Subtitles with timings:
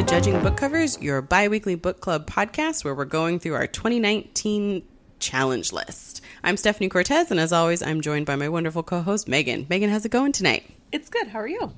[0.00, 3.66] to Judging Book Covers, your bi weekly book club podcast where we're going through our
[3.66, 4.82] 2019
[5.18, 6.22] challenge list.
[6.42, 9.66] I'm Stephanie Cortez, and as always, I'm joined by my wonderful co host, Megan.
[9.68, 10.64] Megan, how's it going tonight?
[10.90, 11.28] It's good.
[11.28, 11.74] How are you?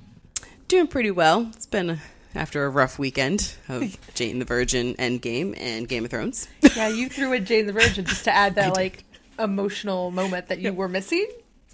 [0.69, 1.51] Doing pretty well.
[1.57, 1.99] It's been
[2.37, 6.47] after a rough weekend of Jane the Virgin Endgame and Game of Thrones.
[6.77, 9.03] Yeah, you threw in Jane the Virgin just to add that like
[9.37, 11.27] emotional moment that you were missing.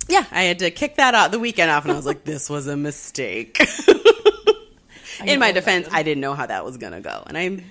[0.08, 2.48] Yeah, I had to kick that out the weekend off, and I was like, this
[2.48, 3.60] was a mistake.
[5.24, 7.70] In my defense, I didn't know how that was gonna go, and I'm.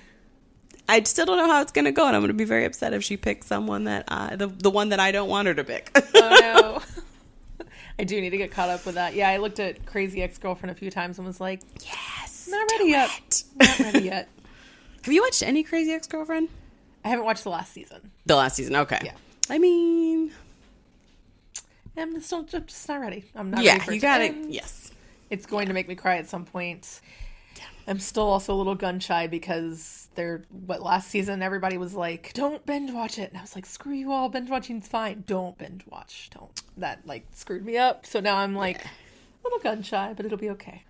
[0.90, 3.04] I still don't know how it's gonna go, and I'm gonna be very upset if
[3.04, 5.90] she picks someone that I, the the one that I don't want her to pick.
[6.14, 6.82] Oh no.
[7.98, 9.14] I do need to get caught up with that.
[9.14, 12.70] Yeah, I looked at Crazy Ex Girlfriend a few times and was like, yes, not
[12.70, 13.10] ready yet.
[13.18, 13.42] it.
[13.56, 14.28] Not ready yet.
[15.02, 16.48] Have you watched any Crazy Ex Girlfriend?
[17.04, 18.12] I haven't watched the last season.
[18.26, 19.00] The last season, okay.
[19.02, 19.14] Yeah.
[19.50, 20.30] I mean,
[21.96, 23.24] I'm still just not ready.
[23.34, 24.34] I'm not ready yeah, for you got it.
[24.48, 24.92] Yes.
[25.30, 27.00] It's going to make me cry at some point.
[27.88, 32.32] I'm still also a little gun shy because they're what last season everybody was like,
[32.34, 35.24] "Don't binge watch it," and I was like, "Screw you all, binge watching's fine.
[35.26, 36.30] Don't binge watch.
[36.34, 38.04] Don't." That like screwed me up.
[38.04, 38.88] So now I'm like a
[39.44, 40.82] little gun shy, but it'll be okay.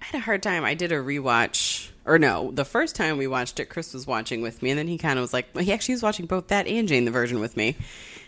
[0.00, 0.64] I had a hard time.
[0.64, 4.42] I did a rewatch, or no, the first time we watched it, Chris was watching
[4.42, 6.48] with me, and then he kind of was like, well, he actually was watching both
[6.48, 7.76] that and Jane the Virgin with me,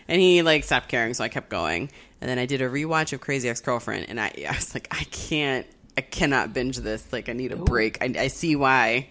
[0.07, 1.91] and he like stopped caring, so I kept going.
[2.21, 4.87] And then I did a rewatch of Crazy Ex Girlfriend, and I, I was like,
[4.91, 5.65] I can't,
[5.99, 7.11] I cannot binge this.
[7.11, 7.97] Like, I need a break.
[8.01, 9.09] I, I see why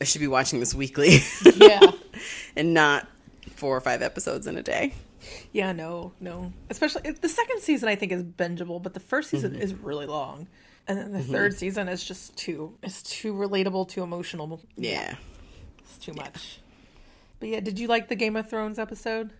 [0.00, 1.18] I should be watching this weekly,
[1.56, 1.80] Yeah.
[2.56, 3.08] and not
[3.56, 4.94] four or five episodes in a day.
[5.52, 6.52] Yeah, no, no.
[6.70, 9.62] Especially the second season, I think is bingeable, but the first season Mm-hmm.
[9.62, 10.46] is really long,
[10.86, 14.60] and then the third season is just too it's too relatable, too emotional.
[14.76, 15.16] Yeah.
[15.80, 16.60] it's too much.
[17.40, 19.30] But yeah, did you like the Game of Thrones episode?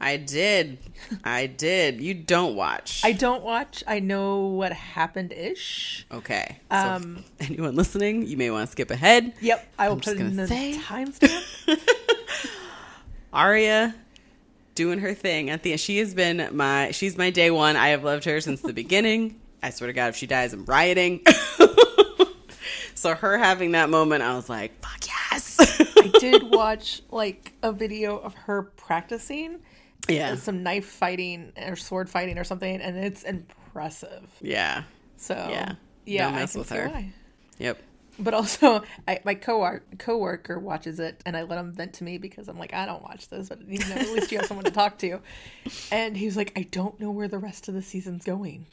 [0.00, 0.78] I did.
[1.24, 2.00] I did.
[2.00, 3.00] You don't watch.
[3.04, 3.82] I don't watch.
[3.86, 6.06] I know what happened ish.
[6.12, 6.58] Okay.
[6.70, 9.34] Um, anyone listening, you may want to skip ahead.
[9.40, 11.44] Yep, I will I'm put it in the say- timestamp.
[13.32, 13.94] Arya
[14.74, 15.80] doing her thing at the end.
[15.80, 17.76] She has been my she's my day one.
[17.76, 19.40] I have loved her since the beginning.
[19.62, 21.20] I swear to God, if she dies, I'm rioting.
[22.94, 25.77] so her having that moment, I was like, fuck yes.
[26.18, 29.60] I did watch like a video of her practicing
[30.08, 30.36] yeah.
[30.36, 34.28] some knife fighting or sword fighting or something, and it's impressive.
[34.40, 34.84] Yeah.
[35.16, 35.74] So Yeah.
[36.06, 36.88] yeah, Don't mess with her.
[36.88, 37.12] why.
[37.58, 37.82] Yep.
[38.20, 42.18] But also, I, my co coworker watches it, and I let him vent to me
[42.18, 44.64] because I'm like, I don't watch this, but you know, at least you have someone
[44.64, 45.20] to talk to.
[45.92, 48.66] And he was like, I don't know where the rest of the season's going.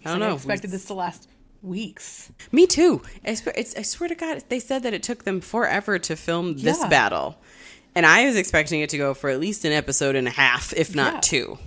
[0.00, 0.32] He's I don't like, know.
[0.32, 1.29] I expected this to last
[1.62, 2.30] weeks.
[2.52, 3.02] Me too.
[3.24, 6.16] I swear, it's, I swear to God, they said that it took them forever to
[6.16, 6.88] film this Yeah.
[6.88, 7.38] battle.
[7.94, 10.72] And I was expecting it to go for at least an episode and a half,
[10.74, 11.20] if not Yeah.
[11.20, 11.58] two.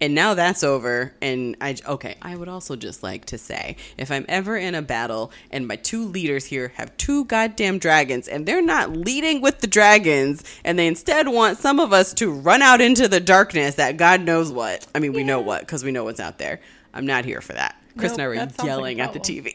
[0.00, 1.14] And now that's over.
[1.22, 4.82] And I, okay, I would also just like to say if I'm ever in a
[4.82, 9.60] battle and my two leaders here have two goddamn dragons and they're not leading with
[9.60, 13.76] the dragons and they instead want some of us to run out into the darkness
[13.76, 14.84] that God knows what.
[14.92, 16.60] I mean, we know what because we know what's out there.
[16.92, 17.76] I'm not here for that.
[17.96, 19.20] Chris Nope, and I were sounds like yelling at the.
[19.20, 19.52] TV.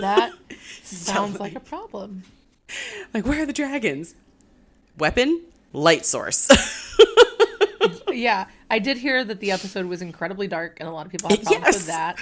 [0.00, 0.32] That
[0.84, 2.22] sounds like a problem.
[3.12, 4.14] Like, where are the dragons?
[4.98, 5.40] Weapon?
[5.72, 6.48] Light source.
[8.12, 11.30] Yeah, I did hear that the episode was incredibly dark, and a lot of people
[11.30, 11.74] have problems Yes.
[11.76, 12.18] with that.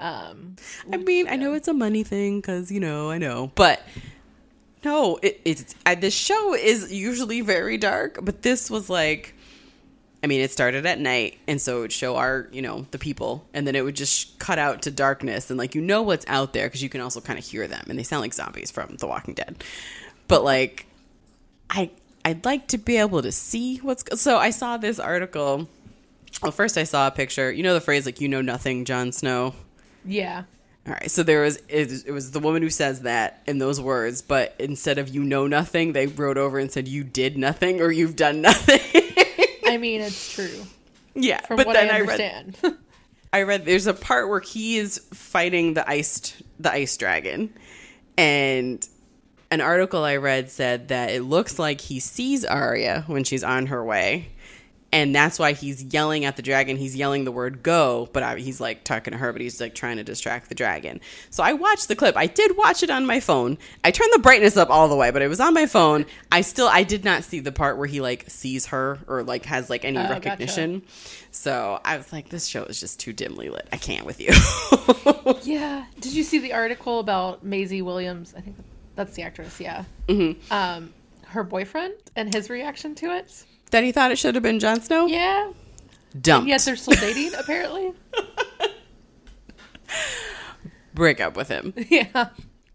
[0.00, 0.56] Um,
[0.92, 3.50] I mean, I know it's a money thing because, you know, I know.
[3.54, 3.82] But
[4.84, 9.34] no, it, it's uh, this show is usually very dark, but this was like.
[10.22, 12.98] I mean, it started at night, and so it would show our, you know, the
[12.98, 16.26] people, and then it would just cut out to darkness, and like you know what's
[16.28, 18.70] out there because you can also kind of hear them, and they sound like zombies
[18.70, 19.62] from The Walking Dead.
[20.26, 20.86] But like,
[21.70, 21.90] I
[22.24, 25.68] I'd like to be able to see what's so I saw this article.
[26.42, 27.50] Well, first I saw a picture.
[27.50, 29.54] You know the phrase like "you know nothing, Jon Snow."
[30.04, 30.44] yeah,
[30.86, 33.80] All right, so there was it, it was the woman who says that in those
[33.80, 37.80] words, but instead of "you know nothing," they wrote over and said "you did nothing"
[37.80, 38.80] or "you've done nothing."
[39.72, 40.66] I mean it's true
[41.22, 42.78] yeah, from but what then I I, read understand.
[43.32, 47.52] I read there's a part where he is fighting the ice the ice dragon,
[48.16, 48.86] and
[49.50, 53.66] an article I read said that it looks like he sees Arya when she's on
[53.66, 54.28] her way.
[54.90, 56.78] And that's why he's yelling at the dragon.
[56.78, 59.74] He's yelling the word go, but I, he's like talking to her, but he's like
[59.74, 61.00] trying to distract the dragon.
[61.28, 62.16] So I watched the clip.
[62.16, 63.58] I did watch it on my phone.
[63.84, 66.06] I turned the brightness up all the way, but it was on my phone.
[66.32, 69.44] I still, I did not see the part where he like sees her or like
[69.44, 70.14] has like any Oh, gotcha.
[70.14, 70.82] recognition.
[71.32, 73.68] So I was like, this show is just too dimly lit.
[73.70, 74.30] I can't with you.
[75.42, 75.84] yeah.
[76.00, 78.32] Did you see the article about Maisie Williams?
[78.34, 78.56] I think
[78.96, 79.60] that's the actress.
[79.60, 79.84] Yeah.
[80.08, 80.50] Mm-hmm.
[80.50, 80.94] Um,
[81.26, 83.44] her boyfriend and his reaction to it.
[83.70, 85.06] That he thought it should have been Jon Snow?
[85.06, 85.52] Yeah.
[86.20, 86.48] Dumped.
[86.48, 87.92] Yet they're still dating, apparently.
[90.94, 91.74] Break up with him.
[91.88, 92.30] yeah.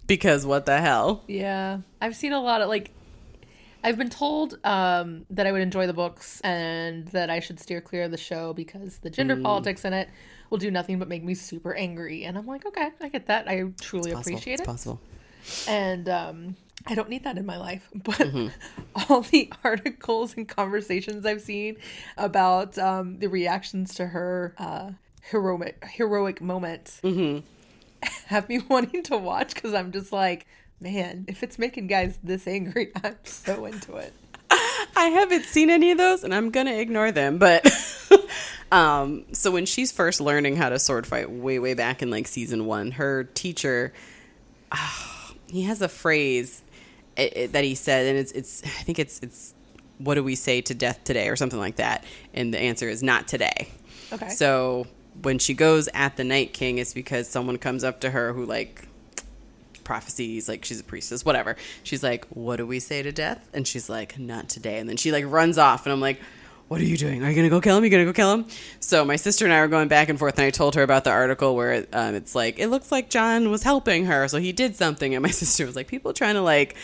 [0.07, 1.23] Because what the hell?
[1.27, 2.91] Yeah, I've seen a lot of like.
[3.85, 7.81] I've been told um, that I would enjoy the books and that I should steer
[7.81, 9.43] clear of the show because the gender Mm.
[9.43, 10.07] politics in it
[10.49, 12.23] will do nothing but make me super angry.
[12.23, 13.49] And I'm like, okay, I get that.
[13.49, 14.35] I truly Possible.
[14.37, 14.65] appreciate It's it.
[14.65, 15.01] possible.
[15.67, 17.89] And um, I don't need that in my life.
[18.03, 18.47] But Mm-hmm.
[19.13, 21.77] all the articles and conversations I've seen
[22.17, 24.91] about um, the reactions to her uh,
[25.21, 27.39] heroic heroic moment Mm-hmm.
[28.27, 30.45] have me wanting to watch because I'm just like,
[30.81, 34.13] man, if it's making guys this angry, I'm so into it.
[34.95, 37.37] I haven't seen any of those, and I'm gonna ignore them.
[37.39, 37.65] But
[38.71, 42.27] um, so when she's first learning how to sword fight, way way back in like
[42.27, 43.93] season one, her teacher,
[44.71, 46.61] ah, he has a phrase
[47.17, 49.53] i i that he said, and it's it's I think it's it's
[49.97, 53.03] what do we say to death today or something like that, and the answer is
[53.03, 53.69] not today.
[54.11, 54.29] Okay.
[54.29, 54.87] So
[55.21, 58.45] when she goes at the Night King, it's because someone comes up to her who
[58.45, 58.87] like
[59.83, 61.55] prophecies, like she's a priestess, whatever.
[61.83, 64.97] She's like, "What do we say to death?" And she's like, "Not today." And then
[64.97, 66.19] she like runs off, and I'm like.
[66.67, 67.23] What are you doing?
[67.23, 67.83] Are you gonna go kill him?
[67.83, 68.45] Are You gonna go kill him?
[68.79, 71.03] So my sister and I were going back and forth, and I told her about
[71.03, 74.51] the article where um, it's like it looks like Jon was helping her, so he
[74.51, 75.13] did something.
[75.13, 76.75] And my sister was like, "People trying to like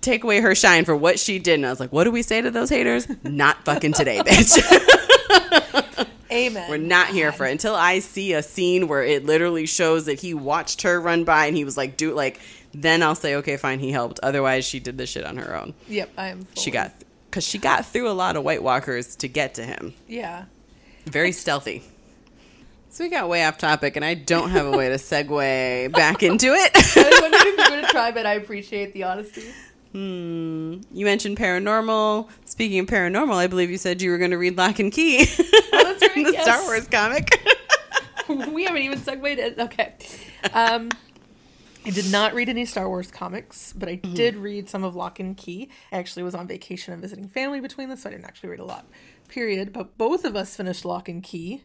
[0.00, 2.22] take away her shine for what she did." And I was like, "What do we
[2.22, 3.08] say to those haters?
[3.24, 4.62] Not fucking today, bitch."
[6.30, 6.68] Amen.
[6.68, 10.20] We're not here for it until I see a scene where it literally shows that
[10.20, 12.40] he watched her run by and he was like, do like,
[12.74, 14.20] then I'll say, okay, fine, he helped.
[14.22, 15.72] Otherwise, she did this shit on her own.
[15.88, 16.46] Yep, I am.
[16.56, 16.92] She got,
[17.36, 19.92] because she got through a lot of White Walkers to get to him.
[20.08, 20.46] Yeah.
[21.04, 21.82] Very stealthy.
[22.88, 26.22] So we got way off topic, and I don't have a way to segue back
[26.22, 26.72] into I it.
[26.96, 29.52] was wondering if you were going to try, but I appreciate the honesty.
[29.92, 30.78] hmm.
[30.90, 32.30] You mentioned paranormal.
[32.46, 35.26] Speaking of paranormal, I believe you said you were going to read Locke and Key.
[35.28, 36.42] Oh, that's right, the yes.
[36.42, 37.38] Star Wars comic.
[38.48, 39.58] we haven't even segued it.
[39.58, 39.92] Okay.
[40.54, 40.88] Um,
[41.86, 44.14] I did not read any Star Wars comics, but I mm-hmm.
[44.14, 45.70] did read some of Locke and Key.
[45.92, 48.58] I actually was on vacation and visiting family between this, so I didn't actually read
[48.58, 48.86] a lot.
[49.28, 49.72] Period.
[49.72, 51.62] But both of us finished Locke and Key,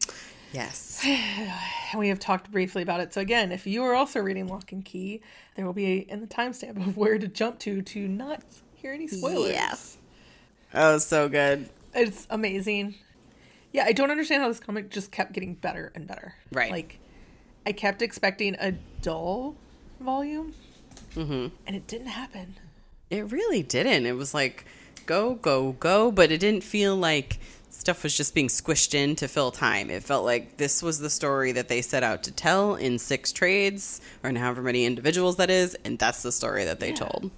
[0.52, 1.04] yes.
[1.04, 3.12] and we have talked briefly about it.
[3.12, 5.22] So again, if you are also reading Locke and Key,
[5.56, 8.42] there will be a, in the timestamp of where to jump to to not
[8.76, 9.50] hear any spoilers.
[9.50, 9.98] Yes.
[10.72, 11.68] Oh, so good.
[11.94, 12.94] It's amazing.
[13.72, 16.36] Yeah, I don't understand how this comic just kept getting better and better.
[16.52, 16.70] Right.
[16.70, 17.00] Like,
[17.66, 19.56] I kept expecting a dull
[20.02, 20.54] volume,
[21.14, 22.56] hmm and it didn't happen.
[23.10, 24.06] It really didn't.
[24.06, 24.64] It was like
[25.06, 27.38] go, go, go, but it didn't feel like
[27.70, 29.90] stuff was just being squished in to fill time.
[29.90, 33.32] It felt like this was the story that they set out to tell in six
[33.32, 36.94] trades, or in however many individuals that is, and that's the story that they Yeah.
[36.96, 37.30] told.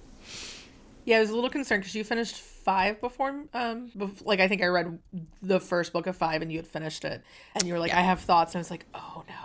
[1.05, 4.47] Yeah, I was a little concerned because you finished five before, um, bef- like I
[4.47, 4.97] think I read
[5.41, 7.21] the first book of five, and you had finished it,
[7.53, 9.35] and you were like, "I have thoughts," and I was like, "Oh no,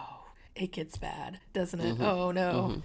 [0.60, 2.00] it gets bad, doesn't it?
[2.00, 2.82] Oh no."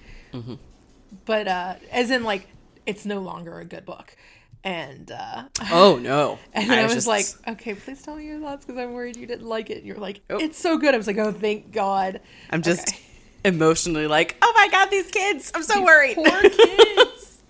[1.25, 2.47] But uh, as in, like,
[2.85, 4.15] it's no longer a good book,
[4.63, 6.39] and uh, Oh no!
[6.53, 9.15] And then I, was, just- like, okay, please tell me your thoughts because I'm worried
[9.15, 9.77] you didn't like it.
[9.79, 10.37] And you're like, Oh.
[10.39, 10.93] it's so good.
[10.93, 12.21] I was like, oh, thank God.
[12.49, 12.99] I'm just Okay.
[13.45, 15.51] emotionally like, oh my god, these kids!
[15.55, 16.15] I'm so worried.
[16.15, 17.41] Poor kids.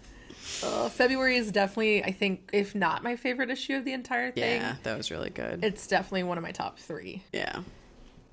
[0.64, 4.62] uh, February is definitely, I think, if not my favorite issue of the entire thing,
[4.62, 5.64] yeah, that was really good.
[5.64, 7.24] it's definitely one of my top three.
[7.34, 7.62] yeah,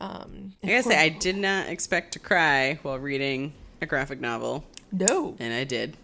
[0.03, 4.65] Um, I gotta say, I did not expect to cry while reading a graphic novel,
[4.91, 5.97] no, and I did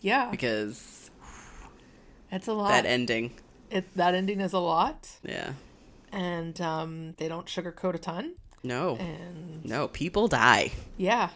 [0.00, 1.10] yeah, because
[2.30, 2.68] it's a lot.
[2.70, 3.32] that ending.
[3.70, 5.52] it, that ending is a lot, Yeah.
[6.10, 8.96] and um, they don't sugarcoat a ton, No.
[8.96, 10.72] and No, people die.
[10.96, 11.28] yeah,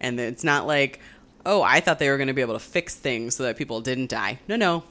[0.00, 1.00] And it's not like,
[1.44, 3.82] oh, I thought they were going to be able to fix things so that people
[3.82, 4.38] didn't die.
[4.48, 4.84] No, no.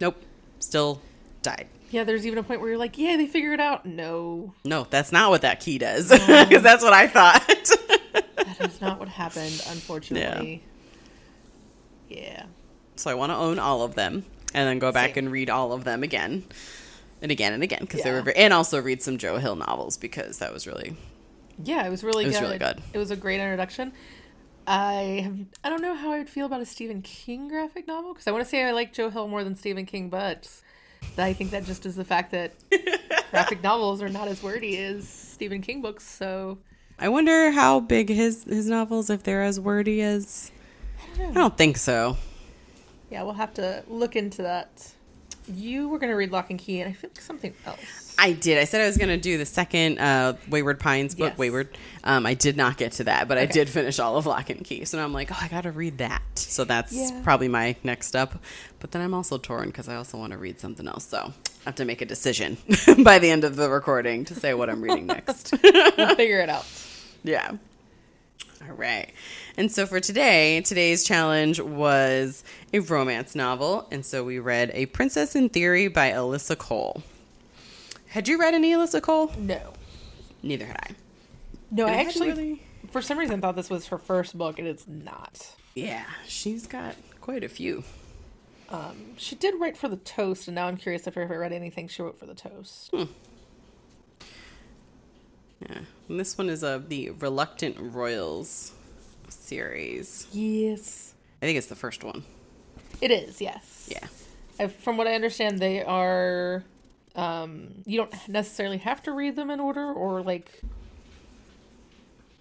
[0.00, 0.22] Nope.
[0.60, 1.00] Still
[1.42, 1.66] died.
[1.94, 2.04] Yeah.
[2.04, 3.86] There's even a point where you're like, yeah, they figure it out.
[3.86, 6.10] No, No, that's not what that key does.
[6.10, 7.42] Because that's what I thought.
[8.12, 9.62] that is not what happened.
[9.70, 10.62] Unfortunately,
[12.08, 12.44] yeah.
[12.96, 15.24] so I want to own all of them and then go back Same.
[15.26, 16.44] and read all of them again
[17.22, 18.16] and again and again because they Yeah.
[18.16, 20.96] were very, and also read some Joe Hill novels because that was really
[21.62, 22.42] Yeah, it was really It was good.
[22.44, 22.82] really good.
[22.92, 23.92] It was a great introduction.
[24.66, 28.14] I have, I don't know how I would feel about a Stephen King graphic novel
[28.14, 30.48] because I want to say I like Joe Hill more than Stephen King, but
[31.16, 32.52] I think that just is the fact that
[33.30, 36.04] graphic novels are not as wordy as Stephen King books.
[36.06, 36.58] So
[36.98, 40.50] I wonder how big his his novels if they're as wordy as
[41.14, 42.16] I don't I don't think so.
[43.10, 44.92] Yeah, we'll have to look into that.
[45.46, 48.03] You were going to read Locke and Key, and I feel like something else.
[48.18, 48.58] I did.
[48.58, 51.38] I said I was going to do the second uh, Wayward Pines book, Yes.
[51.38, 51.76] Wayward.
[52.04, 54.64] Um, I did not get to that, but I did finish all of Locke and
[54.64, 54.84] Key.
[54.84, 56.22] So now I'm like, oh, I got to read that.
[56.36, 57.20] So that's Yeah.
[57.24, 58.34] probably my next step.
[58.80, 61.06] But then I'm also torn because I also want to read something else.
[61.06, 61.32] So I
[61.64, 62.56] have to make a decision
[63.04, 65.52] by the end of the recording to say what I'm reading next.
[65.62, 66.66] We'll figure it out.
[67.24, 67.52] yeah.
[68.68, 69.10] All right.
[69.56, 73.86] And so for today, today's challenge was a romance novel.
[73.90, 77.02] And so we read A Princess in Theory by Alyssa Cole.
[78.14, 79.32] Had you read any Alyssa Cole?
[79.36, 79.72] No.
[80.40, 80.94] Neither had I.
[81.72, 84.60] No, I And it actually, really- for some reason, thought this was her first book,
[84.60, 85.56] and it's not.
[85.74, 87.82] Yeah, she's got quite a few.
[88.68, 91.52] Um, she did write for the Toast, and now I'm curious if I ever read
[91.52, 92.90] anything she wrote for the Toast.
[92.92, 93.06] Yeah.
[96.08, 98.70] And this one is of the Reluctant Royals
[99.28, 100.28] series.
[100.32, 102.22] Yes, I think it's the first one.
[103.00, 103.40] it is.
[103.40, 103.88] Yes.
[103.90, 104.06] Yeah.
[104.60, 106.62] I, from what I understand, they are.
[107.14, 110.60] Um, you don't necessarily have to read them in order, or like.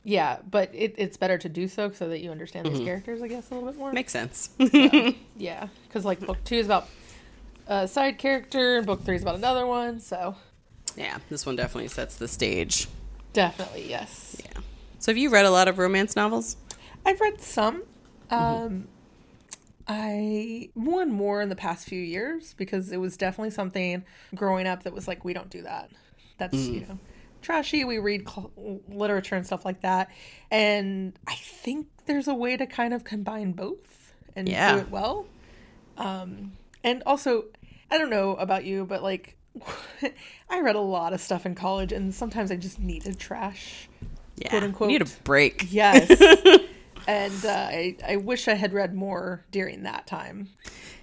[0.05, 3.29] Yeah, but it, it's better to do so so that you understand these characters, I
[3.29, 3.93] guess, a little bit more.
[3.93, 4.49] Makes sense.
[5.37, 6.87] Yeah, because like book two is about
[7.67, 9.99] a side character, and book three is about another one.
[10.01, 10.35] So
[10.97, 12.87] yeah, this one definitely sets the stage.
[13.31, 14.41] definitely yes.
[14.43, 14.61] Yeah.
[14.99, 16.57] So have you read a lot of romance novels?
[17.05, 17.83] I've read some.
[18.29, 18.87] Um,
[19.87, 24.65] I more and more in the past few years because it was definitely something growing
[24.67, 25.91] up that was like we don't do that.
[26.37, 26.99] That's you know
[27.41, 27.83] trashy.
[27.83, 28.51] We read cl-
[28.87, 30.09] literature and stuff like that,
[30.49, 34.73] and I think there's a way to kind of combine both and Yeah.
[34.75, 35.25] do it well.
[35.97, 37.45] Um, and also,
[37.91, 39.37] I don't know about you, but like.
[40.49, 43.87] I read a lot of stuff in college, and sometimes I just needed trash.
[44.35, 44.49] Yeah.
[44.49, 44.89] Quote, unquote.
[44.91, 45.67] You need a break.
[45.71, 46.09] Yes.
[47.07, 50.49] and uh, I, I wish I had read more during that time.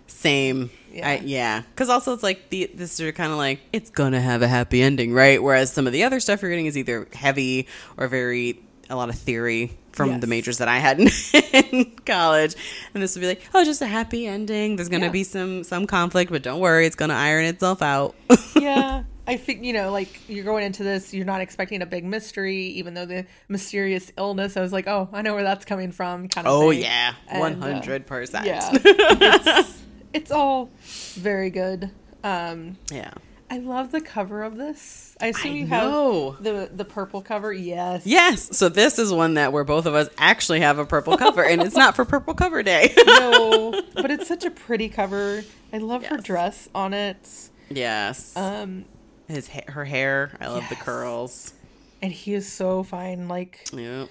[0.07, 0.71] Same.
[0.93, 1.09] Yeah.
[1.09, 1.63] I, yeah.
[1.63, 4.83] Because also it's like the this are kind of like it's gonna have a happy
[4.83, 5.43] ending, right?
[5.43, 9.09] Whereas some of the other stuff you're getting is either heavy or very a lot
[9.09, 10.21] of theory from Yes.
[10.21, 11.09] the majors that I had in,
[11.71, 12.55] in college,
[12.93, 14.77] and this would be like, oh, just a happy ending.
[14.77, 15.13] There's gonna Yeah.
[15.13, 18.15] be some some conflict, but don't worry, it's gonna iron itself out.
[18.57, 19.05] Yeah.
[19.31, 22.57] I think, you know, like you're going into this, you're not expecting a big mystery,
[22.57, 26.27] even though the mysterious illness, I was like, oh, I know where that's coming from.
[26.27, 26.81] Kind of oh thing.
[26.81, 28.45] yeah, uh, one hundred percent.
[28.45, 28.69] Yeah.
[28.75, 29.79] it's,
[30.13, 30.69] it's all
[31.15, 31.93] very good.
[32.25, 33.13] Um, yeah.
[33.53, 35.17] I love the cover of this.
[35.21, 36.31] I assume I you know.
[36.33, 37.53] have the the purple cover.
[37.53, 38.07] Yes.
[38.07, 38.57] Yes.
[38.57, 41.63] So this is one that where both of us actually have a purple cover, and
[41.63, 42.95] it's not for Purple Cover Day.
[43.07, 45.45] No, but it's such a pretty cover.
[45.73, 47.51] I love her dress on it.
[47.69, 48.37] yes.
[48.37, 48.87] Um,
[49.31, 50.37] His ha- her hair.
[50.41, 51.55] I love the curls.
[52.03, 53.29] and he is so fine.
[53.29, 54.09] Like Yep.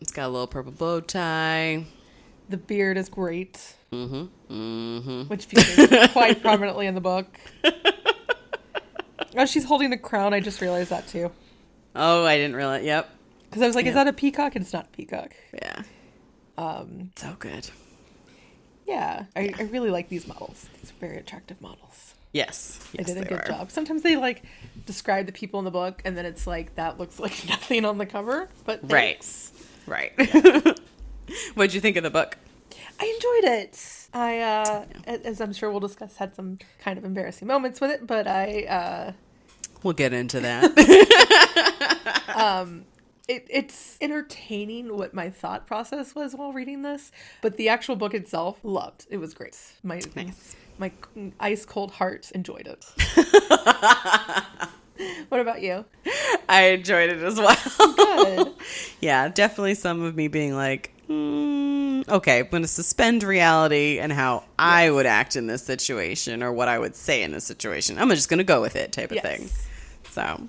[0.00, 1.84] It's got a little purple bow tie.
[2.48, 4.52] the beard is great, Mm-hmm.
[4.54, 5.22] Mm-hmm.
[5.28, 7.26] which features quite prominently in the book.
[9.36, 10.32] Oh, she's holding a crown.
[10.34, 11.30] I just realized that too.
[11.94, 12.84] Oh, I didn't realize.
[12.84, 13.08] Yep.
[13.48, 13.90] Because I was like, Yeah.
[13.90, 14.54] is that a peacock?
[14.56, 15.34] And it's not a peacock.
[15.54, 15.82] Yeah.
[16.56, 17.68] Um, So good.
[18.86, 20.66] yeah, I, I really like these models.
[20.80, 22.14] These are very attractive models.
[22.38, 22.78] Yes.
[22.92, 23.70] They yes did a they good job.
[23.70, 24.42] Sometimes they like
[24.86, 27.98] describe the people in the book, and then it's like that looks like nothing on
[27.98, 28.48] the cover.
[28.64, 29.22] But Right.
[29.22, 29.52] thanks.
[29.86, 30.12] Right.
[31.54, 32.36] What'd you think of the book?
[33.00, 34.06] I enjoyed it.
[34.14, 37.90] I, uh, a- as I'm sure we'll discuss, had some kind of embarrassing moments with
[37.90, 39.12] it, but I, uh,
[39.82, 40.72] We'll get into that.
[43.28, 48.14] it, it's entertaining what my thought process was while reading this, but the actual book
[48.14, 49.06] itself, loved.
[49.10, 49.56] It was great.
[49.82, 50.56] My Nice.
[50.78, 50.92] My
[51.40, 52.84] ice cold heart enjoyed it.
[55.28, 55.84] what about you?
[56.48, 57.94] I enjoyed it as well.
[57.96, 58.54] Good.
[59.00, 64.12] yeah, definitely some of me being like, mm, okay, I'm going to suspend reality and
[64.12, 67.98] how I would act in this situation or what I would say in this situation.
[67.98, 69.50] I'm just going to go with it type of thing.
[70.10, 70.48] So,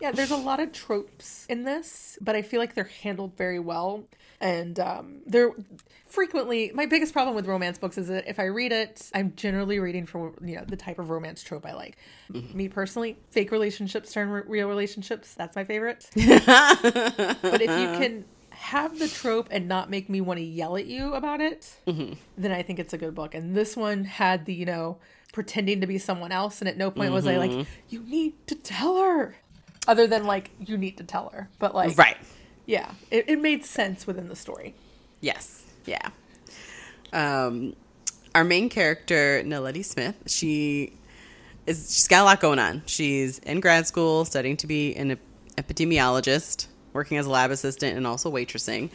[0.00, 3.58] Yeah, there's a lot of tropes in this, but I feel like they're handled very
[3.58, 4.04] well.
[4.42, 5.52] And um, they're
[6.12, 9.78] frequently my biggest problem with romance books is that if I read it, I'm generally
[9.78, 11.96] reading for you know the type of romance trope I like.
[12.30, 12.56] Mm-hmm.
[12.56, 15.34] Me personally, fake relationships turn re- real relationships.
[15.34, 16.10] That's my favorite.
[16.14, 20.86] but if you can have the trope and not make me want to yell at
[20.86, 22.14] you about it, mm-hmm.
[22.36, 23.34] then I think it's a good book.
[23.34, 24.98] And this one had the you know
[25.32, 27.70] pretending to be someone else, and at no point was I like, mm-hmm.
[27.88, 29.36] you need to tell her.
[29.88, 31.48] Other than like, you need to tell her.
[31.58, 32.16] But like, right.
[32.66, 34.74] Yeah, it, it made sense within the story.
[35.20, 35.64] Yes.
[35.86, 36.10] Yeah.
[37.12, 37.74] Um,
[38.34, 40.92] our main character, Naledi Smith, she
[41.66, 42.82] is she's got a lot going on.
[42.86, 45.20] She's in grad school studying to be an ep-
[45.56, 48.90] epidemiologist, working as a lab assistant and also waitressing.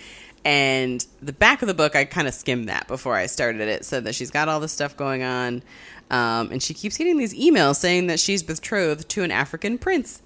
[0.48, 3.84] And the back of the book, I kind of skimmed that before I started it.
[3.84, 5.62] Said that she's got all this stuff going on,
[6.10, 10.22] um, and she keeps getting these emails saying that she's betrothed to an African prince.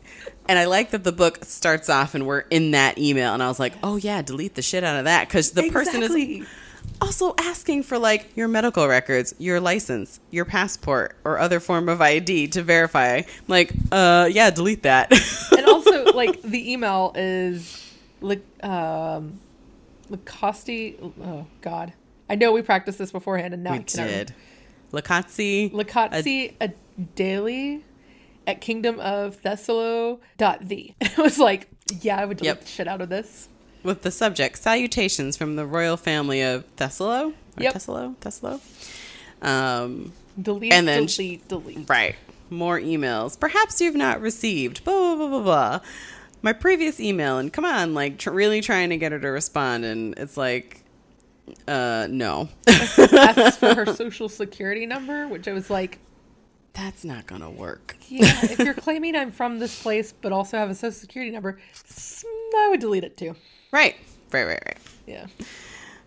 [0.48, 3.48] And I like that the book starts off and we're in that email, and I
[3.48, 6.46] was like, oh yeah, delete the shit out of that because the person is
[7.02, 12.00] also asking for like your medical records, your license, your passport, or other form of
[12.00, 13.16] ID to verify.
[13.16, 15.12] I'm like, uh, yeah, delete that.
[15.58, 19.40] and also like the email is like um
[20.12, 20.70] Lacoste.
[21.24, 21.94] Oh God,
[22.30, 24.34] I know we practiced this beforehand, and now We I did.
[24.92, 25.72] Likotsi.
[25.72, 26.72] Likotsi a
[27.16, 27.84] daily
[28.46, 30.94] at Kingdom of Thesolo dot the.
[31.02, 31.70] It was like,
[32.02, 32.62] yeah, I would delete Yep.
[32.62, 33.48] the shit out of this.
[33.84, 37.30] with the subject salutations from the royal family of Thesolo.
[37.58, 37.74] Or Yep.
[37.74, 38.16] Thesolo?
[38.18, 38.60] Thesolo?
[39.42, 41.90] Um, Delete, And then delete, delete.
[41.90, 42.16] right.
[42.50, 43.40] More emails.
[43.40, 44.84] Perhaps you've not received.
[44.84, 45.80] Blah, blah, blah, blah, blah.
[46.42, 49.86] My previous email, and come on, like tr- really trying to get her to respond.
[49.86, 50.84] And it's like,
[51.68, 52.50] uh, no.
[52.68, 56.00] Asks for her social security number, which I was like,
[56.74, 57.96] That's not going to work.
[58.08, 61.60] yeah, if you're claiming I'm from this place but also have a social security number,
[62.58, 63.36] I would delete it too.
[63.72, 63.96] Right.
[64.32, 64.78] Right, right, right.
[65.06, 65.28] Yeah.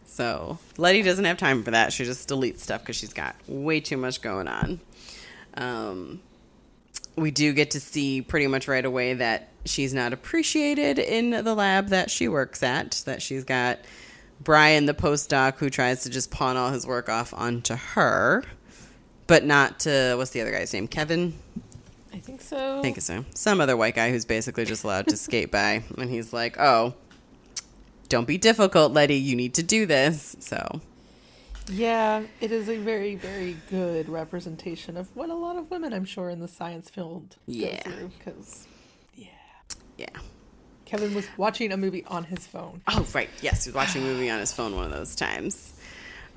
[0.06, 1.92] So Ledi doesn't have time for that.
[1.92, 4.80] She just deletes stuff because she's got way too much going on.
[5.54, 6.20] Um,
[7.16, 11.54] we do get to see pretty much right away that she's not appreciated in the
[11.54, 13.02] lab that she works at.
[13.06, 13.78] That she's got
[14.40, 18.44] Brian, the postdoc, who tries to just pawn all his work off onto her,
[19.26, 20.88] but not to what's the other guy's name?
[20.88, 21.34] Kevin.
[22.12, 22.78] I think so.
[22.78, 23.24] I think so.
[23.34, 26.94] Some other white guy who's basically just allowed to skate by, and he's like, "Oh,
[28.08, 29.20] don't be difficult, Ledi.
[29.20, 30.80] You need to do this." So
[31.66, 36.04] Yeah, it is a very, very good representation of what a lot of women, I'm
[36.04, 37.82] sure, in the science field Yeah.
[37.82, 38.10] go through.
[38.18, 38.66] Because,
[39.96, 40.06] yeah.
[40.84, 42.82] Kevin was watching a movie on his phone.
[42.88, 43.30] Oh, right.
[43.40, 45.72] Yes, he was watching a movie on his phone one of those times.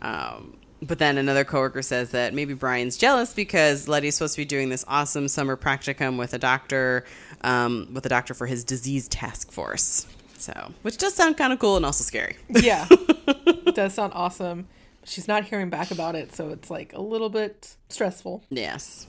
[0.01, 4.45] Um, but then another coworker says that maybe Brian's jealous because Ledi's supposed to be
[4.45, 7.03] doing this awesome summer practicum with a doctor,
[7.41, 10.07] um, with a doctor for his disease task force.
[10.37, 12.37] So, which does sound kind of cool and also scary.
[12.49, 14.67] Yeah, it does sound awesome.
[15.03, 18.43] She's not hearing back about it, so it's like a little bit stressful.
[18.49, 19.07] Yes.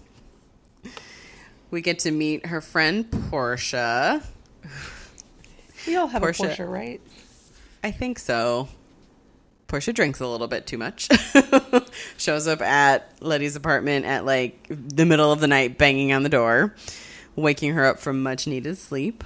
[1.71, 4.23] We get to meet her friend Portia.
[5.87, 6.45] We all have Portia.
[6.45, 7.01] a Porsche, right?
[7.83, 8.69] I think so.
[9.69, 11.09] Portia drinks a little bit too much.
[12.19, 16.29] Shows up at Ledi's apartment at like the middle of the night, banging on the
[16.29, 16.75] door,
[17.37, 19.23] waking her up from much needed sleep.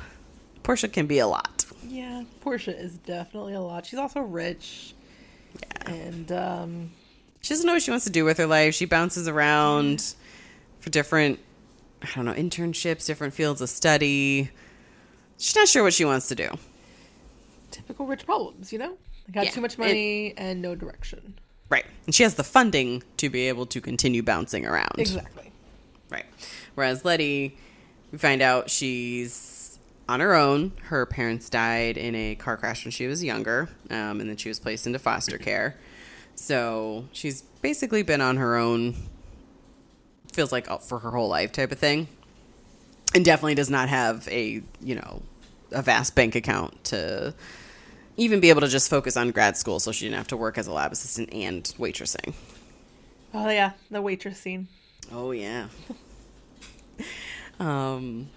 [0.62, 1.64] Portia can be a lot.
[1.86, 3.86] Yeah, Portia is definitely a lot.
[3.86, 4.94] She's also rich,
[5.60, 5.92] Yeah.
[5.92, 6.90] and um,
[7.40, 8.74] She doesn't know what she wants to do with her life.
[8.74, 10.14] She bounces around
[10.80, 11.38] for different,
[12.02, 14.50] I don't know, internships, different fields of study.
[15.42, 16.48] She's not sure what she wants to do.
[17.72, 18.96] typical rich problems, you know?
[19.28, 21.34] I got Yeah, too much it- money and no direction.
[21.68, 21.84] Right.
[22.06, 24.92] And she has the funding to be able to continue bouncing around.
[24.98, 25.50] Exactly.
[26.10, 26.26] Right.
[26.74, 27.52] Whereas Ledi,
[28.12, 29.78] we find out she's
[30.08, 30.72] on her own.
[30.82, 34.48] Her parents died in a car crash when she was younger, um, and then she
[34.50, 35.76] was placed into foster care.
[36.36, 38.94] So she's basically been on her own,
[40.32, 42.06] feels like for her whole life type of thing.
[43.14, 45.22] And definitely does not have a, you know,
[45.74, 47.34] a vast bank account to
[48.16, 50.58] even be able to just focus on grad school so she didn't have to work
[50.58, 52.34] as a lab assistant and waitressing.
[53.34, 54.68] Oh yeah, the waitress scene.
[55.10, 55.68] Oh yeah.
[57.58, 58.28] um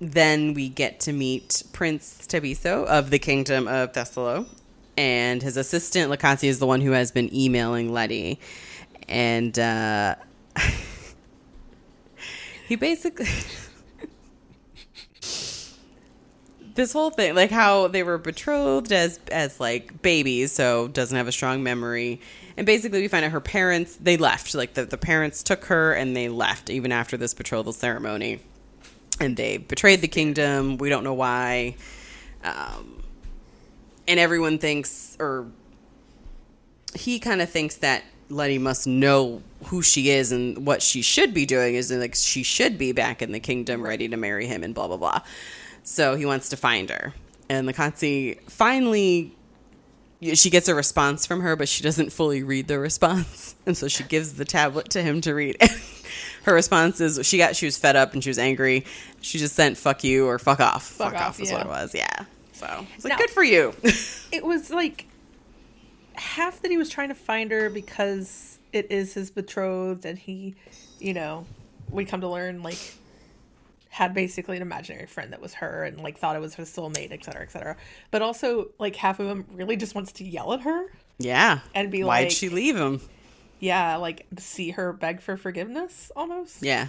[0.00, 4.46] then we get to meet Prince Thabiso of the Kingdom of Thesolo.
[4.96, 8.38] And his assistant Likotsi is the one who has been emailing Ledi.
[9.08, 10.14] And uh
[12.68, 13.26] he basically
[16.78, 21.26] this whole thing like how they were betrothed as as like babies so doesn't have
[21.26, 22.20] a strong memory.
[22.56, 24.54] And basically we find out her parents they left.
[24.54, 28.40] Like the, the parents took her and they left even after this betrothal ceremony.
[29.20, 30.78] And they betrayed the kingdom.
[30.78, 31.74] We don't know why.
[32.44, 33.02] Um,
[34.06, 35.48] and everyone thinks or
[36.94, 41.34] he kind of thinks that Ledi must know who she is and what she should
[41.34, 44.62] be doing is like she should be back in the kingdom ready to marry him
[44.62, 45.22] and blah blah blah.
[45.88, 47.14] So he wants to find her.
[47.48, 49.34] And the Likotsi finally
[50.34, 53.54] she gets a response from her, but she doesn't fully read the response.
[53.66, 55.56] And so she gives the tablet to him to read.
[56.44, 58.84] her response is she got she was fed up and she was angry.
[59.22, 60.84] She just sent fuck you or fuck off.
[60.84, 61.56] Fuck, Fuck off, off, is yeah.
[61.56, 61.94] what it was.
[61.94, 62.24] Yeah.
[62.52, 63.74] So it's like Now- good for you.
[64.32, 65.06] It was like
[66.14, 70.54] half that he was trying to find her because it is his betrothed and he,
[70.98, 71.46] you know,
[71.90, 72.78] we come to learn like
[73.90, 77.10] had basically an imaginary friend that was her and like thought it was her soulmate,
[77.12, 77.76] et cetera, et cetera.
[78.10, 80.86] But also like half of him really just wants to yell at her.
[81.18, 81.60] yeah.
[81.74, 83.00] And be like Why'd she leave him?
[83.60, 86.62] Yeah, like see her beg for forgiveness almost.
[86.62, 86.88] Yeah.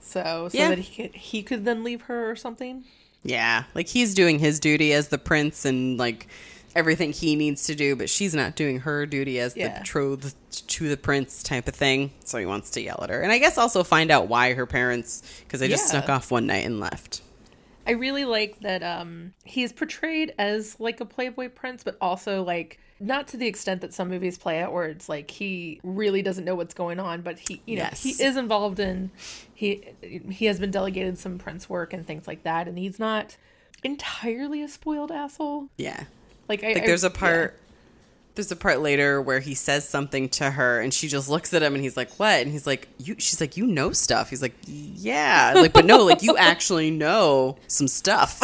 [0.00, 0.68] So so Yeah.
[0.68, 2.84] that he could he could then leave her or something.
[3.24, 6.28] Yeah, like he's doing his duty as the prince and like
[6.76, 9.78] everything he needs to do, but she's not doing her duty as the Yeah.
[9.80, 10.34] betrothed
[10.68, 12.12] to the prince type of thing.
[12.24, 14.66] So he wants to yell at her, and I guess also find out why her
[14.66, 16.00] parents because they just Yeah.
[16.02, 17.22] snuck off one night and left.
[17.86, 22.42] I really like that um he is portrayed as like a playboy prince, but also
[22.42, 26.22] like not to the extent that some movies play out where it's like he really
[26.22, 28.02] doesn't know what's going on, but he you know Yes.
[28.02, 29.10] he is involved in
[29.54, 29.84] he
[30.30, 33.36] he has been delegated some prince work and things like that, and he's not
[33.84, 35.68] entirely a spoiled asshole.
[35.76, 36.04] Yeah.
[36.48, 37.18] Like I Like I- there's a yeah.
[37.20, 37.60] part
[38.34, 41.62] there's a part later where he says something to her and she just looks at
[41.62, 44.42] him and he's like, "What?" And he's like, "You." She's like, "You know stuff." He's
[44.42, 48.42] like, "Yeah." Like, but no, like you actually know some stuff.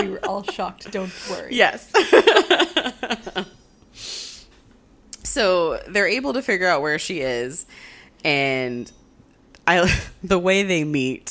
[0.00, 0.90] we were all shocked.
[0.90, 1.54] Don't worry.
[1.54, 1.92] yes.
[5.24, 7.66] so they're able to figure out where she is,
[8.24, 8.90] and
[9.66, 9.92] I
[10.22, 11.30] the way they meet.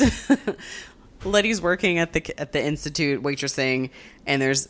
[1.23, 3.89] Ledi's working at the at the institute waitressing,
[4.25, 4.67] and there's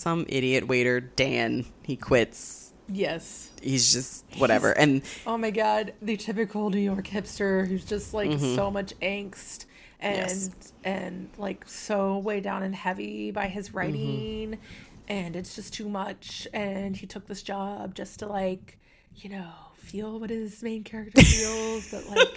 [0.00, 1.66] some idiot waiter Dan.
[1.82, 2.72] He quits.
[2.88, 3.50] Yes.
[3.62, 8.38] He's just whatever, and Oh my god, the typical New York hipster who's just like
[8.38, 9.66] so much angst
[10.00, 10.28] and Mm-hmm.
[10.28, 10.72] Yes.
[10.82, 13.76] and like so way down and heavy by his Mm-hmm.
[13.76, 14.58] writing
[15.08, 18.78] and it's just too much and he took this job just to like,
[19.16, 22.28] you know, feel what his main character feels, but like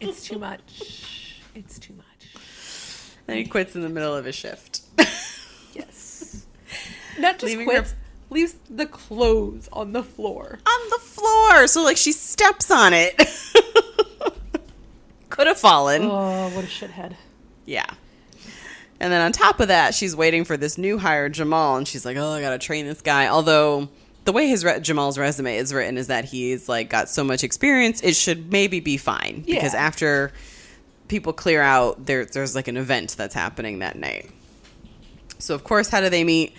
[0.00, 1.40] it's too much.
[1.54, 3.14] It's too much.
[3.26, 4.82] then he quits in the middle of his shift.
[7.18, 7.94] Not just Leaving her- quits,
[8.30, 10.58] leaves the clothes on the floor.
[10.66, 13.16] on the floor, so like she steps on it.
[15.30, 16.02] Could have fallen.
[16.04, 17.14] Oh, what a shithead.
[17.64, 17.86] Yeah.
[18.98, 22.04] And then on top of that, she's waiting for this new hire, Jamal, and she's
[22.04, 23.88] like, "Oh, I gotta train this guy." Although
[24.24, 27.42] the way his re- Jamal's resume is written is that he's like got so much
[27.42, 30.32] experience, it should maybe be fine because after
[31.08, 34.30] people clear out, there there's like an event that's happening that night.
[35.38, 36.52] So of course, how do they meet?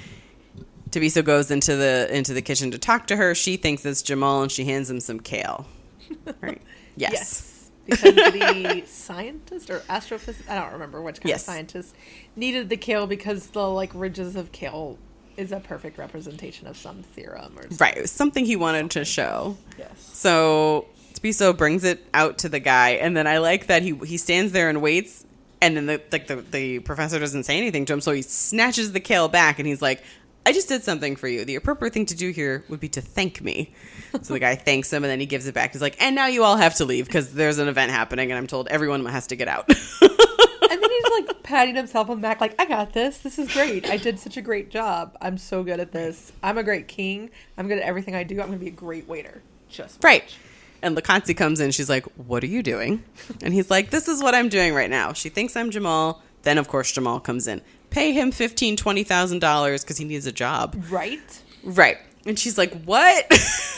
[0.91, 3.33] Thabiso goes into the into the kitchen to talk to her.
[3.33, 5.65] She thinks it's Jamal, and she hands him some kale.
[6.41, 6.61] Right?
[6.97, 7.11] Yes.
[7.13, 8.01] Yes.
[8.03, 11.41] Because the scientist or astrophysicist, I don't remember which kind Yes.
[11.41, 11.95] of scientist,
[12.35, 14.97] needed the kale because the like ridges of kale
[15.37, 17.77] is a perfect representation of some theorem or something.
[17.79, 17.97] Right.
[17.97, 19.57] It was something he wanted to show.
[19.79, 19.89] Yes.
[20.13, 24.17] So Thabiso brings it out to the guy, and then I like that he he
[24.17, 25.25] stands there and waits,
[25.61, 28.91] and then the like the, the professor doesn't say anything to him, so he snatches
[28.91, 30.03] the kale back, and he's like,
[30.45, 31.45] "I just did something for you.
[31.45, 33.73] The appropriate thing to do here would be to thank me."
[34.21, 35.71] So the guy thanks him, and then he gives it back.
[35.71, 38.37] He's like, "And now you all have to leave because there's an event happening, and
[38.37, 42.21] I'm told everyone has to get out." And then he's like patting himself on the
[42.21, 43.17] back, like, I got this.
[43.17, 43.89] This is great.
[43.89, 45.17] I did such a great job.
[45.21, 46.31] I'm so good at this.
[46.41, 47.29] I'm a great king.
[47.57, 48.39] I'm good at everything I do.
[48.39, 49.41] I'm going to be a great waiter.
[49.67, 50.23] Just Right.
[50.81, 51.71] And Likotsi comes in.
[51.71, 53.03] She's like, "What are you doing?"
[53.43, 56.23] And he's like, "This is what I'm doing right now." She thinks I'm Jamal.
[56.43, 57.61] Then, of course, Jamal comes in.
[57.91, 60.75] Pay him fifteen, twenty thousand dollars because he needs a job.
[60.89, 61.41] Right?
[61.63, 61.97] Right.
[62.25, 63.25] And she's like, "What?"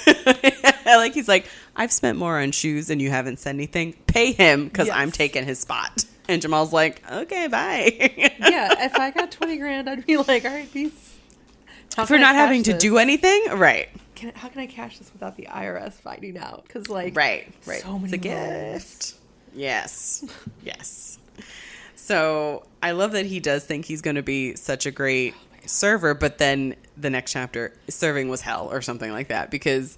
[0.86, 3.94] like he's like, "I've spent more on shoes and you haven't said anything.
[4.08, 8.86] Pay him because I'm taking his spot." And Jamal's like, "Okay, bye." Yeah.
[8.86, 11.16] If I got 20 grand, I'd be like, all right, peace.
[11.96, 13.90] How For not having cash to do anything, right?
[14.16, 16.64] Can, how can I cash this without the IRS finding out?
[16.66, 17.82] Because, like, Right, right.
[17.82, 18.84] So it's many a roles.
[18.84, 19.14] gift.
[19.56, 20.26] Yes,
[20.64, 21.18] yes.
[22.04, 25.36] So I love that he does think he's going to be such a great
[25.66, 29.98] server, but then the next chapter, serving was hell or something like that because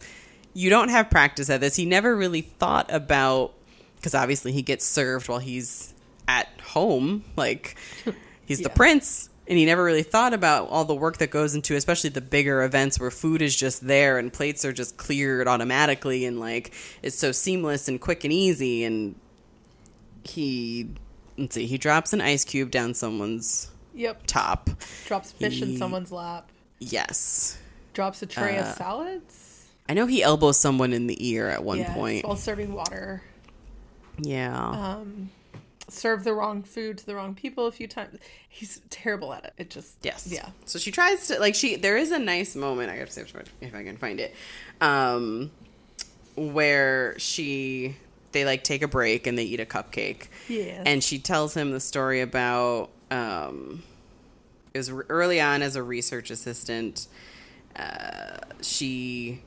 [0.54, 1.76] you don't have practice at this.
[1.76, 3.54] He never really thought about
[3.96, 5.96] because obviously he gets served while he's
[6.28, 7.76] at home, like
[8.46, 9.32] he's the prince.
[9.48, 12.62] And he never really thought about all the work that goes into, especially the bigger
[12.62, 17.18] events where food is just there and plates are just cleared automatically and like it's
[17.18, 18.84] so seamless and quick and easy.
[18.84, 19.16] And
[20.24, 20.90] he,
[21.38, 24.24] let's see, he drops an ice cube down someone's Yep.
[24.28, 24.70] top.
[25.06, 26.50] Drops fish in someone's lap.
[26.80, 27.58] Yes.
[27.94, 29.66] Drops a tray Uh, of salads.
[29.88, 32.26] I know he elbows someone in the ear at one Yes, point.
[32.26, 33.22] While serving water.
[34.20, 34.58] Yeah.
[34.98, 35.30] Um,
[35.88, 38.18] served the wrong food to the wrong people a few times.
[38.50, 39.54] He's terrible at it.
[39.58, 39.96] It just.
[40.02, 40.28] Yes.
[40.30, 40.50] Yeah.
[40.66, 41.76] So she tries to like she.
[41.76, 42.90] There is a nice moment.
[42.90, 44.34] I have to see if, if I can find it,
[44.82, 45.52] um,
[46.36, 47.96] where she
[48.36, 50.28] they like take a break and they eat a cupcake.
[50.48, 50.84] Yes.
[50.86, 53.82] And she tells him the story about um,
[54.74, 57.08] it was early on as a research assistant.
[57.76, 59.42] Uh, she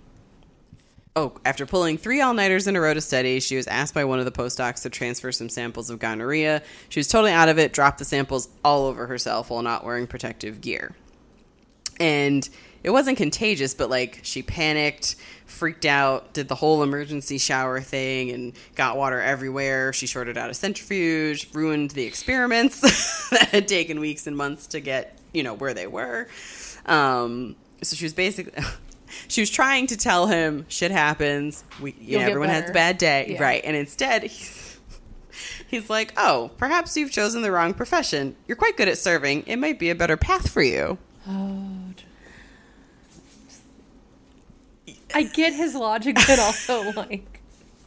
[1.17, 4.05] Oh, after pulling three all nighters in a row to study, she was asked by
[4.05, 6.63] one of the postdocs to transfer some samples of gonorrhea.
[6.91, 10.07] She was totally out of it, dropped the samples all over herself while not wearing
[10.07, 10.95] protective gear.
[11.99, 12.49] And
[12.85, 18.31] it wasn't contagious, but like she panicked, freaked out, did the whole emergency shower thing,
[18.31, 19.93] and got water everywhere.
[19.93, 22.81] She shorted out a centrifuge, ruined the experiments
[23.31, 26.29] that had taken weeks and months to get, you know, where they were.
[26.87, 28.63] Um, so she was basically.
[29.27, 31.65] She was trying to tell him shit happens.
[31.81, 33.43] We, you know, everyone has a bad day, Yeah.
[33.43, 33.63] right?
[33.65, 34.79] And instead, he's,
[35.67, 38.37] He's like, "Oh, perhaps you've chosen the wrong profession.
[38.47, 39.45] You're quite good at serving.
[39.47, 41.88] It might be a better path for you." Oh.
[45.19, 47.41] I get his logic, but also like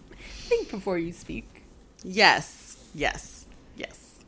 [0.10, 1.64] think before you speak.
[2.04, 3.46] Yes, yes,
[3.78, 4.20] yes.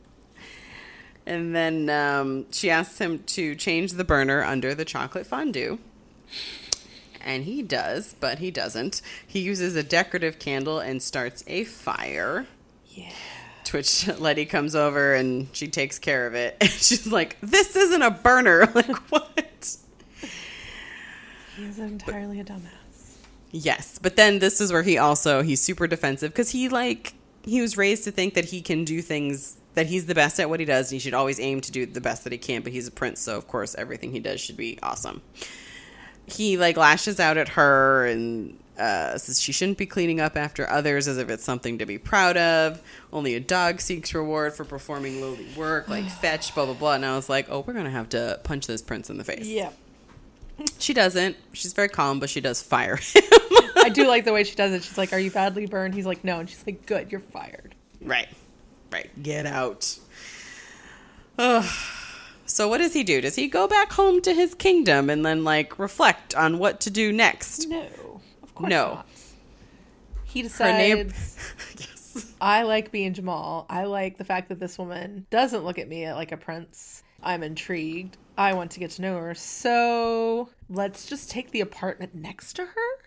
[1.25, 5.79] And then um, she asks him to change the burner under the chocolate fondue.
[7.19, 9.01] And he does, but he doesn't.
[9.27, 12.47] He uses a decorative candle and starts a fire.
[12.87, 13.11] Yeah.
[13.65, 16.55] To which Ledi comes over and she takes care of it.
[16.61, 18.71] And she's like, This isn't a burner.
[18.73, 19.77] Like, what?
[21.57, 22.82] He's entirely a dumbass.
[23.55, 27.13] Yes, but then this is where he also he's super defensive because he like
[27.43, 30.49] he was raised to think that he can do things that he's the best at
[30.49, 30.91] what he does.
[30.91, 32.63] And he should always aim to do the best that he can.
[32.63, 35.21] But he's a prince, so of course everything he does should be awesome.
[36.25, 40.67] He like lashes out at her and uh, says she shouldn't be cleaning up after
[40.67, 42.81] others as if it's something to be proud of.
[43.11, 46.93] Only a dog seeks reward for performing lowly work, like fetch, blah blah blah.
[46.95, 49.45] And I was like, oh, we're gonna have to punch this prince in the face.
[49.45, 49.69] Yeah.
[50.79, 51.35] She doesn't.
[51.53, 53.23] She's very calm, but she does fire him.
[53.77, 54.83] I do like the way she does it.
[54.83, 55.93] She's like, Are you badly burned?
[55.93, 56.39] He's like, No.
[56.39, 57.75] And she's like, Good, you're fired.
[58.01, 58.29] Right.
[58.91, 59.09] Right.
[59.21, 59.97] Get out.
[61.37, 61.65] Ugh.
[62.45, 63.21] So what does he do?
[63.21, 66.91] Does he go back home to his kingdom and then like reflect on what to
[66.91, 67.67] do next?
[67.67, 68.21] No.
[68.43, 68.85] Of course No.
[68.95, 69.07] not.
[70.25, 71.47] He decides
[71.79, 72.33] yes.
[72.41, 73.65] I like being Jamal.
[73.69, 77.03] I like the fact that this woman doesn't look at me like a prince.
[77.23, 78.17] I'm intrigued.
[78.37, 79.35] I want to get to know her.
[79.35, 82.99] So let's just take the apartment next to her.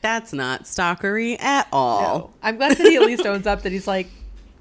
[0.00, 2.00] That's not stalkery at all.
[2.18, 2.30] No.
[2.42, 4.08] I'm glad that he at least owns up that he's like,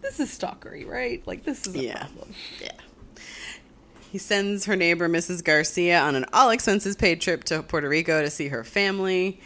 [0.02, 1.22] this is stalkery, right?
[1.28, 1.98] Like this is a Yeah.
[2.06, 2.34] problem.
[2.62, 2.72] Yeah.
[4.12, 5.44] He sends her neighbor Mrs.
[5.44, 9.40] Garcia on an all expenses paid trip to Puerto Rico to see her family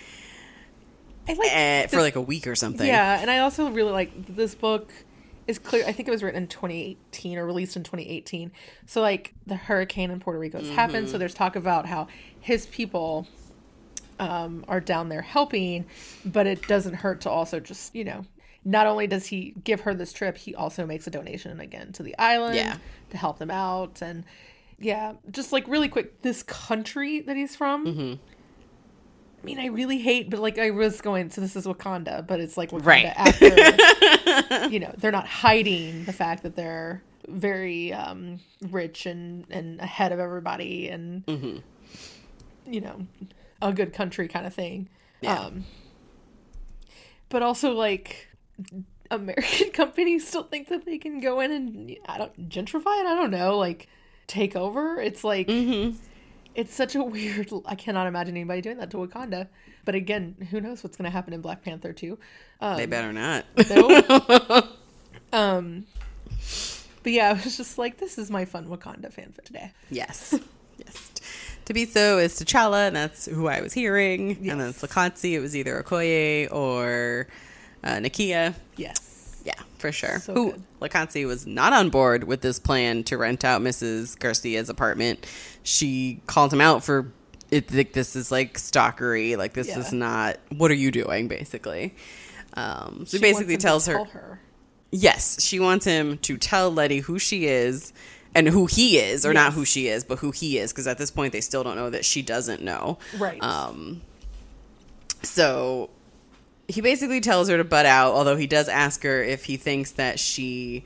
[1.27, 2.85] I like eh, for like a week or something.
[2.87, 4.91] Yeah, and I also really like this book
[5.47, 5.85] is clear.
[5.85, 8.51] I think it was written in 2018 or released in 2018.
[8.85, 11.05] So like the hurricane in Puerto Rico has happened.
[11.05, 11.11] Mm-hmm.
[11.11, 12.07] So there's talk about how
[12.39, 13.27] his people
[14.19, 15.85] um, are down there helping,
[16.25, 18.25] but it doesn't hurt to also just you know.
[18.63, 22.03] Not only does he give her this trip, he also makes a donation again to
[22.03, 22.77] the island Yeah.
[23.09, 24.03] to help them out.
[24.03, 24.23] And
[24.77, 27.87] yeah, just like really quick, this country that he's from.
[27.87, 28.13] Mm-hmm.
[29.41, 32.39] I mean, I really hate, but like I was going, so this is Wakanda, but
[32.39, 33.05] it's like Wakanda Right.
[33.15, 39.79] after, you know, they're not hiding the fact that they're very um, rich and and
[39.79, 41.57] ahead of everybody, and Mm-hmm.
[42.71, 43.07] you know,
[43.61, 44.89] a good country kind of thing.
[45.21, 45.39] Yeah.
[45.39, 45.65] Um,
[47.29, 48.27] but also like
[49.09, 53.07] American companies still think that they can go in and I don't gentrify it.
[53.07, 53.87] I don't know, like
[54.27, 54.99] take over.
[55.01, 55.97] It's like Mm-hmm.
[56.55, 57.51] It's such a weird.
[57.65, 59.47] I cannot imagine anybody doing that to Wakanda.
[59.85, 62.17] But again, who knows what's going to happen in Black Panther 2.
[62.59, 63.45] Um, They better not.
[63.69, 64.67] no.
[65.33, 65.85] um,
[67.03, 69.71] but yeah, I was just like, this is my fun Wakanda fanfic today.
[69.89, 70.35] Yes.
[70.77, 71.11] Yes.
[71.65, 74.31] Thabiso is T'Challa, and that's who I was hearing.
[74.49, 74.81] And then Yes.
[74.81, 77.27] Slakatsi, it was either Okoye or
[77.83, 78.55] uh, Nakia.
[78.77, 79.10] Yes.
[79.43, 80.19] Yeah, for sure.
[80.19, 80.63] So who good.
[80.81, 84.17] Likotsi was not on board with this plan to rent out Mrs.
[84.19, 85.25] Garcia's apartment.
[85.63, 87.11] She called him out for
[87.49, 87.73] it.
[87.73, 89.37] Like this is like stalkery.
[89.37, 89.79] Like this Yeah.
[89.79, 90.37] is not.
[90.55, 91.27] What are you doing?
[91.27, 91.95] Basically.
[92.53, 94.39] Um, so She he wants basically tells her, tell her.
[94.91, 97.93] yes, she wants him to tell Ledi who she is
[98.35, 100.97] and who he is, or not who she is, but who he is, because at
[100.97, 102.97] this point they still don't know that she doesn't know.
[103.17, 103.41] Right.
[103.43, 104.01] Um,
[105.23, 105.89] so
[106.71, 109.91] he basically tells her to butt out, although he does ask her if he thinks
[109.91, 110.83] that she,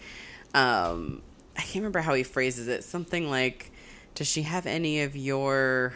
[0.54, 1.22] um,
[1.58, 2.84] I can't remember how he phrases it.
[2.84, 3.72] Something like,
[4.16, 5.94] "Does she have any of your,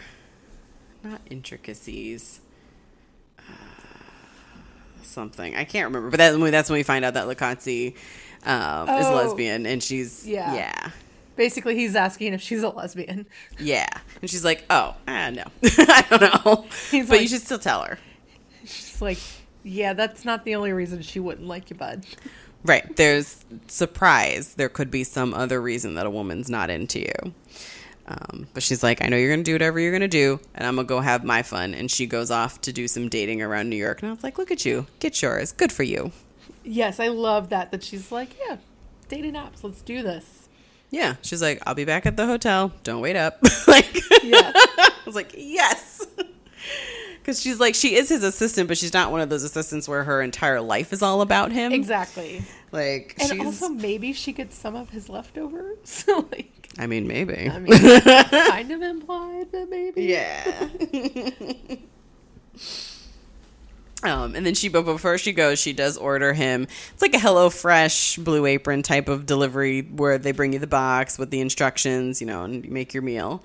[1.04, 2.39] not intricacies?"
[3.39, 3.41] Uh,
[5.04, 7.95] Something I can't remember, but that's when that's when we find out that Likotsi
[8.45, 9.15] um, is Oh.
[9.15, 10.54] lesbian, and she's Yeah.
[10.54, 10.89] yeah,
[11.36, 13.25] Basically, he's asking if she's a lesbian.
[13.60, 13.88] yeah,
[14.21, 17.84] and she's like, "Oh, ah, no, I don't know," He's but you should still tell
[17.84, 17.97] her.
[18.65, 19.17] She's like,
[19.63, 22.06] yeah, that's not the only reason she wouldn't like you, bud.
[22.63, 22.95] Right.
[22.95, 24.56] There's surprise.
[24.56, 27.34] There could be some other reason that a woman's not into you.
[28.08, 30.39] Um, but she's like, I know you're going to do whatever you're going to do,
[30.56, 31.76] and I'm going to go have my fun.
[31.76, 34.02] And she goes off to do some dating around New York.
[34.02, 34.88] And I was like, look at you.
[35.00, 35.52] Get yours.
[35.52, 36.12] Good for you.
[36.63, 37.72] Yes, I love that.
[37.72, 38.58] That she's like, yeah,
[39.08, 39.63] dating apps.
[39.63, 40.50] Let's do this.
[40.89, 41.15] Yeah.
[41.22, 42.74] She's like, I'll be back at the hotel.
[42.84, 43.39] Don't wait up.
[43.67, 43.93] like,
[44.24, 44.52] Yeah.
[44.56, 46.06] I was like, yes.
[47.30, 50.04] Because she's like, she is his assistant, but she's not one of those assistants where
[50.04, 51.72] her entire life is all about him.
[51.72, 52.42] Exactly.
[52.72, 53.46] Like, And she's.
[53.46, 56.06] also, maybe she gets some of his leftovers.
[56.32, 57.48] like, I mean, maybe.
[57.48, 60.06] I mean, kind of implied that maybe.
[60.06, 60.70] Yeah.
[64.02, 66.68] Um, and then she, but before she goes, she does order him.
[66.94, 70.68] It's like a Hello Fresh Blue Apron type of delivery where they bring you the
[70.68, 73.44] box with the instructions, you know, and you make your meal.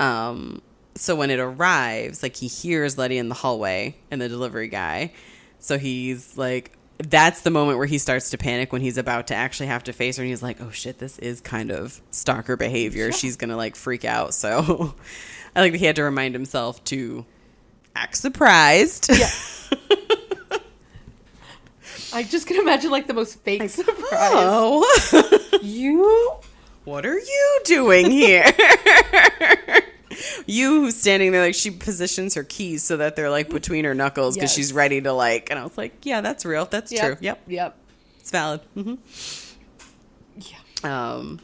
[0.00, 0.62] Um,
[0.94, 5.12] so when it arrives, like he hears Ledi in the hallway and the delivery guy.
[5.58, 9.34] So he's like, that's the moment where he starts to panic when he's about to
[9.34, 10.22] actually have to face her.
[10.22, 13.12] And he's like, oh shit, this is kind of stalker behavior.
[13.12, 14.34] She's going to like freak out.
[14.34, 14.94] So
[15.56, 17.24] I like that he had to remind himself to
[17.94, 19.08] act surprised.
[19.08, 19.70] Yes.
[22.14, 23.96] I just can imagine like the most fake surprise.
[24.12, 26.32] Oh, You?
[26.84, 28.44] what are you doing here?
[30.46, 33.94] You who's standing there like she positions her keys so that they're like between her
[33.94, 34.56] knuckles because Yes.
[34.56, 35.50] she's ready to like.
[35.50, 36.64] And I was like, yeah, that's real.
[36.66, 37.16] That's true.
[37.20, 37.76] Yep, Yep.
[38.20, 38.60] it's valid.
[38.74, 38.94] hmm
[40.36, 40.56] Yeah.
[40.84, 41.40] Um,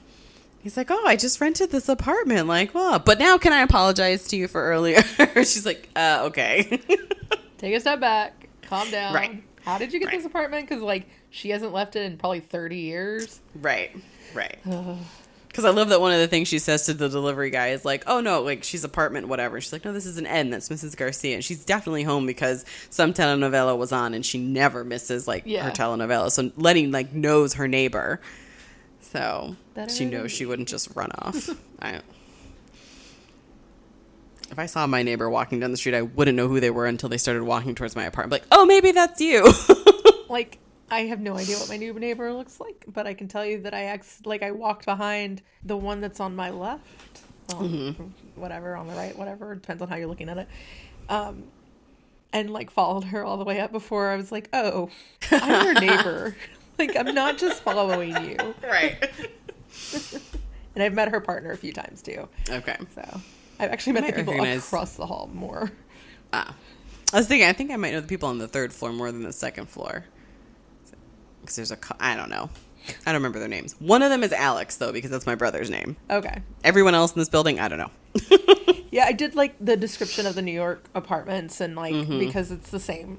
[0.60, 2.48] he's like, oh, I just rented this apartment.
[2.48, 5.02] Like, well, but now can I apologize to you for earlier?
[5.36, 6.64] she's like, uh, okay.
[7.58, 8.48] Take a step back.
[8.62, 9.14] Calm down.
[9.14, 9.42] Right.
[9.64, 10.16] How did you get Right.
[10.18, 10.68] this apartment?
[10.68, 13.40] Because like she hasn't left it in probably thirty years.
[13.54, 13.94] Right,
[14.34, 14.58] right.
[15.58, 17.84] Because I love that one of the things she says to the delivery guy is
[17.84, 20.50] like, "Oh no, like she's apartment whatever." She's like, "No, this is an N.
[20.50, 20.96] That's Mrs.
[20.96, 25.42] Garcia, and she's definitely home because some telenovela was on, and she never misses like
[25.46, 25.64] Yeah.
[25.64, 26.30] her telenovela.
[26.30, 28.20] So Ledi like knows her neighbor,
[29.00, 31.50] so Better she knows she wouldn't just run off.
[31.82, 32.02] I,
[34.52, 36.86] if I saw my neighbor walking down the street, I wouldn't know who they were
[36.86, 38.30] until they started walking towards my apartment.
[38.42, 39.52] Like, oh, maybe that's you.
[40.30, 40.58] Like
[40.90, 43.60] I have no idea what my new neighbor looks like, but I can tell you
[43.62, 47.20] that I ex- like I walked behind the one that's on my left.
[47.50, 48.04] Well, Mm-hmm.
[48.40, 50.48] Whatever on the right, whatever depends on how you're looking at it.
[51.08, 51.44] Um,
[52.32, 54.90] and like followed her all the way up before I was like, oh,
[55.30, 56.36] I'm your neighbor.
[56.78, 58.54] like I'm not just following you.
[58.62, 59.10] right.
[60.74, 62.28] And I've met her partner a few times too.
[62.48, 62.76] Okay.
[62.94, 63.20] So
[63.58, 65.72] I've actually met the people recognize- across the hall more.
[66.32, 66.54] Ah.
[67.12, 69.10] I was thinking, I think I might know the people on the third floor more
[69.10, 70.04] than the second floor.
[71.48, 72.50] Because there's a I don't know.
[73.06, 73.74] I don't remember their names.
[73.80, 75.96] One of them is Alex, though, because that's my brother's name.
[76.10, 76.42] Okay.
[76.62, 77.90] Everyone else in this building, I don't know.
[78.90, 82.18] Yeah, I did like the description of the New York apartments and like Mm-hmm.
[82.18, 83.18] because it's the same.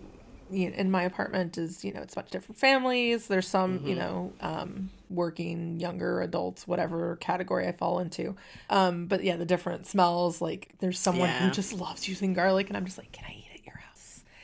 [0.51, 3.27] In my apartment is you know it's much different families.
[3.27, 3.87] There's some Mm-hmm.
[3.87, 8.35] you know um, working younger adults, whatever category I fall into.
[8.71, 10.41] Um, but yeah, the different smells.
[10.41, 11.45] Like there's someone Yeah.
[11.45, 13.48] who just loves using garlic, and I'm just like, can I eat at your house?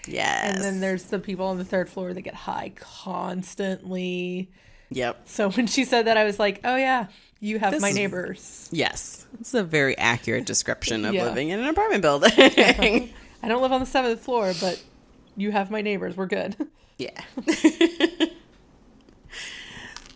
[0.08, 0.56] Yes.
[0.56, 4.50] And then there's the people on the third floor that get high constantly.
[4.92, 5.22] Yep.
[5.28, 7.08] So when she said that, I was like, oh yeah,
[7.40, 8.70] you have This my is- neighbors.
[8.72, 9.26] Yes.
[9.40, 11.26] It's a very accurate description of Yeah.
[11.26, 12.32] living in an apartment building.
[13.44, 14.82] I don't live on the seventh floor, but
[15.36, 16.16] you have my neighbors.
[16.16, 16.56] We're good.
[16.98, 17.20] yeah.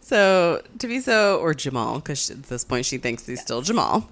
[0.01, 4.09] so, Thabiso, or Jamal, because at this point she thinks he's still Jamal.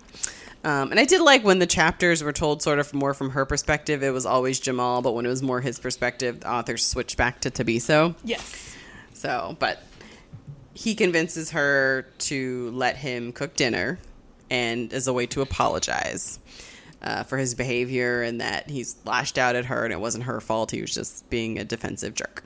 [0.63, 3.45] Um, and I did like when the chapters were told sort of more from her
[3.45, 7.15] perspective, it was always Jamal, but when it was more his perspective, the author switched
[7.15, 8.15] back to Thabiso.
[8.23, 8.75] Yes.
[9.13, 9.83] So, but
[10.73, 13.97] he convinces her to let him cook dinner
[14.49, 16.39] and as a way to apologize
[17.01, 20.39] uh, for his behavior and that he's lashed out at her and it wasn't her
[20.41, 20.71] fault.
[20.71, 22.43] He was just being a defensive jerk.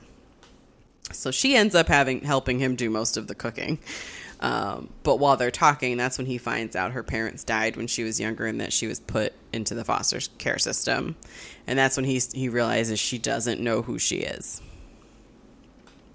[1.12, 3.80] So she ends up having helping him do most of the cooking.
[4.42, 8.04] Um, but while they're talking, that's when he finds out her parents died when she
[8.04, 11.16] was younger and that she was put into the foster care system.
[11.68, 14.62] And that's when he he realizes she doesn't know who she is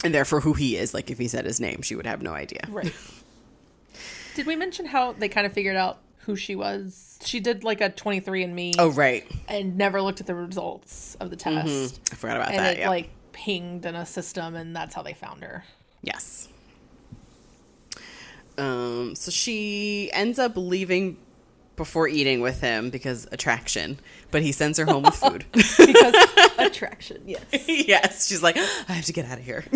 [0.04, 0.92] and therefore who he is.
[0.92, 2.60] Like if he said his name, she would have no idea.
[2.68, 2.92] Right.
[4.34, 7.18] did we mention how they kind of figured out who she was?
[7.24, 11.36] She did like a 23andMe Oh right, and never looked at the results of the
[11.36, 12.00] test.
[12.12, 12.76] I forgot about And that.
[12.76, 12.88] it yeah.
[12.88, 15.64] like pinged in a system and that's how they found her.
[16.02, 16.48] yes.
[18.58, 19.14] Um.
[19.14, 21.18] So she ends up leaving
[21.76, 23.98] before eating with him because attraction,
[24.30, 25.44] but he sends her home with food.
[25.52, 26.14] Because
[26.58, 27.44] attraction, yes.
[27.68, 29.62] yes, she's like, I have to get out of here.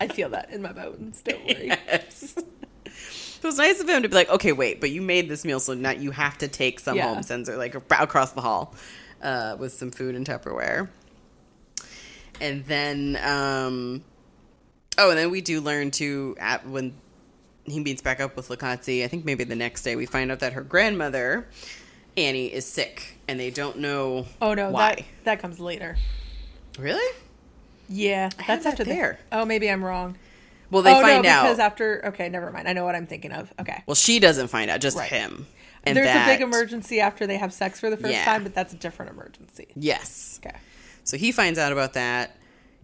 [0.00, 1.22] I feel that in my bones.
[1.22, 1.66] Don't worry.
[1.68, 2.34] yes.
[2.36, 5.58] It was nice of him to be like, okay, wait, but you made this meal,
[5.60, 7.12] so now you have to take some Yeah.
[7.12, 7.22] home.
[7.22, 8.74] Sends her like across the hall
[9.22, 10.88] uh, with some food and Tupperware.
[12.40, 14.04] And then, um,
[14.98, 16.94] oh, and then we do learn to at when
[17.64, 19.04] he meets back up with Likotsi.
[19.04, 21.46] I think maybe the next day we find out that her grandmother
[22.16, 24.26] Annie is sick, and they don't know.
[24.40, 24.94] Oh no, why?
[24.94, 25.96] that that comes later.
[26.78, 27.14] Really?
[27.88, 29.18] Yeah, had that's that after there.
[29.30, 30.16] The, oh, maybe I'm wrong.
[30.70, 31.42] Well, they oh find no, out.
[31.44, 32.68] because after okay, never mind.
[32.68, 33.52] I know what I'm thinking of.
[33.60, 33.82] Okay.
[33.86, 35.08] well, she doesn't find out, just Right.
[35.08, 35.46] him.
[35.84, 38.24] And There's that, a big emergency after they have sex for the first Yeah.
[38.24, 39.68] time, but that's a different emergency.
[39.76, 40.40] Yes.
[40.44, 40.56] Okay.
[41.04, 42.36] So he finds out about that,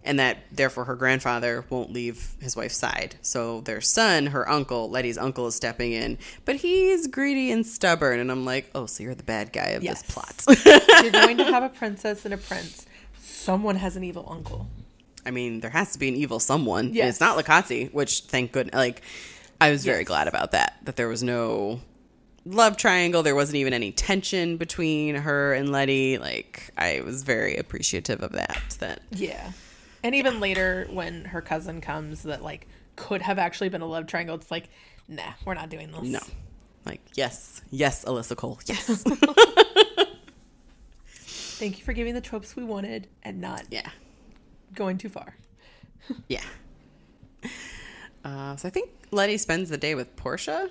[0.05, 3.15] and that therefore her grandfather won't leave his wife's side.
[3.21, 8.19] So their son, her uncle, Ledi's uncle, is stepping in, but he's greedy and stubborn.
[8.19, 10.01] And I'm like, oh, so you're the bad guy of Yes.
[10.01, 10.43] this plot.
[11.03, 12.85] You're going to have a princess and a prince.
[13.21, 14.67] Someone has an evil uncle.
[15.25, 16.87] I mean, there has to be an evil someone.
[16.87, 18.75] and It's not Likotsi, which thank goodness.
[18.75, 19.01] Like,
[19.61, 20.07] I was very Yes.
[20.07, 20.77] glad about that.
[20.83, 21.79] That there was no
[22.45, 23.23] love triangle.
[23.23, 26.19] There wasn't even any tension between her and Ledi.
[26.19, 28.61] Like, I was very appreciative of that.
[28.79, 29.51] That Yeah.
[30.03, 34.05] And even later when her cousin comes that like could have actually been a love
[34.07, 34.69] triangle, it's like,
[35.07, 36.01] nah, we're not doing this.
[36.03, 36.19] no,
[36.85, 39.03] like yes, yes, Alyssa Cole, yes,
[41.05, 43.89] Thank you for giving the tropes we wanted and not yeah,
[44.73, 45.35] going too far.
[46.27, 46.43] yeah.
[48.25, 50.69] Uh, so I think Ledi spends the day with Portia.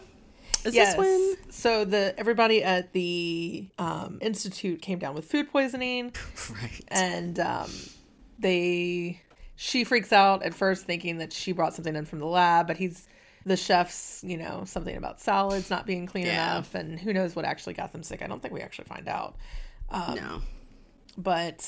[0.64, 0.94] Is Yes.
[0.94, 1.36] this when?
[1.50, 6.12] So the everybody at the um, institute came down with food poisoning,
[6.50, 6.80] Right.
[6.88, 7.70] and um,
[8.42, 9.20] they
[9.56, 12.76] she freaks out at first, thinking that she brought something in from the lab, but
[12.76, 13.06] he's
[13.44, 16.52] the chef's, you know, something about salads not being clean Yeah.
[16.54, 18.22] enough, and who knows what actually got them sick.
[18.22, 19.36] I don't think we actually find out.
[19.90, 20.42] Um, no.
[21.18, 21.60] But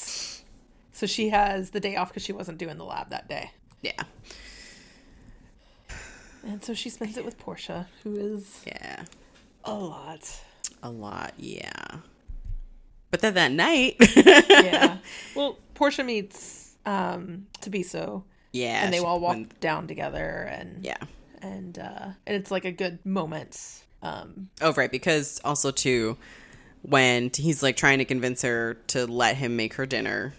[0.93, 3.51] so she has the day off because she wasn't doing the lab that day.
[3.83, 4.03] Yeah.
[6.45, 9.05] And so she spends it with Portia, who is Yeah.
[9.64, 10.41] a lot.
[10.83, 11.97] A lot, yeah.
[13.11, 14.99] But then that night, Yeah.
[15.35, 18.24] well, Portia meets um Thabiso
[18.55, 20.97] yeah, and they all walk down together and yeah.
[21.43, 23.82] and uh and it's like a good moment.
[24.01, 26.16] Um Oh, right, because also too,
[26.82, 30.35] when he's like trying to convince her to let him make her dinner,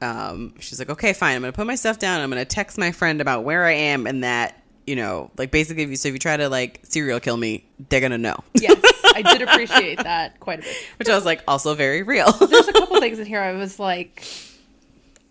[0.00, 1.36] um, she's like, "Okay, fine.
[1.36, 2.22] I'm gonna put my stuff down.
[2.22, 5.82] I'm gonna text my friend about where I am, and that you know, like basically,
[5.82, 8.80] if you so if you try to like serial kill me, they're gonna know." yes,
[9.14, 10.76] I did appreciate that quite a bit.
[10.96, 12.32] Which I was like, also very real.
[12.32, 14.24] There's a couple things in here I was like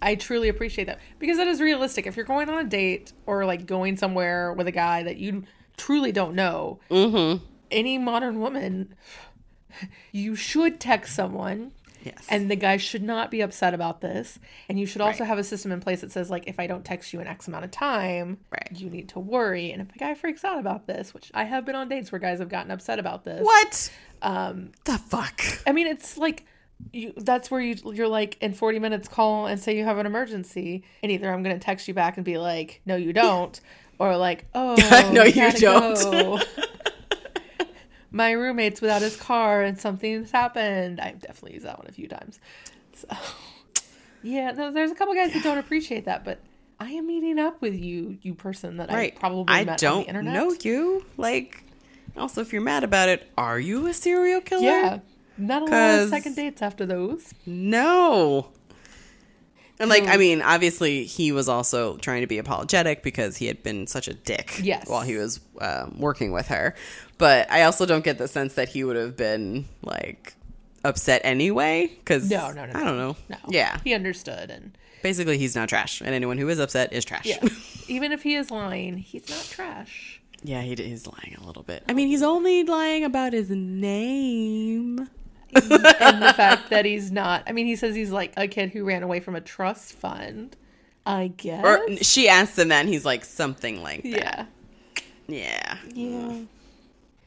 [0.01, 2.07] I truly appreciate that because that is realistic.
[2.07, 5.43] If you're going on a date or like going somewhere with a guy that you
[5.77, 7.43] truly don't know, mm-hmm.
[7.71, 8.93] any modern woman,
[10.11, 11.71] you should text someone
[12.01, 12.25] Yes.
[12.29, 14.39] and the guy should not be upset about this.
[14.69, 15.27] And you should also Right.
[15.27, 17.45] have a system in place that says, like, if I don't text you in X
[17.49, 18.69] amount of time, Right.
[18.73, 19.73] you need to worry.
[19.73, 22.19] And if a guy freaks out about this, which I have been on dates where
[22.19, 23.41] guys have gotten upset about this.
[23.43, 23.91] what
[24.21, 25.41] Um, the fuck?
[25.67, 26.45] I mean, it's like
[26.91, 27.13] you.
[27.17, 30.83] That's where you you're like in 40 minutes call and say you have an emergency,
[31.03, 33.59] and either I'm gonna text you back and be like, no, you don't,
[33.99, 34.75] or like, oh,
[35.13, 36.47] No, you don't.
[38.11, 40.99] My roommate's without his car and something's happened.
[40.99, 42.39] I've definitely used that one a few times.
[42.93, 43.07] So,
[44.23, 46.39] yeah, no, there's a couple guys that don't appreciate that, but
[46.79, 49.13] I am meeting up with you, you person that Right.
[49.15, 50.33] I probably I met don't on the internet.
[50.33, 51.05] know you.
[51.17, 51.63] Like,
[52.17, 54.63] also, if you're mad about it, are you a serial killer?
[54.63, 54.99] Yeah,
[55.39, 57.33] not a lot of second dates after those.
[57.45, 58.49] No.
[59.81, 63.63] And like, I mean, obviously, he was also trying to be apologetic because he had
[63.63, 64.89] been such a dick Yes.
[64.89, 66.75] while he was um, working with her.
[67.17, 70.33] But I also don't get the sense that he would have been like
[70.83, 71.87] upset anyway.
[71.87, 73.15] Because No, no, no, I don't know.
[73.29, 74.77] No, Yeah, he understood and.
[75.01, 77.25] basically, he's not trash, and anyone who is upset is trash.
[77.25, 77.39] Yeah.
[77.87, 80.19] Even if he is lying, he's not trash.
[80.43, 81.83] yeah, he is lying a little bit.
[81.87, 85.07] I mean, he's only lying about his name.
[85.55, 88.83] and the fact that he's not I mean he says he's like a kid who
[88.85, 90.55] ran away from a trust fund.
[91.05, 91.63] I guess.
[91.65, 94.11] Or she asks him that, and he's like something like that.
[94.11, 94.45] yeah.
[95.27, 95.77] Yeah.
[95.93, 96.39] Yeah.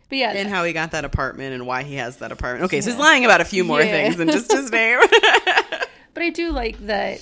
[0.09, 2.67] But yeah, and how he got that apartment and why he has that apartment.
[2.67, 3.91] Okay, so he's lying about a few more Yeah.
[3.91, 5.01] things than just his name.
[6.15, 7.21] but I do like that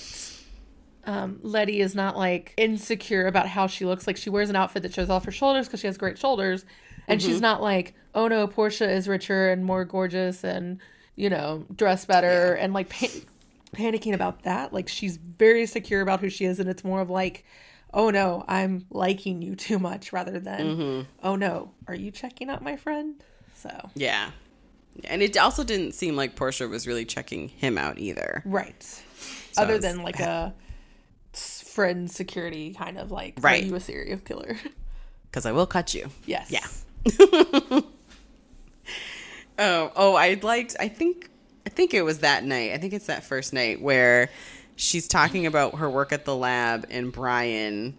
[1.05, 4.05] um, Ledi is not like insecure about how she looks.
[4.05, 6.65] Like she wears an outfit that shows off her shoulders because she has great shoulders,
[7.07, 7.29] and Mm-hmm.
[7.29, 10.79] she's not like, oh no, Portia is richer and more gorgeous and
[11.15, 13.09] you know dressed better and like pan-
[13.75, 14.73] panicking about that.
[14.73, 17.45] Like she's very secure about who she is, and it's more of like,
[17.93, 21.01] oh no, I'm liking you too much rather than, Mm-hmm.
[21.27, 23.23] oh no, are you checking out my friend?
[23.55, 24.31] So yeah.
[25.05, 28.41] And it also didn't seem like Portia was really checking him out either.
[28.45, 28.83] right,
[29.51, 30.53] So other it's- than like a
[31.33, 33.63] friend security kind of like, Right.
[33.63, 34.57] are you a serial killer?
[35.31, 36.09] Because I will cut you.
[36.25, 36.51] yes.
[36.51, 37.79] Yeah.
[39.59, 40.75] Oh, oh, I liked.
[40.79, 41.29] I think,
[41.65, 42.71] I think it was that night.
[42.71, 44.29] I think it's that first night where
[44.75, 47.97] she's talking about her work at the lab and Brian,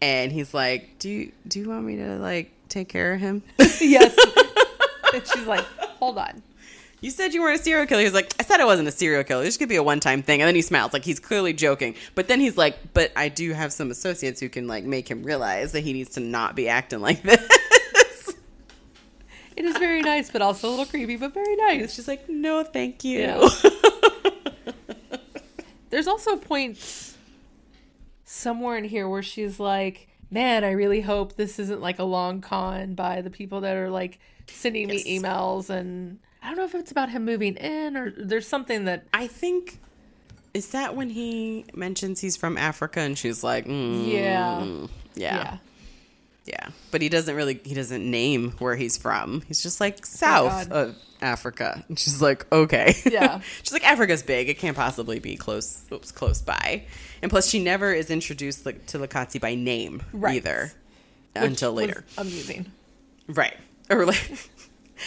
[0.00, 3.42] and he's like, "Do you do you want me to like take care of him?"
[3.80, 4.16] yes.
[5.14, 5.64] and she's like,
[5.98, 6.42] hold on.
[7.00, 8.00] You said you weren't a serial killer.
[8.00, 9.42] He's like, I said I wasn't a serial killer.
[9.42, 10.40] This could be a one time thing.
[10.40, 11.94] And then he smiles, like he's clearly joking.
[12.14, 15.22] But then he's like, but I do have some associates who can like make him
[15.22, 17.46] realize that he needs to not be acting like this.
[19.56, 21.94] It is very nice, but also a little creepy, but very nice.
[21.94, 23.20] She's like, no, thank you.
[23.20, 23.48] Yeah.
[25.90, 27.16] There's also points
[28.24, 32.40] somewhere in here where she's like, "Man, I really hope this isn't like a long
[32.40, 35.04] con by the people that are like sending Yes.
[35.04, 38.86] me emails." And I don't know if it's about him moving in or there's something
[38.86, 39.78] that I think
[40.52, 44.64] Is that when he mentions he's from Africa and she's like, mm, Yeah.
[44.64, 45.56] yeah, Yeah.
[46.46, 49.42] Yeah, But he doesn't really, he doesn't name where he's from.
[49.48, 50.76] He's just like oh south God.
[50.76, 51.82] of Africa.
[51.88, 52.94] And she's like, okay.
[53.10, 53.40] Yeah.
[53.62, 54.50] she's like, Africa's big.
[54.50, 56.84] It can't possibly be close, oops, close by.
[57.22, 60.34] And plus, she never is introduced like, to Likotsi by name Right.
[60.36, 60.70] either
[61.34, 62.04] Which until later.
[62.18, 62.70] Amusing.
[63.26, 63.56] Right.
[63.88, 64.50] Or like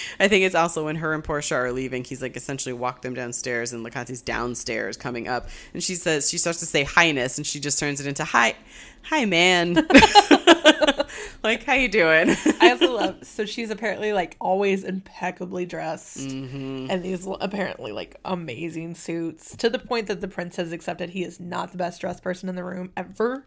[0.20, 3.14] I think it's also when her and Portia are leaving, he's like essentially walked them
[3.14, 7.46] downstairs and Likotsi's downstairs coming up and she says she starts to say highness and
[7.48, 8.56] she just turns it into hi
[9.04, 9.74] hi man.
[11.44, 12.30] like how you doing?
[12.62, 13.24] I also love.
[13.24, 16.88] So she's apparently like always impeccably dressed, Mm-hmm.
[16.90, 21.24] and these apparently like amazing suits to the point that the prince has accepted he
[21.24, 23.46] is not the best dressed person in the room ever.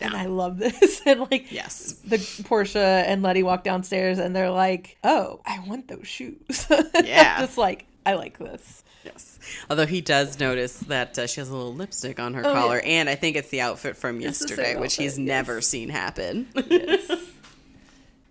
[0.00, 1.00] And I love this.
[1.06, 1.92] and like, Yes.
[2.04, 6.66] the Portia and Ledi walk downstairs, and they're like, "Oh, I want those shoes."
[7.04, 7.40] Yeah.
[7.40, 8.84] just like I like this.
[9.04, 9.38] Yes.
[9.70, 12.60] Although he does notice that uh, she has a little lipstick on her Oh, yeah.
[12.60, 15.88] collar and I think it's the outfit from It's yesterday which he's outfit, never seen
[15.88, 16.48] happen.
[16.68, 17.10] Yes.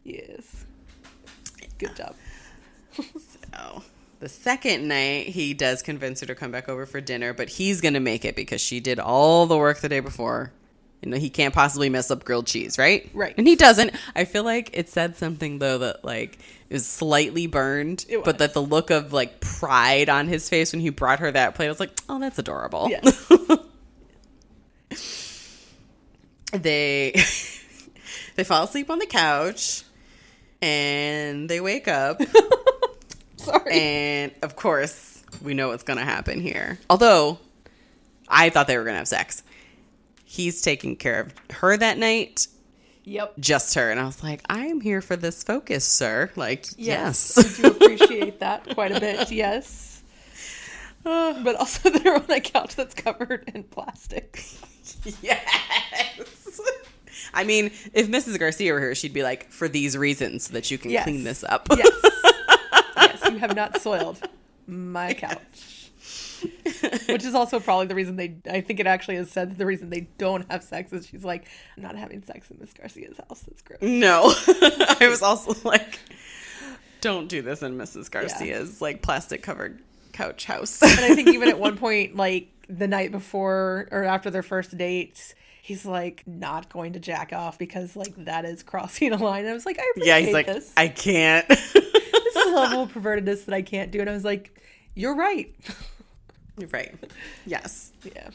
[0.04, 0.66] yes.
[1.78, 2.16] Good job.
[2.94, 3.84] so
[4.20, 7.82] The second night, he does convince her to come back over for dinner, but he's
[7.82, 10.52] going to make it because she did all the work the day before.
[11.02, 13.10] You know, he can't possibly mess up grilled cheese, right?
[13.14, 13.36] Right.
[13.38, 13.92] And he doesn't.
[14.16, 16.40] I feel like it said something, though, that, like,
[16.70, 20.74] it was slightly burned, It but that the look of, like, pride on his face
[20.74, 22.90] when he brought her that plate, I was like, oh, that's adorable.
[22.90, 23.02] Yeah.
[26.54, 27.14] they
[28.36, 29.84] they fall asleep on the couch
[30.62, 32.22] and they wake up
[33.38, 33.72] Sorry.
[33.74, 37.38] and of course we know what's gonna happen here although
[38.30, 39.44] i thought they were gonna have sex
[40.30, 42.48] he's taking care of her that night
[43.06, 43.34] yep.
[43.40, 47.38] just her and i was like i am here for this focus sir like yes,
[47.38, 49.32] I do appreciate that quite a bit.
[49.32, 49.94] Yes.
[51.06, 54.44] But also, they're on a couch that's covered in plastic.
[55.22, 56.60] yes
[57.34, 60.70] i mean if mrs garcia were here she'd be like for these reasons so that
[60.70, 61.04] you can Yes.
[61.06, 61.90] clean this up Yes.
[62.98, 64.20] yes, you have not soiled
[64.68, 65.77] my couch.
[67.08, 69.66] Which is also probably the reason they, I think it actually is said that the
[69.66, 73.18] reason they don't have sex is she's like, I'm not having sex in Miss Garcia's
[73.18, 73.42] house.
[73.42, 73.82] That's gross.
[73.82, 74.34] No.
[75.00, 76.00] I was also like,
[77.02, 78.12] don't do this in Mrs.
[78.12, 79.80] Garcia's like plastic covered
[80.14, 80.82] couch house.
[80.82, 84.78] And I think even at one point, like the night before or after their first
[84.78, 89.42] date, he's like not going to jack off because like that is crossing a line.
[89.42, 90.74] And I was like, I appreciate yeah, he's like, this.
[90.76, 91.48] I can't.
[91.48, 94.00] this is a level of pervertedness that I can't do.
[94.02, 94.60] And I was like,
[94.96, 95.54] you're right.
[96.72, 96.96] Right.
[97.46, 97.92] Yes.
[98.04, 98.30] yeah.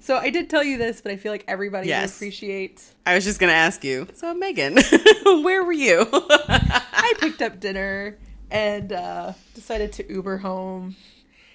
[0.00, 2.10] So I did tell you this, but I feel like everybody Yes.
[2.20, 2.82] would appreciate.
[3.06, 4.06] I was just gonna ask you.
[4.14, 4.76] So Megan,
[5.24, 6.06] where were you?
[6.12, 8.18] I picked up dinner
[8.50, 10.96] and uh, decided to Uber home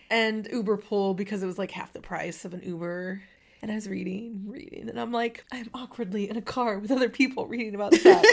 [0.09, 3.21] and Uber pool because it was like half the price of an Uber.
[3.61, 7.09] And I was reading, reading, and I'm like, I'm awkwardly in a car with other
[7.09, 8.27] people reading about sex.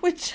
[0.00, 0.32] Which,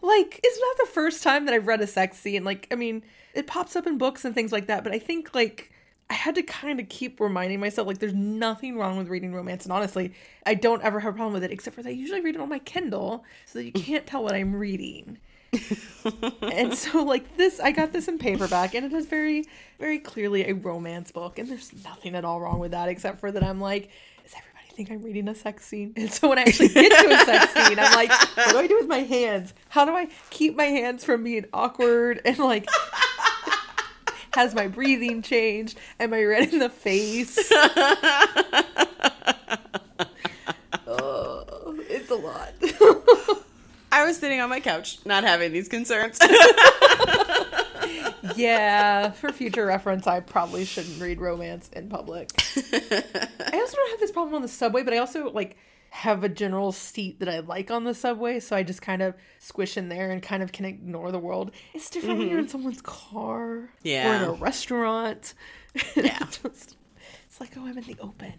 [0.00, 2.42] like, is not the first time that I've read a sex scene.
[2.42, 3.02] Like, I mean,
[3.34, 5.70] it pops up in books and things like that, but I think, like,
[6.08, 9.64] I had to kind of keep reminding myself, like, there's nothing wrong with reading romance.
[9.64, 10.12] And honestly,
[10.46, 12.40] I don't ever have a problem with it, except for that I usually read it
[12.40, 15.18] on my Kindle so that you can't tell what I'm reading.
[16.42, 19.44] and so, like, this, I got this in paperback, and it is very,
[19.78, 21.38] very clearly a romance book.
[21.38, 23.90] And there's nothing at all wrong with that, except for that I'm like,
[24.22, 25.94] does everybody think I'm reading a sex scene?
[25.96, 28.66] And so when I actually get to a sex scene, I'm like, what do I
[28.66, 29.54] do with my hands?
[29.68, 32.68] How do I keep my hands from being awkward and like
[34.34, 35.78] has my breathing changed?
[35.98, 37.38] Am I red in the face?
[40.86, 42.52] oh, it's a lot.
[43.94, 46.18] I was sitting on my couch, not having these concerns.
[48.36, 52.30] yeah, for future reference, I probably shouldn't read romance in public.
[52.56, 55.56] I also don't have this problem on the subway, but I also like
[55.94, 59.14] have a general seat that I like on the subway, so I just kind of
[59.38, 61.52] squish in there and kind of can ignore the world.
[61.72, 62.50] It's different when you're in mm-hmm.
[62.50, 64.10] someone's car yeah.
[64.10, 65.34] or in a restaurant.
[65.96, 66.18] Yeah.
[66.18, 66.76] Just-
[67.26, 68.34] it's like, oh, I'm in the open.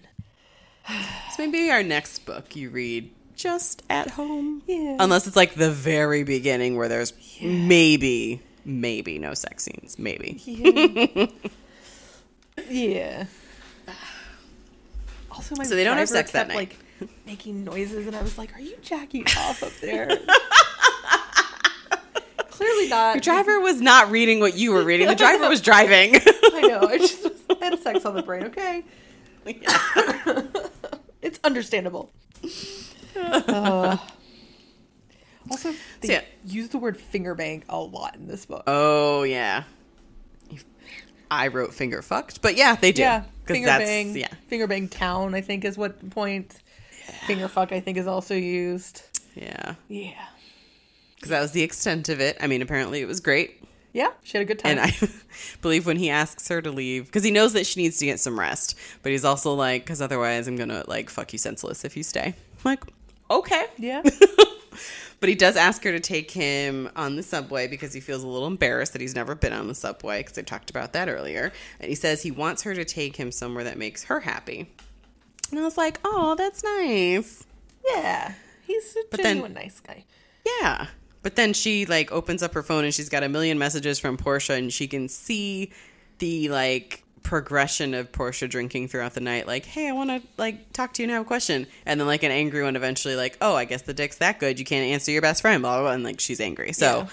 [1.32, 4.62] so maybe our next book you read just at home.
[4.68, 4.98] Yeah.
[5.00, 9.98] Unless it's like the very beginning where there's maybe, maybe no sex scenes.
[9.98, 10.42] Maybe.
[10.46, 11.26] Yeah.
[12.70, 13.26] yeah.
[15.32, 16.56] Also, my So they don't have sex that kept, night.
[16.56, 16.85] like
[17.26, 20.10] making noises, and I was like, "Are you jacking off up there?"
[22.50, 23.16] Clearly not.
[23.16, 25.08] The driver was not reading what you were reading.
[25.08, 26.16] The driver was driving.
[26.26, 26.88] I know.
[26.88, 27.28] I just
[27.62, 28.46] had sex on the brain.
[28.46, 28.84] Okay,
[31.22, 32.12] it's understandable.
[33.16, 33.98] Uh,
[35.52, 36.22] also, they So, yeah.
[36.46, 38.64] use the word finger bang a lot in this book.
[38.68, 39.64] Oh yeah.
[41.30, 43.02] I wrote finger fucked, but yeah, they do.
[43.02, 44.16] Yeah, finger that's- bang.
[44.16, 46.62] Yeah, Finger bang town, I think, is what the point.
[47.28, 49.02] Finger fuck, I think, is also used.
[49.36, 50.12] yeah, Yeah.
[51.16, 52.38] because that was the extent of it.
[52.40, 54.78] I mean, apparently it was great, Yeah, she had a good time.
[54.78, 54.94] and I
[55.62, 58.20] believe when he asks her to leave, because he knows that she needs to get
[58.20, 61.96] some rest, but he's also like, because otherwise I'm gonna like fuck you senseless if
[61.98, 62.28] you stay.
[62.34, 62.84] I'm like,
[63.30, 63.66] okay.
[63.78, 64.02] yeah.
[65.22, 68.28] But he does ask her to take him on the subway because he feels a
[68.28, 71.54] little embarrassed that he's never been on the subway because I talked about that earlier.
[71.80, 74.70] And he says he wants her to take him somewhere that makes her happy.
[75.52, 77.46] And I was like, oh, that's nice.
[77.88, 78.34] Yeah.
[78.66, 80.06] He's a But then- nice guy.
[80.62, 80.88] Yeah.
[81.22, 84.16] But then she like opens up her phone and she's got a million messages from
[84.18, 85.72] Portia and she can see
[86.20, 89.48] the like progression of Portia drinking throughout the night.
[89.48, 91.66] Like, hey, I want to like talk to you and have a question.
[91.88, 94.60] And then like an angry one eventually like, oh, I guess the dick's that good.
[94.60, 95.92] You can't answer your best friend, blah, blah, blah.
[95.94, 96.74] And like she's angry.
[96.74, 97.08] So Yeah.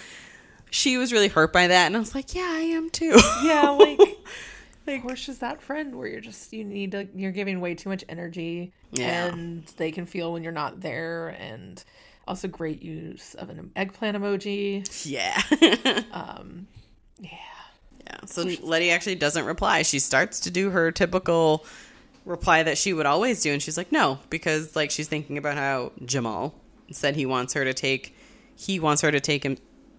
[0.71, 1.87] she was really hurt by that.
[1.87, 3.19] And I was like, yeah, I am too.
[3.43, 3.99] Yeah, like,
[4.87, 8.05] Like- Portia's that friend where you're just, you need to, you're giving way too much
[8.09, 8.73] energy.
[8.93, 9.27] Yeah.
[9.27, 11.29] And they can feel when you're not there.
[11.39, 11.83] And
[12.27, 14.85] also great use of an eggplant emoji.
[15.05, 15.41] yeah.
[16.13, 16.67] Um,
[17.19, 17.31] yeah.
[18.07, 18.19] Yeah.
[18.27, 19.83] So Ledi actually doesn't reply.
[19.83, 21.65] She starts to do her typical
[22.25, 25.57] reply that she would always do, and she's like, no, because like she's thinking about
[25.57, 26.55] how Jamal
[26.91, 28.15] said he wants her to take,
[28.57, 29.57] he wants her to take him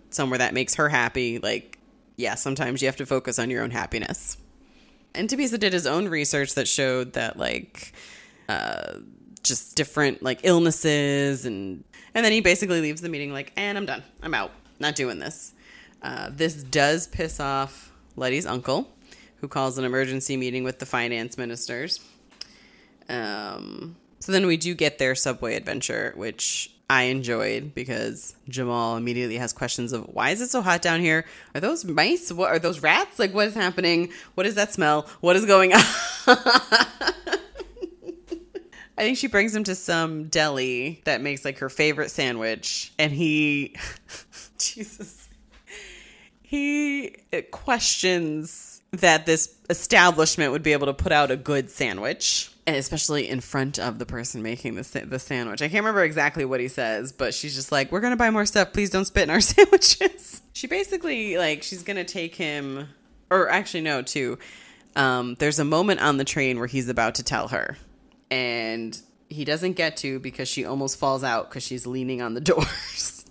[0.09, 1.39] somewhere that makes her happy.
[1.39, 1.77] Like,
[2.15, 4.37] yeah, sometimes you have to focus on your own happiness.
[5.15, 7.93] And Thabiso did his own research that showed that like,
[8.49, 8.99] uh,
[9.43, 11.83] just different like illnesses and
[12.15, 14.03] and then he basically leaves the meeting like, and I'm done.
[14.21, 14.51] I'm out.
[14.79, 15.53] Not doing this.
[16.01, 18.91] Uh, this does piss off Ledi's uncle,
[19.37, 21.99] who calls an emergency meeting with the finance ministers.
[23.09, 29.37] Um, so then we do get their subway adventure, which I enjoyed because Jamal immediately
[29.37, 31.25] has questions of why is it so hot down here?
[31.55, 32.31] Are those mice?
[32.31, 33.17] What are those rats?
[33.17, 34.11] Like what is happening?
[34.35, 35.07] What is that smell?
[35.19, 35.81] What is going on?
[38.95, 43.11] I think she brings him to some deli that makes like her favorite sandwich, and
[43.11, 43.75] he,
[44.59, 45.29] Jesus,
[46.43, 47.15] he
[47.49, 53.27] questions that this establishment would be able to put out a good sandwich, and especially
[53.27, 55.61] in front of the person making the the sandwich.
[55.61, 58.45] I can't remember exactly what he says, but she's just like, "We're gonna buy more
[58.45, 58.73] stuff.
[58.73, 62.87] Please don't spit in our sandwiches." She basically like she's gonna take him,
[63.29, 64.37] or actually no, too.
[64.95, 67.77] Um, there's a moment on the train where he's about to tell her
[68.33, 72.41] and he doesn't get to because she almost falls out because she's leaning on the
[72.51, 73.25] doors.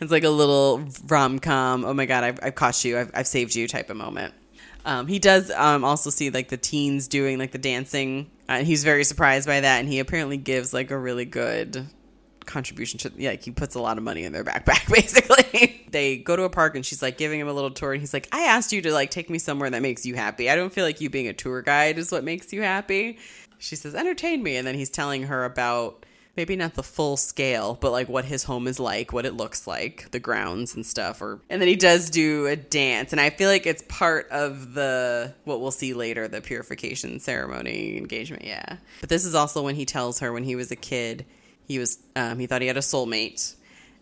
[0.00, 1.84] it's like a little rom com.
[1.84, 2.98] Oh my god, I've, I've caught you.
[2.98, 4.34] I've, I've saved you type of moment.
[4.84, 8.30] Um, he does um, also see like the teens doing like the dancing.
[8.48, 11.86] Uh, and he's very surprised by that, and he apparently gives like a really good
[12.44, 15.86] contribution to yeah like he puts a lot of money in their backpack basically.
[15.90, 18.12] They go to a park and she's like giving him a little tour and he's
[18.12, 20.50] like i asked you to like take me somewhere that makes you happy.
[20.50, 23.18] I don't feel like you being a tour guide is what makes you happy.
[23.58, 24.56] She says entertain me.
[24.56, 26.04] And then he's telling her about
[26.36, 29.66] maybe not the full scale but like what his home is like what it looks
[29.66, 33.30] like the grounds and stuff or and then he does do a dance and i
[33.30, 38.76] feel like it's part of the what we'll see later the purification ceremony engagement yeah.
[39.00, 41.24] But this is also when he tells her when he was a kid
[41.66, 43.54] he was um, he thought he had a soulmate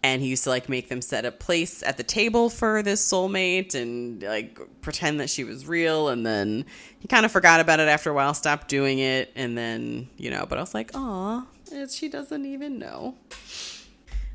[0.02, 3.06] and he used to like make them set a place at the table for this
[3.06, 6.64] soulmate and like pretend that she was real and then
[7.00, 10.30] he kind of forgot about it after a while stopped doing it and then you
[10.30, 10.90] know but i was like
[11.72, 13.14] oh she doesn't even know.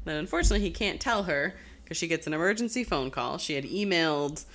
[0.05, 3.37] Then unfortunately he can't tell her because she gets an emergency phone call.
[3.37, 4.45] She had emailed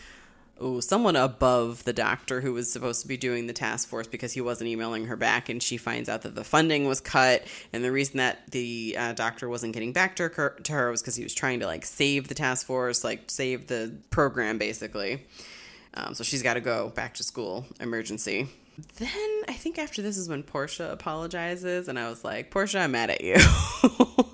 [0.60, 4.32] oh someone above the doctor who was supposed to be doing the task force because
[4.32, 7.44] he wasn't emailing her back and she finds out that the funding was cut.
[7.72, 11.02] And the reason that the uh, doctor wasn't getting back to her, to her was
[11.02, 15.26] because he was trying to like save the task force like save the program basically.
[15.94, 18.48] Um, so she's got to go back to school emergency
[18.96, 22.92] then I think after this is when Portia apologizes, and I was like, Portia, I'm
[22.92, 23.36] mad at you.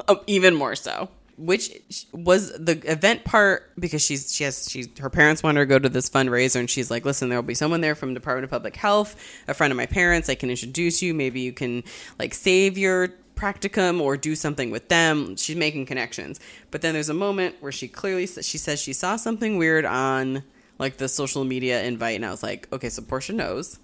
[0.08, 1.08] Um, even more so.
[1.36, 1.68] Which
[2.12, 5.80] was the event part because she's she has she's her parents want her to go
[5.80, 8.50] to this fundraiser and she's like, listen, there will be someone there from Department of
[8.50, 9.16] Public Health,
[9.48, 10.28] a friend of my parents.
[10.28, 11.12] I can introduce you.
[11.12, 11.82] Maybe you can
[12.20, 15.34] like save your practicum or do something with them.
[15.36, 16.38] She's making connections.
[16.70, 20.44] But then there's a moment where she clearly she says she saw something weird on
[20.78, 23.78] like the social media invite, and I was like, okay, so Portia knows.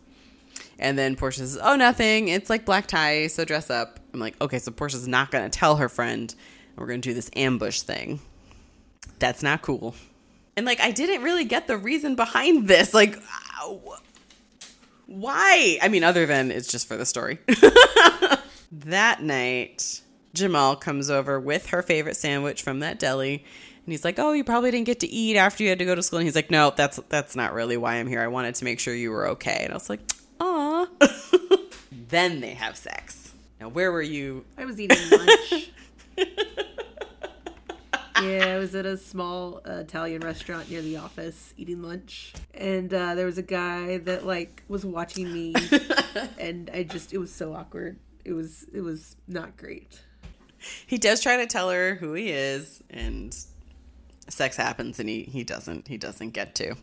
[0.79, 2.29] And then Portia says, "Oh, nothing.
[2.29, 5.59] It's like black tie, so dress up." I'm like, "Okay, so Portia's not going to
[5.59, 6.35] tell her friend.
[6.77, 8.21] We're going to do this ambush thing.
[9.19, 9.95] That's not cool."
[10.57, 12.93] And like, I didn't really get the reason behind this.
[12.93, 13.17] Like,
[13.63, 13.75] uh,
[15.07, 15.79] why?
[15.81, 17.39] I mean, other than it's just for the story.
[18.73, 20.01] that night,
[20.35, 23.45] Jamal comes over with her favorite sandwich from that deli,
[23.85, 25.95] And he's like, "Oh, you probably didn't get to eat after you had to go
[25.95, 28.21] to school." And he's like, "No, that's that's not really why I'm here.
[28.21, 30.01] I wanted to make sure you were okay." And I was like,
[32.13, 33.33] Then they have sex.
[33.59, 34.45] Now, where were you?
[34.59, 35.71] I was eating lunch.
[38.23, 42.93] yeah, I was at a small uh, Italian restaurant near the office eating lunch, and
[42.93, 45.55] uh, there was a guy that like was watching me,
[46.39, 47.99] and I just it was so awkward.
[48.27, 50.03] It was it was not great.
[50.87, 53.35] He does try to tell her who he is, and
[54.29, 56.77] sex happens, and he he doesn't he doesn't get to.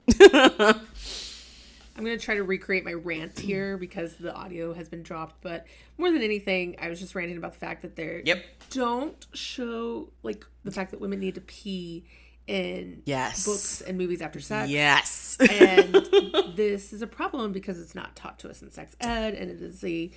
[1.99, 5.41] I'm gonna try to recreate my rant here because the audio has been dropped.
[5.41, 5.65] But
[5.97, 8.43] more than anything, I was just ranting about the fact that they Yep.
[8.69, 12.05] don't show like the fact that women need to pee
[12.47, 13.45] in Yes.
[13.45, 14.69] books and movies after sex.
[14.71, 15.37] yes.
[15.41, 15.93] and
[16.55, 19.61] this is a problem because it's not taught to us in sex ed, and it
[19.61, 20.09] is a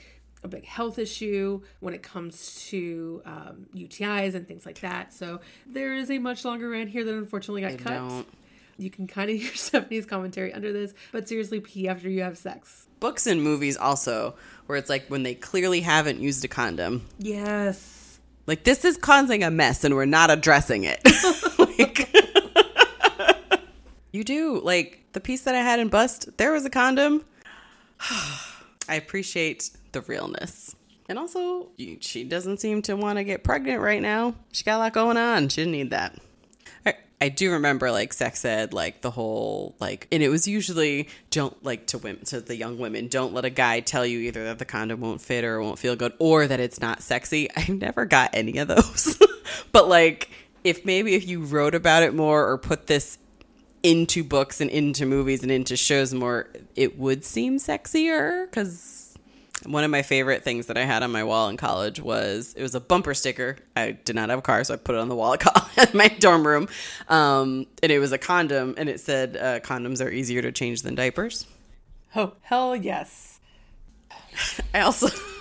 [0.45, 5.13] a big health issue when it comes to um, UTIs and things like that.
[5.13, 7.93] So there is a much longer rant here that unfortunately got cut.
[8.09, 8.27] don't.
[8.83, 12.37] You can kind of hear Stephanie's commentary under this, but seriously, pee after you have
[12.37, 12.87] sex.
[13.01, 14.35] Books and movies also,
[14.67, 17.07] where it's like when they clearly haven't used a condom.
[17.19, 18.21] Yes.
[18.47, 21.01] Like this is causing a mess, and we're not addressing it.
[21.59, 22.13] like,
[24.13, 26.37] you do like the piece that I had in bust.
[26.37, 27.25] There was a condom.
[28.89, 30.75] I appreciate the realness.
[31.09, 31.69] And also,
[32.01, 34.35] she doesn't seem to want to get pregnant right now.
[34.53, 35.49] She got a lot going on.
[35.49, 36.19] She didn't need that.
[37.23, 41.63] I, do remember like sex ed, like the whole like, and it was usually don't
[41.65, 43.09] like to women to the young women.
[43.09, 45.97] Don't let a guy tell you either that the condom won't fit or won't feel
[45.97, 47.49] good, or that it's not sexy.
[47.57, 49.21] I've never got any of those.
[49.73, 50.31] but like,
[50.65, 53.19] if maybe if you wrote about it more or put this
[53.83, 59.02] into books and into movies and into shows more, it would seem sexier because
[59.67, 62.63] one of my favorite things that I had on my wall in college was it
[62.63, 63.57] was a bumper sticker.
[63.77, 65.37] I did not have a car, so I put it on the wall
[65.77, 66.69] at my dorm room,
[67.09, 70.83] um, and it was a condom, and it said uh, condoms are easier to change
[70.83, 71.47] than diapers.
[72.15, 73.41] Oh, hell yes.
[74.75, 75.09] I also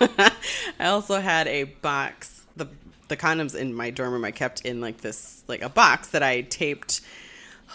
[0.78, 2.68] I also had a box the
[3.08, 6.22] the condoms in my dorm room I kept in like this like a box that
[6.22, 7.00] I taped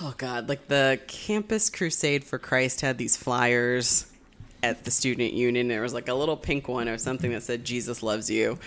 [0.02, 4.06] oh god like the campus crusade for Christ had these flyers
[4.64, 7.64] at the student union there was like a little pink one or something that said
[7.64, 8.58] Jesus loves you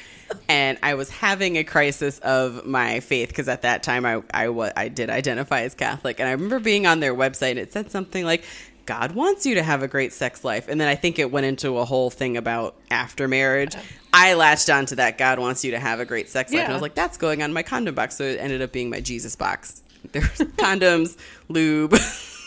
[0.49, 4.49] and I was having a crisis of my faith because at that time I I
[4.51, 7.73] wa- I did identify as Catholic and I remember being on their website and it
[7.73, 8.45] said something like
[8.87, 10.67] God wants you to have a great sex life.
[10.67, 13.77] And then I think it went into a whole thing about after marriage.
[14.13, 16.63] I latched onto that God wants you to have a great sex life.
[16.63, 18.17] And I was like, that's going on my condom box.
[18.17, 19.83] So it ended up being my Jesus box.
[20.11, 20.27] There's
[20.57, 21.17] condoms,
[21.49, 21.95] lube,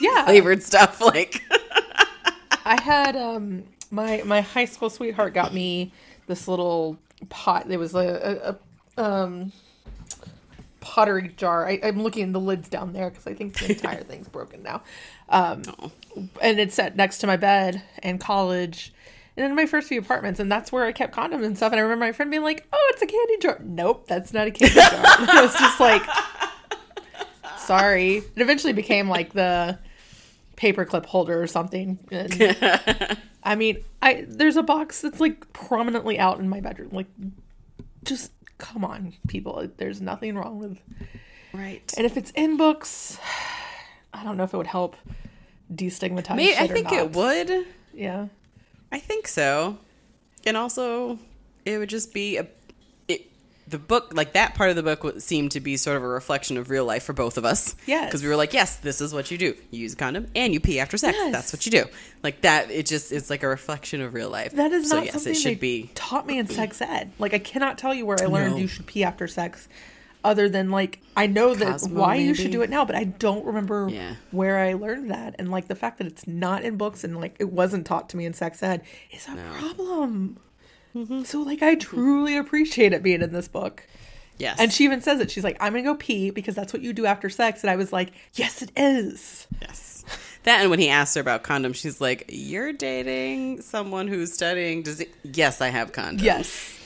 [0.01, 0.25] Yeah.
[0.25, 0.99] flavored stuff.
[0.99, 1.41] Like,
[2.65, 5.91] I had um my my high school sweetheart got me
[6.27, 6.97] this little
[7.29, 7.67] pot.
[7.67, 8.57] There was a,
[8.97, 9.51] a, a um
[10.79, 11.67] pottery jar.
[11.67, 14.83] I, I'm looking the lids down there because I think the entire thing's broken now.
[15.29, 15.63] Um,
[16.41, 18.93] and it's set next to my bed in college.
[19.35, 21.71] And in my first few apartments, and that's where I kept condoms and stuff.
[21.71, 24.45] And I remember my friend being like, "Oh, it's a candy jar." Nope, that's not
[24.45, 24.89] a candy jar.
[24.91, 26.03] I was just like,
[27.57, 29.79] "Sorry." It eventually became like the
[30.63, 31.99] paperclip holder or something.
[32.09, 36.89] And I mean, I there's a box that's like prominently out in my bedroom.
[36.91, 37.07] Like,
[38.03, 39.67] just come on, people.
[39.77, 40.79] There's nothing wrong with.
[41.53, 41.93] right.
[41.97, 43.17] And if it's in books,
[44.13, 44.95] I don't know if it would help
[45.73, 46.55] destigmatize.
[46.55, 47.67] I think it would.
[47.93, 48.27] Yeah.
[48.91, 49.77] I think so.
[50.45, 51.19] And also,
[51.65, 52.47] it would just be a.
[53.67, 56.57] The book, like that part of the book, seemed to be sort of a reflection
[56.57, 57.75] of real life for both of us.
[57.85, 59.55] yeah Because we were like, yes, this is what you do.
[59.71, 61.17] You use a condom and you pee after sex.
[61.17, 61.31] Yes.
[61.31, 61.85] That's what you do.
[62.23, 64.51] Like that, it just, it's like a reflection of real life.
[64.53, 65.89] That is so, not yes, something it should be.
[65.95, 67.11] taught me in sex ed.
[67.19, 68.57] Like I cannot tell you where I learned No.
[68.57, 69.69] you should pee after sex,
[70.25, 73.03] other than like I know that Cosmo, why you should do it now, but I
[73.05, 74.15] don't remember Yeah.
[74.31, 75.35] where I learned that.
[75.39, 78.17] And like the fact that it's not in books and like it wasn't taught to
[78.17, 80.37] me in sex ed is a problem.
[80.95, 81.23] Mm-hmm.
[81.23, 83.85] So like I truly appreciate it being in this book.
[84.37, 84.59] Yes.
[84.59, 85.29] And she even says it.
[85.29, 87.61] She's like, I'm gonna go pee because that's what you do after sex.
[87.61, 89.47] And I was like, Yes, it is.
[89.61, 90.03] Yes.
[90.43, 94.83] That and when he asked her about condoms, she's like, "You're dating someone who's studying
[94.83, 96.21] disease." Yes, I have condoms.
[96.21, 96.79] Yes.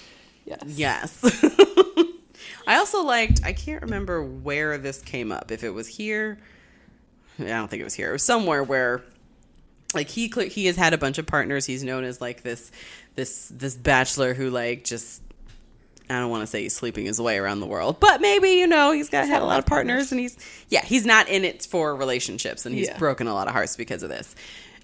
[0.45, 0.63] Yes.
[0.67, 1.43] Yes.
[2.67, 5.51] I also liked, I can't remember where this came up.
[5.51, 6.37] If it was here,
[7.39, 8.09] I don't think it was here.
[8.09, 9.03] It was somewhere where
[9.93, 11.65] like he he has had a bunch of partners.
[11.65, 12.71] He's known as like this
[13.15, 15.21] this this bachelor who like just
[16.09, 18.67] I don't want to say he's sleeping his way around the world, but maybe you
[18.67, 20.37] know he's got had a lot of partners, and he's
[20.69, 22.97] yeah he's not in it for relationships, and he's Yeah.
[22.97, 24.35] broken a lot of hearts because of this.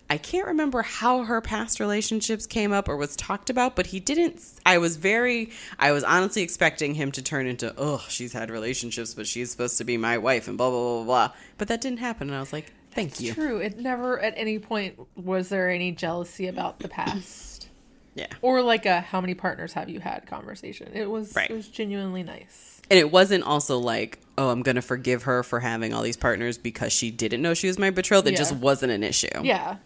[0.09, 4.01] I can't remember how her past relationships came up or was talked about, but he
[4.01, 4.41] didn't.
[4.65, 9.13] I was very, I was honestly expecting him to turn into, oh, she's had relationships,
[9.13, 11.31] but she's supposed to be my wife and blah, blah, blah, blah.
[11.57, 12.27] But that didn't happen.
[12.27, 13.33] And I was like, thank you.
[13.33, 13.57] True.
[13.57, 17.49] It never at any point was there any jealousy about the past.
[18.15, 18.27] Yeah.
[18.43, 20.91] Or like a how many partners have you had conversation.
[20.93, 21.49] It was Right.
[21.49, 22.79] it was genuinely nice.
[22.91, 26.15] And it wasn't also like, oh, I'm going to forgive her for having all these
[26.15, 28.27] partners because she didn't know she was my betrothed.
[28.27, 28.37] It Yeah.
[28.37, 29.29] just wasn't an issue.
[29.41, 29.77] Yeah.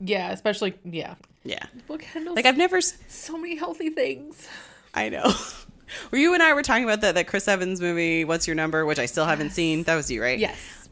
[0.00, 1.16] Yeah, especially yeah.
[1.44, 1.64] Yeah.
[1.86, 4.48] Well, Kendall's Like, I've never, s- so many healthy things.
[4.94, 5.30] I know.
[6.10, 8.86] Were you and I were talking about that, that Chris Evans movie, What's Your Number,
[8.86, 9.82] which I still haven't seen?
[9.82, 10.38] That was you, right?
[10.38, 10.85] Yes.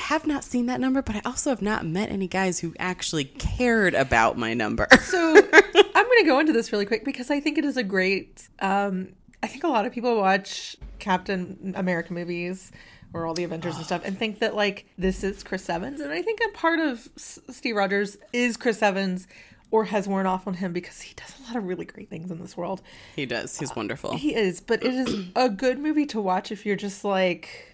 [0.00, 2.74] I have not seen that number, but I also have not met any guys who
[2.78, 4.88] actually cared about my number.
[5.00, 7.82] So I'm going to go into this really quick because I think it is a
[7.82, 8.48] great.
[8.60, 12.70] Um, I think a lot of people watch Captain America movies
[13.12, 16.12] or all the Avengers and stuff and think that like this is Chris Evans, and
[16.12, 19.26] I think a part of S- Steve Rogers is Chris Evans
[19.72, 22.30] or has worn off on him because he does a lot of really great things
[22.30, 22.82] in this world.
[23.16, 23.58] he does.
[23.58, 24.16] He's wonderful.
[24.16, 27.66] He is, but it is a good movie to watch if you're just like.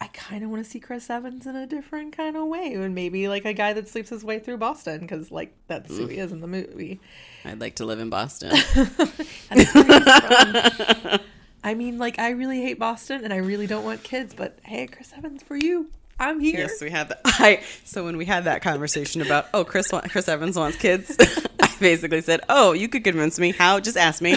[0.00, 2.94] I kind of want to see Chris Evans in a different kind of way, and
[2.94, 6.18] maybe like a guy that sleeps his way through Boston, because like that's who he
[6.18, 7.00] is in the movie.
[7.44, 8.50] I'd like to live in Boston.
[8.74, 11.20] That's where he's from.
[11.62, 14.86] I mean, like, I really hate Boston and I really don't want kids, but hey,
[14.86, 15.88] Chris Evans, for you,
[16.18, 16.58] I'm here.
[16.58, 17.20] yes, we had that.
[17.24, 21.16] I so when we had that conversation about oh Chris wa- Chris Evans wants kids,
[21.62, 24.36] I basically said oh you could convince me how just ask me.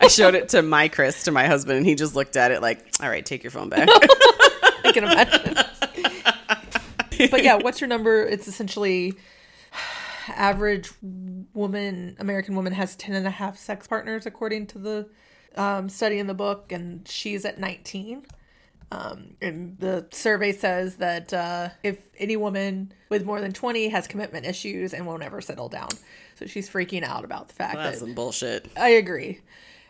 [0.00, 2.62] I showed it to my Chris to my husband and he just looked at it
[2.62, 3.88] like all right take your phone back.
[4.84, 5.54] I can imagine.
[7.30, 8.22] but yeah, what's your number?
[8.22, 9.14] It's essentially
[10.28, 10.90] average
[11.54, 15.08] woman, American woman, has 10 and a half sex partners, according to the
[15.56, 18.24] um, study in the book, and she's at 19.
[18.90, 24.06] Um, and the survey says that uh, if any woman with more than 20 has
[24.06, 25.90] commitment issues and won't ever settle down.
[26.36, 28.70] So she's freaking out about the fact That's that some bullshit.
[28.78, 29.40] I agree.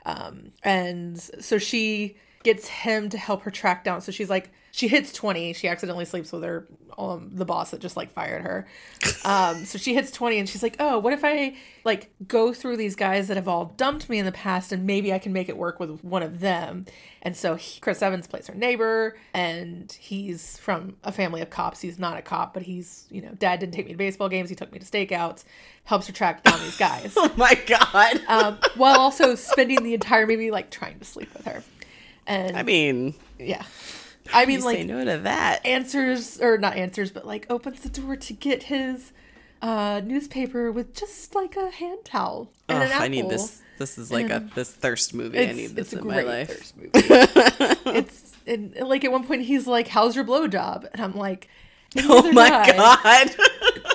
[0.04, 2.16] Um, and so she
[2.48, 4.00] gets him to help her track down.
[4.00, 5.52] So she's like, she hits 20.
[5.52, 8.66] She accidentally sleeps with her, um, the boss that just like fired her.
[9.24, 12.78] Um, so she hits 20 and she's like, oh, what if I like go through
[12.78, 15.50] these guys that have all dumped me in the past and maybe I can make
[15.50, 16.86] it work with one of them.
[17.20, 21.80] And so he, Chris Evans plays her neighbor and he's from a family of cops.
[21.80, 24.48] He's not a cop, but he's, you know, dad didn't take me to baseball games.
[24.48, 25.44] He took me to stakeouts,
[25.84, 28.20] helps her track down these guys Oh my god.
[28.28, 31.62] um, while also spending the entire movie like trying to sleep with her.
[32.28, 33.64] And I mean, yeah,
[34.32, 35.64] I mean like say no to that.
[35.66, 39.12] answers or not answers, but like opens the door to get his
[39.62, 43.04] uh, newspaper with just like a hand towel and an Ugh, apple.
[43.04, 43.62] I need this.
[43.78, 45.38] This is like a this thirst movie.
[45.40, 46.48] I need this in my life.
[46.48, 46.90] thirst movie.
[47.98, 51.48] it's and like at one point he's like, "How's your blowjob?" And I'm like,
[51.96, 53.30] Oh my guy- god.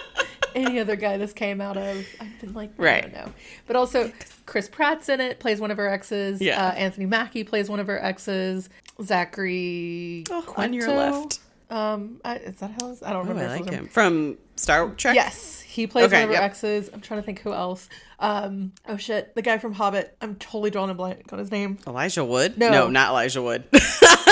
[0.55, 3.01] any other guy this came out of, I've been like, I Right.
[3.03, 3.33] don't know.
[3.67, 4.11] But also,
[4.45, 6.41] Chris Pratt's in it, plays one of her exes.
[6.41, 6.67] Yeah.
[6.67, 8.69] Uh, Anthony Mackie plays one of her exes.
[9.01, 11.39] Zachary Oh, on your left.
[11.69, 12.95] Um, I, is that how?
[13.03, 13.45] I don't Oh, remember.
[13.51, 15.15] I like him from Star Trek.
[15.15, 16.43] Yes, he plays Okay, one of her yep.
[16.43, 16.89] exes.
[16.93, 17.89] I'm trying to think who else.
[18.19, 20.15] Um, oh shit, the guy from Hobbit.
[20.21, 21.79] I'm totally drawing a blank on his name.
[21.87, 22.57] Elijah Wood.
[22.59, 22.69] No.
[22.69, 23.63] no, not Elijah Wood.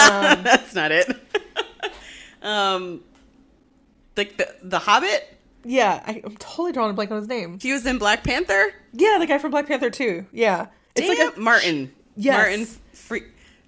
[0.01, 1.07] Um, That's not it.
[2.41, 3.01] um,
[4.17, 5.37] like the the Hobbit.
[5.63, 7.59] Yeah, I, I'm totally drawing a blank on his name.
[7.61, 8.73] He was in Black Panther.
[8.93, 10.25] Yeah, the guy from Black Panther too.
[10.31, 11.91] Yeah, Damn, it's like a Martin.
[12.15, 12.35] Yes.
[12.37, 13.23] Martin Free.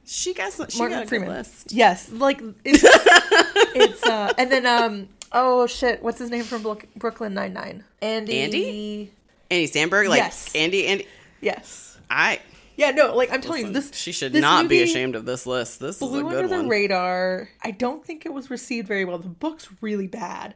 [0.05, 1.29] She got some, she Martin got a Freeman.
[1.29, 1.71] good list.
[1.71, 6.87] Yes, like it's, it's uh, and then um, oh shit, what's his name from Brook-
[6.95, 7.83] Brooklyn Nine Nine?
[8.01, 8.39] Andy.
[8.39, 9.13] Andy?
[9.51, 10.09] Andy Samberg.
[10.09, 10.51] Like Yes.
[10.55, 10.87] Andy.
[10.87, 11.07] Andy.
[11.41, 11.97] Yes.
[12.09, 12.39] I.
[12.75, 15.45] Yeah, no, like I'm telling you, this she should this not be ashamed of this
[15.45, 15.79] list.
[15.79, 17.49] This is a Blew under good the radar.
[17.61, 19.19] I don't think it was received very well.
[19.19, 20.55] The book's really bad.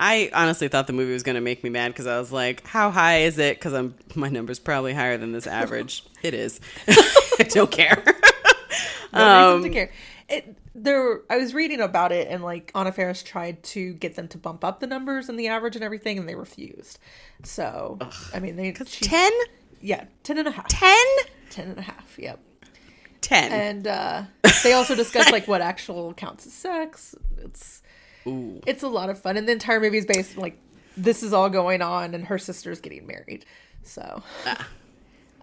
[0.00, 2.66] I honestly thought the movie was going to make me mad because I was like,
[2.66, 6.04] "How high is it?" Because I'm my number's probably higher than this average.
[6.22, 6.60] it is.
[6.88, 8.02] I don't care.
[9.12, 9.90] No Um, reason to care.
[10.28, 11.20] It there.
[11.28, 14.64] I was reading about it, and like Anna Faris tried to get them to bump
[14.64, 16.98] up the numbers and the average and everything, and they refused.
[17.44, 17.98] So
[18.34, 19.30] I mean, they she, Ten.
[19.80, 20.68] yeah, ten and a half.
[20.68, 21.06] Ten.
[21.50, 22.18] Ten and a half.
[22.18, 22.40] Yep.
[23.20, 23.52] Ten.
[23.52, 24.22] and uh,
[24.64, 27.14] they also discuss like what actual counts as sex.
[27.38, 27.81] It's
[28.26, 28.60] Ooh.
[28.66, 30.58] it's a lot of fun, and the entire movie is based like
[30.96, 33.44] this is all going on, and her sister's getting married.
[33.82, 34.68] So, Ah.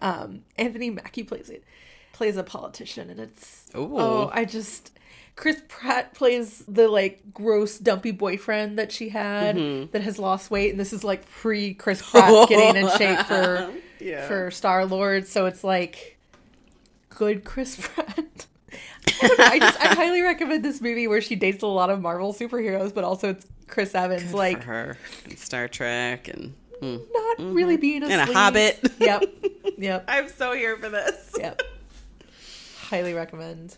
[0.00, 1.64] um, Anthony Mackie plays it,
[2.12, 3.96] plays a politician, and it's Ooh.
[3.98, 4.92] oh, I just
[5.36, 9.90] Chris Pratt plays the like gross dumpy boyfriend that she had Mm-hmm.
[9.92, 13.70] that has lost weight, and this is like pre Chris Pratt getting in shape for
[13.98, 14.26] Yeah.
[14.28, 16.16] for Star Lord, so it's like
[17.10, 18.46] good Chris Pratt.
[19.06, 21.90] I, don't know, I just I highly recommend this movie where she dates a lot
[21.90, 24.24] of Marvel superheroes, but also it's Chris Evans.
[24.24, 26.96] Good like her and Star Trek and hmm.
[27.12, 27.54] not mm-hmm.
[27.54, 28.78] really being And a hobbit.
[29.00, 29.24] Yep.
[29.78, 30.04] Yep.
[30.08, 31.34] I'm so here for this.
[31.38, 31.62] Yep.
[32.82, 33.76] Highly recommend.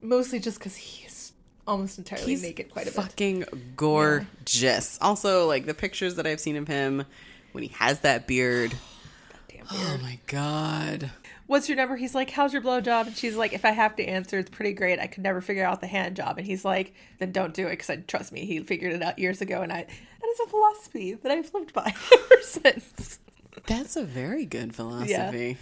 [0.00, 1.32] Mostly just because he's
[1.66, 2.94] almost entirely He's naked quite a bit.
[2.94, 3.44] fucking
[3.76, 4.98] gorgeous.
[5.00, 7.04] Also, like the pictures that I've seen of him
[7.52, 8.74] when he has that beard.
[9.48, 11.10] Damn Oh my god.
[11.46, 11.96] What's your number?
[11.96, 13.06] He's like, How's your blowjob?
[13.08, 14.98] And she's like, If I have to answer, it's pretty great.
[14.98, 16.38] I could never figure out the hand job.
[16.38, 18.44] And he's like, Then don't do it because I trust me.
[18.44, 19.62] He figured it out years ago.
[19.62, 23.20] And I, that is a philosophy that I've lived by ever since.
[23.66, 25.56] That's a very good philosophy.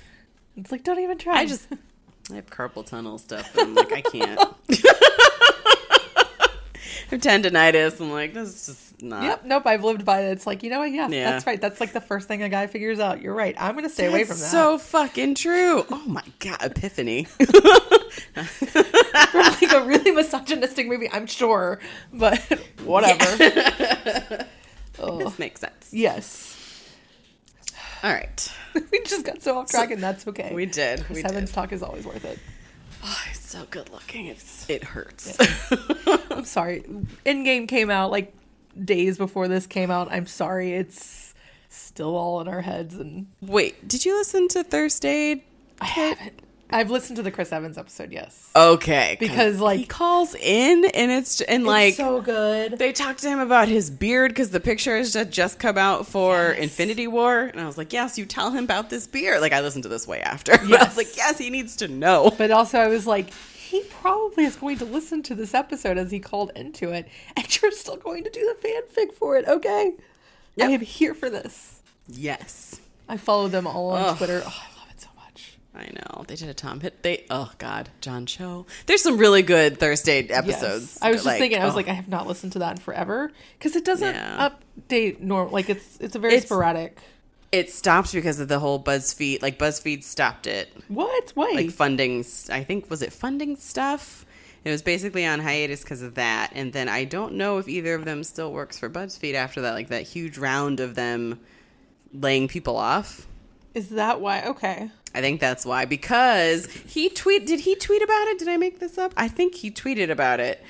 [0.56, 1.38] It's like, Don't even try.
[1.38, 1.68] I just
[2.30, 4.40] I have carpal tunnel stuff and I'm like I can't.
[7.10, 8.00] Have tendonitis.
[8.00, 10.30] I'm like, this is just not Yep, nope, I've lived by it.
[10.32, 10.90] It's like, you know what?
[10.92, 11.30] Yeah, Yeah.
[11.32, 11.60] that's right.
[11.60, 13.20] That's like the first thing a guy figures out.
[13.20, 13.54] You're right.
[13.58, 14.44] I'm going to stay away from that.
[14.50, 15.84] So fucking true.
[15.90, 17.24] Oh my god, epiphany.
[18.34, 21.80] from like a really misogynistic movie, I'm sure,
[22.12, 22.38] but
[22.84, 24.46] whatever.
[24.98, 25.90] Oh, this makes sense.
[25.92, 26.52] yes.
[28.02, 28.52] All right.
[28.92, 30.52] we just got so off track, and that's okay.
[30.54, 31.08] We did.
[31.08, 31.54] We Evans did.
[31.54, 32.38] talk is always worth it.
[33.02, 33.22] Oh,
[33.54, 34.26] so good looking.
[34.26, 35.38] It's it hurts.
[36.30, 36.82] I'm sorry.
[37.24, 38.34] Endgame came out like
[38.82, 40.08] days before this came out.
[40.10, 40.72] I'm sorry.
[40.72, 41.34] It's
[41.68, 45.44] still all in our heads, and Wait, did you listen to Thursday?
[45.80, 46.40] I haven't.
[46.74, 48.50] I've listened to the Chris Evans episode, yes.
[48.56, 52.78] Okay, Because, like- he calls in and it's and like so good.
[52.78, 56.48] they talked to him about his beard because the pictures has just come out for
[56.54, 56.58] Yes.
[56.64, 59.40] Infinity War, and I was like, yes, you tell him about this beard.
[59.40, 61.86] Like I listened to this way after, but I was like, yes, he needs to
[61.88, 62.32] know.
[62.36, 66.10] But also, I was like, he probably is going to listen to this episode as
[66.10, 67.06] he called into it,
[67.36, 69.92] and you're still going to do the fanfic for it, okay?
[70.56, 70.68] Yep.
[70.68, 71.82] I am here for this.
[72.08, 74.16] Yes, I follow them all on Ugh.
[74.16, 74.42] Twitter.
[74.44, 74.62] Oh,
[75.74, 76.14] I love it so much.
[76.14, 77.02] I know they did a Tom hit.
[77.02, 78.66] They oh god, John Cho.
[78.86, 80.94] There's some really good Thursday episodes.
[80.94, 80.98] Yes.
[81.02, 81.76] I was just like, thinking, I was oh.
[81.76, 84.50] like, I have not listened to that in forever because it doesn't Yeah.
[84.88, 85.50] update norm.
[85.50, 86.98] Like it's it's a very It's- sporadic.
[87.52, 89.42] it stopped because of the whole BuzzFeed.
[89.42, 90.72] Like BuzzFeed stopped it.
[90.88, 91.32] What?
[91.36, 91.54] Wait.
[91.54, 94.26] like funding I think was it funding stuff
[94.64, 97.94] it was basically on hiatus because of that and then i don't know if either
[97.94, 101.38] of them still works for buzzfeed after that like that huge round of them
[102.14, 103.26] laying people off
[103.74, 104.44] is that why?
[104.44, 104.90] Okay.
[105.14, 108.38] I think that's why because he tweet did he tweet about it?
[108.38, 109.12] Did i make this up?
[109.16, 110.62] I think he tweeted about it.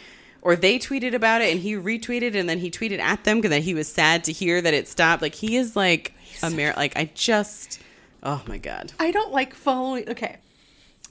[0.42, 3.50] Or they tweeted about it and he retweeted and then he tweeted at them because
[3.50, 5.22] then he was sad to hear that it stopped.
[5.22, 7.80] Like he is like a mer- like i just
[8.22, 8.92] oh my god.
[8.98, 10.08] I don't like following.
[10.10, 10.36] Okay.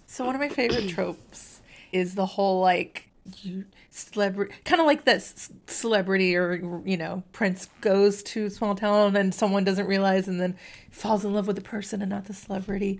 [0.05, 1.61] So one of my favorite tropes
[1.91, 3.09] is the whole like
[3.41, 8.73] you celebrity kind of like this celebrity or you know prince goes to a small
[8.73, 10.57] town and someone doesn't realize and then
[10.89, 12.99] falls in love with the person and not the celebrity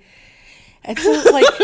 [0.86, 1.46] and so like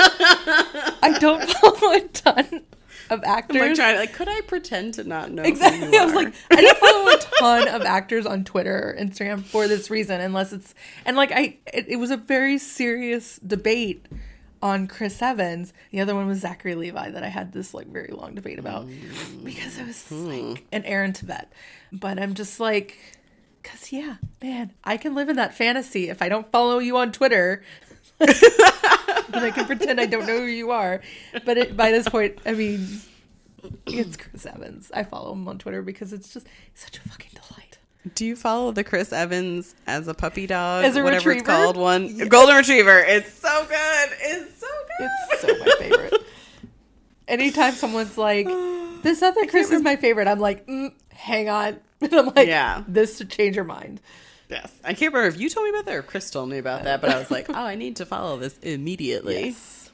[1.04, 2.62] i don't follow a ton
[3.10, 5.98] of actors I'm like trying to like could I pretend to not know Exactly.
[5.98, 9.68] I was like, I don't follow a ton of actors on Twitter or Instagram for
[9.68, 14.06] this reason, unless it's and like I, it, it was a very serious debate
[14.62, 15.74] on Chris Evans.
[15.90, 18.88] The other one was Zachary Levi that I had this like very long debate about
[19.44, 20.28] because it was Hmm.
[20.28, 21.52] like an Aaron Tibet.
[21.92, 22.96] But I'm just like,
[23.64, 27.12] cause yeah, man, I can live in that fantasy if I don't follow you on
[27.12, 27.64] Twitter.
[29.32, 31.02] then I can pretend I don't know who you are.
[31.46, 32.88] But it, by this point, I mean,
[33.86, 34.92] it's Chris Evans.
[34.94, 37.78] I follow him on Twitter because it's just such a fucking delight.
[38.16, 40.86] Do you follow the Chris Evans as a puppy dog?
[40.86, 41.46] As a whatever it's retriever?
[41.64, 42.18] called one.
[42.30, 43.00] Golden Retriever.
[43.00, 44.10] It's so good.
[44.22, 44.68] It's so
[44.98, 45.10] good.
[45.32, 46.14] It's so my favorite.
[47.28, 48.48] Anytime someone's like,
[49.04, 52.84] "This other Chris is my favorite," I'm like, mm, "Hang on," and I'm like, Yeah.
[52.88, 54.02] this to change your mind."
[54.50, 54.74] Yes.
[54.84, 57.02] I can't remember if you told me about that or Chris told me about that,
[57.02, 59.50] but I was like, oh, I need to follow this immediately.
[59.50, 59.92] Yes.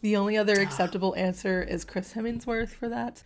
[0.00, 3.22] The only other acceptable answer is Chris Hemmingsworth for that.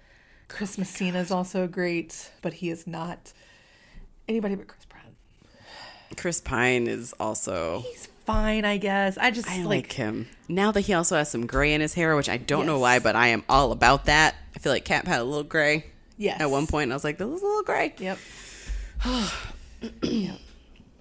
[0.49, 3.33] Chris oh Messina is also great, but he is not
[4.29, 5.05] anybody but Chris Pratt.
[6.17, 7.85] Chris Pine is also.
[7.87, 9.17] He's fine, I guess.
[9.19, 10.29] I just I like, like, him.
[10.49, 12.99] Now that he also has some gray in his hair, which I don't know why,
[12.99, 14.35] but I am all about that.
[14.57, 15.87] I feel like Cap had a little gray
[16.19, 16.41] yes.
[16.41, 17.95] at one point, and I was like, this is a little gray.
[17.99, 18.19] Yep.
[20.03, 20.39] yep.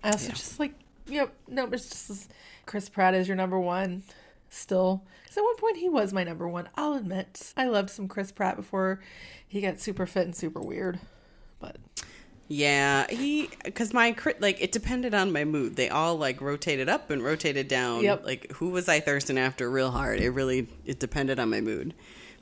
[0.03, 0.73] I also just like,
[1.07, 2.31] yep, no, it's just
[2.65, 4.03] Chris Pratt is your number one
[4.49, 5.03] still.
[5.23, 6.69] Because at one point he was my number one.
[6.75, 7.53] I'll admit.
[7.57, 8.99] I loved some Chris Pratt before
[9.47, 10.99] he got super fit and super weird.
[11.59, 11.77] But
[12.47, 15.75] Yeah, he because my like it depended on my mood.
[15.75, 18.03] They all like rotated up and rotated down.
[18.03, 18.25] Yep.
[18.25, 20.19] Like who was I thirsting after real hard?
[20.19, 21.93] It really it depended on my mood.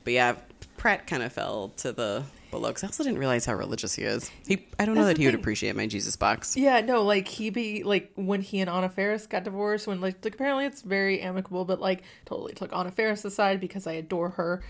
[0.02, 0.36] But yeah,
[0.76, 4.02] Pratt kind of fell to the below because I also didn't realize how religious he
[4.02, 4.30] is.
[4.46, 6.56] He I don't know that he would appreciate my Jesus box.
[6.56, 10.24] yeah, no, like he be like when he and Anna Faris got divorced, when like,
[10.24, 14.30] like apparently it's very amicable, but like totally took Anna Faris aside because I adore
[14.30, 14.62] her.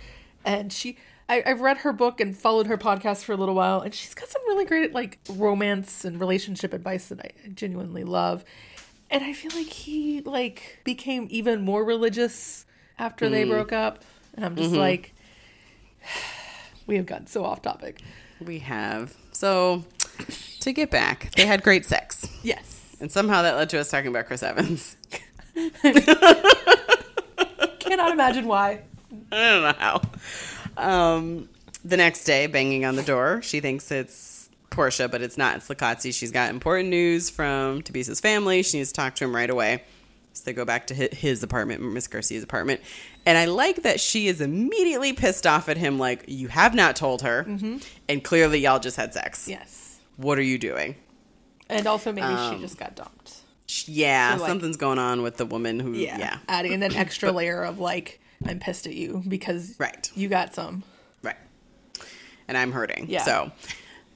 [0.45, 0.97] and she
[1.31, 4.15] I, I've read her book and followed her podcast for a little while, and she's
[4.15, 8.45] got some really great like romance and relationship advice that I genuinely love.
[9.11, 12.67] And I feel like he like became even more religious
[12.99, 13.51] after they mm.
[13.51, 14.03] broke up,
[14.35, 14.81] and I'm just mm-hmm.
[14.81, 15.15] like,
[16.91, 18.03] we have gotten so off topic.
[18.45, 19.15] We have.
[19.31, 19.85] So,
[20.61, 22.27] to get back, they had great sex.
[22.43, 24.97] Yes, And somehow that led to us talking about Chris Evans.
[27.79, 28.83] cannot imagine why.
[29.31, 30.03] I don't know how.
[30.77, 31.49] Um,
[31.85, 35.57] the next day, banging on the door, she thinks it's Portia, but it's not.
[35.57, 36.13] It's Likotsi.
[36.13, 38.63] She's got important news from Thabiso's family.
[38.63, 39.85] She needs to talk to him right away.
[40.33, 42.81] So they go back to his apartment, Miss Garcia's apartment.
[43.27, 46.97] And I like that she is immediately pissed off at him, like, you have not
[46.97, 47.47] told her.
[48.09, 49.47] And clearly, y'all just had sex.
[49.47, 50.97] Yes, What are you doing?
[51.69, 53.35] and also maybe Um, she just got dumped.
[53.87, 56.19] Yeah, So, like- something's going on with the woman who, Yeah.
[56.19, 56.39] yeah.
[56.49, 60.11] Adding an extra layer of like, I'm pissed at you because Right.
[60.17, 60.83] you got some.
[61.23, 61.37] Right.
[62.49, 63.07] And I'm hurting.
[63.09, 63.23] Yeah.
[63.23, 63.53] So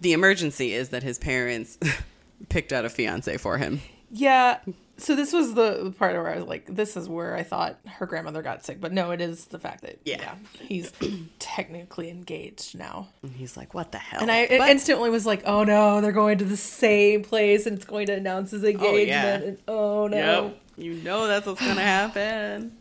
[0.01, 1.79] the emergency is that his parents
[2.49, 3.81] picked out a fiance for him.
[4.11, 4.59] Yeah.
[4.97, 8.07] So this was the part where I was like, this is where I thought her
[8.07, 8.81] grandmother got sick.
[8.81, 10.19] But no, it is the fact that Yeah.
[10.21, 10.35] yeah,
[10.67, 10.93] he's
[11.41, 13.09] technically engaged now.
[13.23, 14.21] And he's like, what the hell?
[14.23, 17.77] And I But- instantly was like, oh no, they're going to the same place and
[17.77, 19.09] it's going to announce his engagement.
[19.09, 19.35] yeah.
[19.35, 20.17] And oh no.
[20.45, 20.61] Yep.
[20.77, 22.77] You know that's what's going to happen.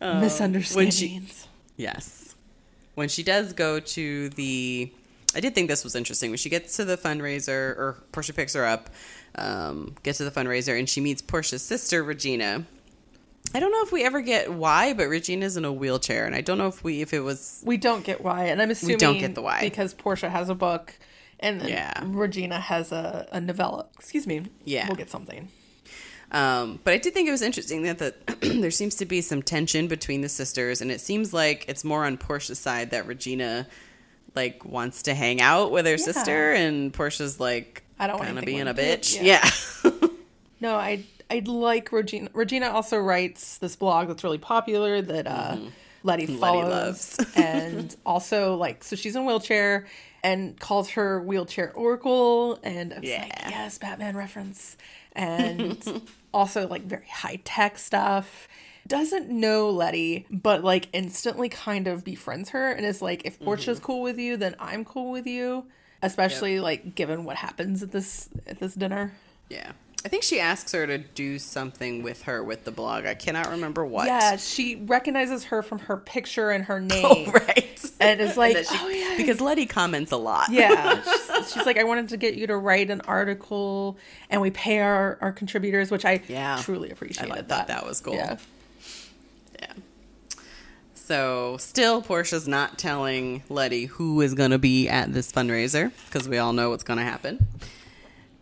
[0.00, 1.46] Um, Misunderstandings.
[1.76, 2.34] Yes.
[2.96, 4.92] When she does go to the.
[5.34, 6.30] I did think this was interesting.
[6.30, 8.90] When she gets to the fundraiser, or Portia picks her up,
[9.34, 12.64] um, gets to the fundraiser, and she meets Portia's sister, Regina.
[13.54, 16.40] I don't know if we ever get why, but Regina's in a wheelchair, and I
[16.40, 18.46] don't know if we if it was we don't get why.
[18.46, 19.60] And I'm assuming we don't get the why.
[19.60, 20.94] because Portia has a book
[21.40, 21.92] and then Yeah.
[22.04, 23.86] Regina has a, a novella.
[23.98, 24.46] Excuse me.
[24.64, 24.86] Yeah.
[24.86, 25.48] We'll get something.
[26.30, 28.14] Um, but I did think it was interesting that the,
[28.60, 32.04] there seems to be some tension between the sisters, and it seems like it's more
[32.04, 33.66] on Portia's side that Regina
[34.34, 38.44] like wants to hang out with her sister, and Portia's like I don't want to
[38.46, 39.20] be in a bitch.
[39.22, 39.48] yeah.
[39.84, 39.90] Yeah,
[40.60, 42.30] No, I I like Regina.
[42.32, 45.56] Regina also writes this blog that's really popular that uh,
[46.04, 47.18] Ledi follows, loves.
[47.36, 49.86] and also like so she's in a wheelchair
[50.24, 53.48] and calls her wheelchair oracle, and I was like, Yeah.
[53.50, 54.76] yes, Batman reference,
[55.12, 56.02] and
[56.34, 58.48] also like very high tech stuff.
[58.88, 63.44] Doesn't know Ledi, but like instantly kind of befriends her and is like, if mm-hmm.
[63.44, 65.66] Portia's cool with you, then I'm cool with you.
[66.02, 69.12] Especially like given what happens at this at this dinner.
[69.48, 69.72] yeah.
[70.04, 73.04] I think she asks her to do something with her with the blog.
[73.04, 74.06] I cannot remember what.
[74.06, 77.04] Yeah, she recognizes her from her picture and her oh, name.
[77.04, 77.92] Oh, right.
[77.98, 79.16] And it's like, that she- oh, yeah.
[79.16, 80.50] because Ledi comments a lot.
[80.52, 81.02] Yeah.
[81.38, 83.98] She's, she's like, I wanted to get you to write an article
[84.30, 86.60] and we pay our, our contributors, which I Yeah.
[86.62, 87.32] truly appreciated.
[87.32, 87.66] I thought that.
[87.66, 88.14] that was cool.
[88.14, 88.36] Yeah.
[91.08, 96.28] So, still, Portia's not telling Ledi who is going to be at this fundraiser because
[96.28, 97.46] we all know what's going to happen.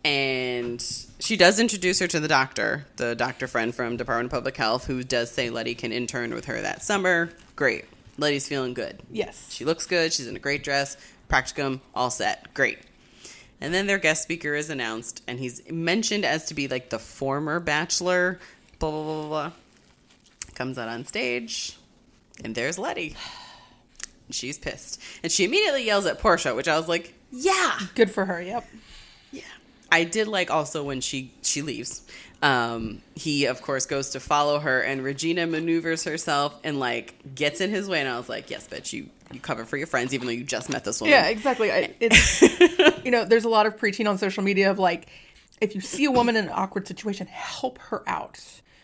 [0.03, 0.81] And
[1.17, 4.85] she does introduce her to the doctor, the doctor friend from Department of Public Health,
[4.85, 7.29] who does say Ledi can intern with her that summer.
[7.55, 7.85] Great.
[8.19, 9.01] Ledi's feeling good.
[9.09, 9.49] Yes.
[9.49, 10.11] She looks good.
[10.11, 10.97] She's in a great dress.
[11.29, 12.53] Practicum, all set.
[12.53, 12.79] Great.
[13.61, 16.99] And then their guest speaker is announced, and he's mentioned as to be like the
[16.99, 18.41] former bachelor.
[18.79, 19.51] Blah, blah, blah, blah, blah.
[20.53, 21.77] Comes out on stage,
[22.43, 23.15] and there's Ledi.
[24.29, 25.01] She's pissed.
[25.23, 27.79] And she immediately yells at Portia, which I was like, yeah.
[27.95, 28.41] Good for her.
[28.41, 28.65] Yep.
[29.31, 29.41] Yeah.
[29.91, 32.05] I did like also when she she leaves.
[32.41, 37.61] Um, he of course goes to follow her, and Regina maneuvers herself and like gets
[37.61, 37.99] in his way.
[37.99, 40.43] And I was like, "Yes, bitch, you you cover for your friends, even though you
[40.43, 41.71] just met this woman." Yeah, exactly.
[41.71, 42.41] I, it's,
[43.03, 45.07] you know, there's a lot of preaching on social media of like,
[45.61, 48.39] if you see a woman in an awkward situation, help her out.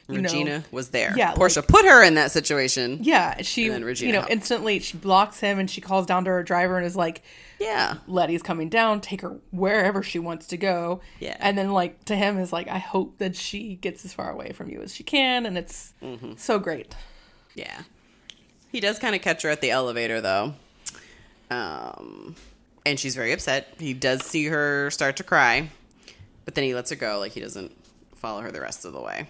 [0.10, 0.30] You know?
[0.30, 1.14] Regina was there.
[1.16, 3.00] Yeah, Portia put her in that situation.
[3.02, 4.34] Yeah, she, And then Regina you know, helped.
[4.34, 7.22] instantly she blocks him and she calls down to her driver and is like,
[7.58, 7.96] Yeah.
[8.08, 11.00] Ledi's coming down, take her wherever she wants to go.
[11.22, 11.38] Yeah.
[11.40, 14.52] And then like to him is like, I hope that she gets as far away
[14.52, 16.34] from you as she can, and it's Mm-hmm.
[16.36, 16.96] so great.
[17.56, 17.84] Yeah.
[18.74, 20.56] He does kind of catch her at the elevator though.
[21.50, 22.36] Um
[22.86, 23.74] and she's very upset.
[23.80, 25.70] He does see her start to cry,
[26.44, 27.72] but then he lets her go like he doesn't
[28.16, 29.28] follow her the rest of the way.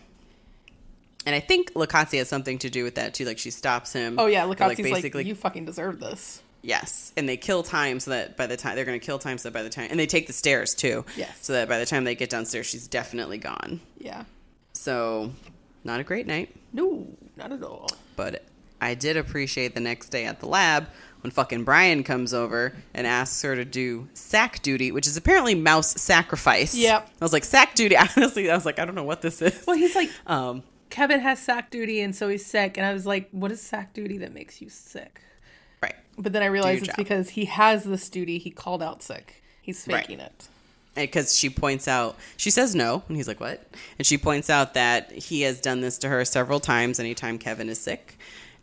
[1.25, 3.25] And I think Likotsi has something to do with that too.
[3.25, 4.15] Like she stops him.
[4.19, 6.41] Oh yeah, Likotsi's like, you fucking deserve this.
[6.61, 9.37] Yes, and they kill time so that by the time they're going to kill time
[9.37, 11.03] so that by the time and they take the stairs too.
[11.17, 11.37] Yes.
[11.41, 13.81] So that by the time they get downstairs, she's definitely gone.
[13.97, 14.23] Yeah.
[14.71, 15.31] So,
[15.83, 17.05] not a great night, No,
[17.37, 17.87] not at all.
[18.15, 18.43] but
[18.81, 20.87] I did appreciate the next day at the lab
[21.21, 25.55] when fucking Brian comes over and asks her to do sack duty, which is apparently
[25.55, 26.75] mouse sacrifice.
[26.75, 27.09] Yep.
[27.21, 27.95] I was like sack duty.
[28.17, 29.63] Honestly, I was like, I don't know what this is.
[29.67, 30.63] Well, he's like, um,
[30.94, 33.94] Kevin has sack duty and so he's sick, and I was like, what is sack
[33.94, 35.22] duty that makes you sick?
[35.82, 35.95] Right.
[36.18, 36.98] But then I realized it's job.
[36.98, 38.38] because he has this duty.
[38.38, 39.41] He called out sick.
[39.61, 40.02] He's Right.
[40.06, 40.48] faking it.
[40.95, 43.65] because she points out she says no and he's like what
[43.98, 47.68] and she points out that he has done this to her several times anytime kevin
[47.68, 48.15] is sick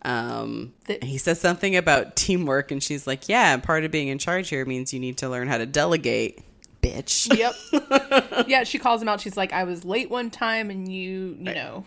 [0.03, 4.19] um, The- he says something about teamwork and she's like yeah part of being in
[4.19, 6.39] charge here means you need to learn how to delegate
[6.83, 8.47] bitch Yep.
[8.49, 9.21] yeah, she calls him out.
[9.21, 11.85] She's like, I was late one time and you, you know,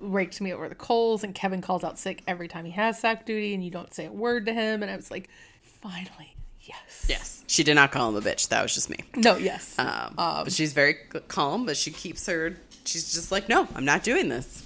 [0.00, 1.24] raked me over the coals.
[1.24, 4.06] And Kevin calls out sick every time he has sack duty and you don't say
[4.06, 4.82] a word to him.
[4.82, 5.28] And I was like,
[5.62, 7.06] finally, yes.
[7.08, 9.76] yes she did not call him a bitch that was just me No, yes.
[9.78, 10.94] um, but she's very
[11.26, 14.64] calm but she keeps her she's just like no i'm not doing this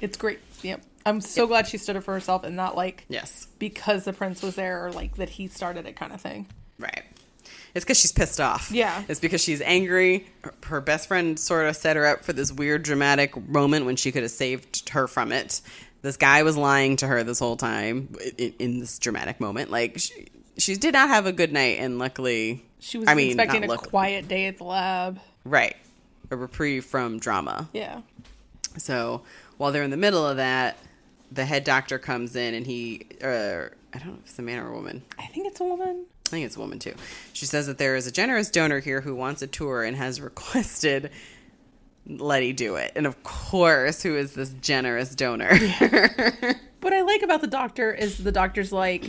[0.00, 0.38] it's great.
[0.62, 0.82] Yep.
[1.06, 4.42] I'm so glad she stood up for herself and not like yes because the prince
[4.42, 6.46] was there or like that he started it kind of thing.
[6.78, 7.02] Right.
[7.74, 8.70] It's because she's pissed off.
[8.70, 9.02] Yeah.
[9.08, 10.26] It's because she's angry.
[10.42, 13.96] Her- Her best friend sort of set her up for this weird dramatic moment when
[13.96, 15.60] she could have saved her from it.
[16.02, 19.70] This guy was lying to her this whole time in, in this dramatic moment.
[19.70, 20.26] Like, she,
[20.58, 22.62] she did not have a good night, and luckily.
[22.78, 23.88] She was I mean, expecting a luckily.
[23.90, 25.18] quiet day at the lab.
[25.44, 25.74] Right.
[26.30, 27.68] A reprieve from drama.
[27.72, 28.02] Yeah.
[28.76, 29.22] So
[29.56, 30.76] while they're in the middle of that,
[31.32, 33.26] the head doctor comes in and he, uh,
[33.94, 35.02] I don't know if it's a man or a woman.
[35.18, 36.04] I think it's a woman.
[36.26, 36.94] I think it's a woman too.
[37.32, 40.20] She says that there is a generous donor here who wants a tour and has
[40.20, 41.10] requested
[42.08, 42.92] Ledi do it.
[42.96, 45.50] And of course, who is this generous donor?
[46.80, 49.06] What I like about the doctor is the doctor's like,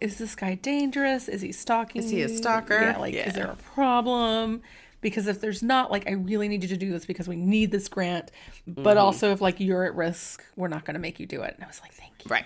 [0.00, 1.28] is this guy dangerous?
[1.28, 2.04] Is he stalking?
[2.04, 2.80] Is he a stalker?
[2.80, 3.26] Yeah, like, Yeah.
[3.28, 4.62] is there a problem?
[5.00, 7.72] Because if there's not, like, I really need you to do this because we need
[7.72, 8.30] this grant.
[8.64, 8.98] But Mm-hmm.
[8.98, 11.54] also, if like you're at risk, we're not going to make you do it.
[11.56, 12.28] And I was like, thank you.
[12.28, 12.44] right.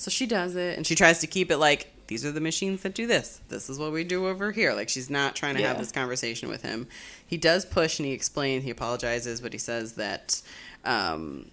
[0.00, 2.80] So she does it and she tries to keep it like these are the machines
[2.84, 3.38] that do this.
[3.50, 4.72] This is what we do over here.
[4.72, 6.88] Like she's not trying to have this conversation with him.
[7.26, 10.40] He does push and he explains, he apologizes, but he says that
[10.86, 11.50] um,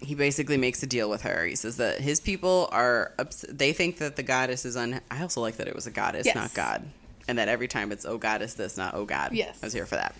[0.00, 1.44] he basically makes a deal with her.
[1.44, 5.00] He says that his people are ups- they think that the goddess is un.
[5.10, 6.36] I also like that it was a goddess, Yes.
[6.36, 6.84] not God,
[7.26, 9.32] and that every time it's oh goddess this, not oh God.
[9.32, 9.58] Yes.
[9.62, 10.14] I was here for that.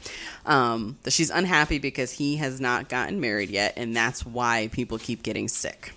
[0.44, 4.98] Um, that she's unhappy because he has not gotten married yet, and that's why people
[4.98, 5.92] keep getting sick.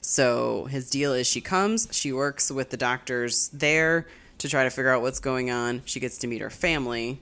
[0.00, 4.06] So his deal is she comes, she works with the doctors there
[4.38, 5.82] to try to figure out what's going on.
[5.84, 7.20] She gets to meet her family.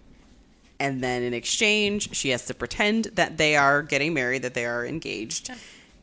[0.80, 4.64] And then in exchange, she has to pretend that they are getting married, that they
[4.64, 5.50] are engaged.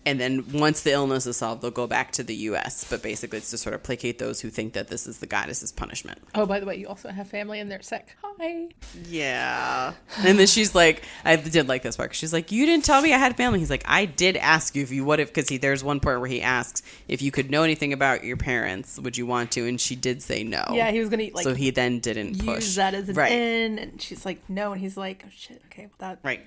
[0.05, 2.85] And then once the illness is solved, they'll go back to the U.S.
[2.87, 5.71] But basically, it's to sort of placate those who think that this is the goddess's
[5.71, 6.19] punishment.
[6.35, 8.15] Oh, by the way, you also have family and they're sick.
[8.21, 8.67] Hi.
[9.07, 9.93] Yeah.
[10.19, 12.13] And then she's like, I did like this part.
[12.13, 13.57] She's like, you didn't tell me I had family.
[13.57, 16.19] He's like, I did ask you if you would have, because he there's one part
[16.19, 19.67] where he asks if you could know anything about your parents, would you want to?
[19.67, 20.63] And she did say no.
[20.71, 23.15] Yeah, he was going to like so he then didn't use push that as an
[23.15, 23.79] right, in.
[23.79, 24.73] And she's like, no.
[24.73, 25.63] And he's like, oh, shit.
[25.71, 26.45] Okay, that, right,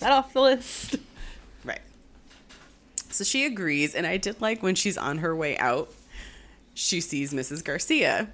[0.00, 0.96] that off the list.
[3.12, 5.92] So she agrees, and I did like when she's on her way out,
[6.74, 7.62] she sees Mrs.
[7.64, 8.28] Garcia.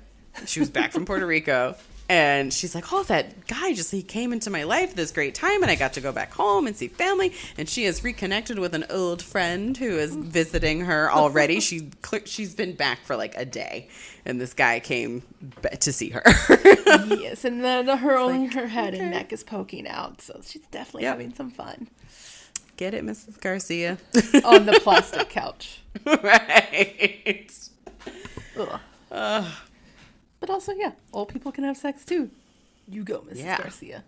[0.47, 1.75] She was back from Puerto Rico.
[2.11, 5.61] And she's like, Oh, that guy just he came into my life this great time,
[5.63, 7.35] and I got to go back home and see family.
[7.59, 11.61] And she has reconnected with an old friend who is visiting her already.
[11.61, 11.91] she
[12.25, 13.89] she's been back for like a day,
[14.25, 15.23] and this guy came
[15.81, 16.23] to see her.
[17.09, 20.63] yes, and then her only like, her head and neck is poking out, so she's
[20.71, 21.13] definitely Yep.
[21.13, 21.89] having some fun
[22.79, 23.41] Get it, Mrs.
[23.41, 23.99] Garcia?
[24.45, 25.81] on the plastic couch.
[26.07, 27.51] right.
[29.11, 29.45] Ugh.
[30.41, 32.31] But also, yeah, old people can have sex too.
[32.89, 33.39] You go, Mrs.
[33.39, 33.59] Yeah.
[33.59, 34.05] Garcia.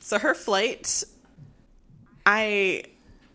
[0.00, 1.02] So her flight,
[2.24, 2.84] I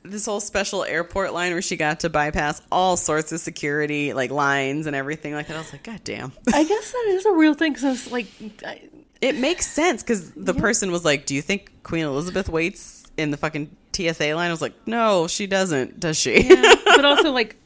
[0.03, 4.31] this whole special airport line where she got to bypass all sorts of security like
[4.31, 5.57] lines and everything like that.
[5.57, 6.31] I was like, God damn.
[6.53, 8.27] I guess that is a real thing because, like,
[8.65, 8.87] I,
[9.19, 10.61] It makes sense because the Yeah.
[10.61, 14.51] person was like, "Do you think Queen Elizabeth waits in the fucking TSA line?" I
[14.51, 16.47] was like, "No, she doesn't, does she?"
[16.85, 17.57] but also, like,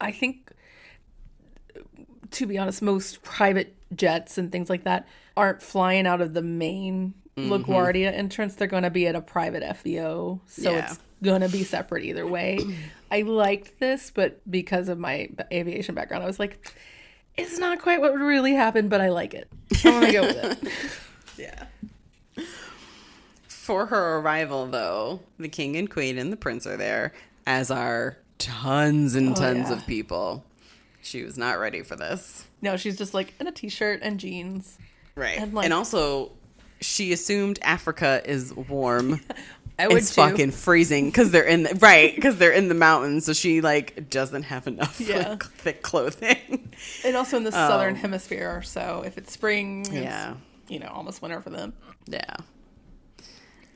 [0.00, 0.50] I think,
[2.32, 6.42] to be honest, most private jets and things like that aren't flying out of the
[6.42, 7.52] main mm-hmm.
[7.52, 8.54] LaGuardia entrance.
[8.54, 10.84] They're going to be at a private FBO, so Yeah.
[10.84, 12.58] it's going to be separate either way.
[13.10, 16.74] I liked this, but because of my aviation background, I was like,
[17.36, 19.48] it's not quite what really happened, but I like it.
[19.84, 20.72] I want to go with it.
[21.38, 21.64] yeah.
[23.64, 27.14] For her arrival, though, the king and queen and the prince are there,
[27.46, 29.76] as are tons and Oh, tons yeah.
[29.76, 30.44] of people.
[31.00, 32.44] She was not ready for this.
[32.60, 34.76] No, she's just like in a t-shirt and jeans.
[35.14, 35.38] Right.
[35.38, 36.32] And, And, also,
[36.82, 39.20] she assumed Africa is warm.
[39.78, 40.20] I would it's too.
[40.20, 43.24] fucking freezing because they're in the right because they're in the mountains.
[43.24, 45.30] So she like doesn't have enough Yeah.
[45.30, 46.70] like, thick clothing.
[47.02, 50.34] And also in the southern Um, hemisphere, so if it's spring, it's, Yeah.
[50.68, 51.72] you know, almost winter for them.
[52.06, 52.36] yeah.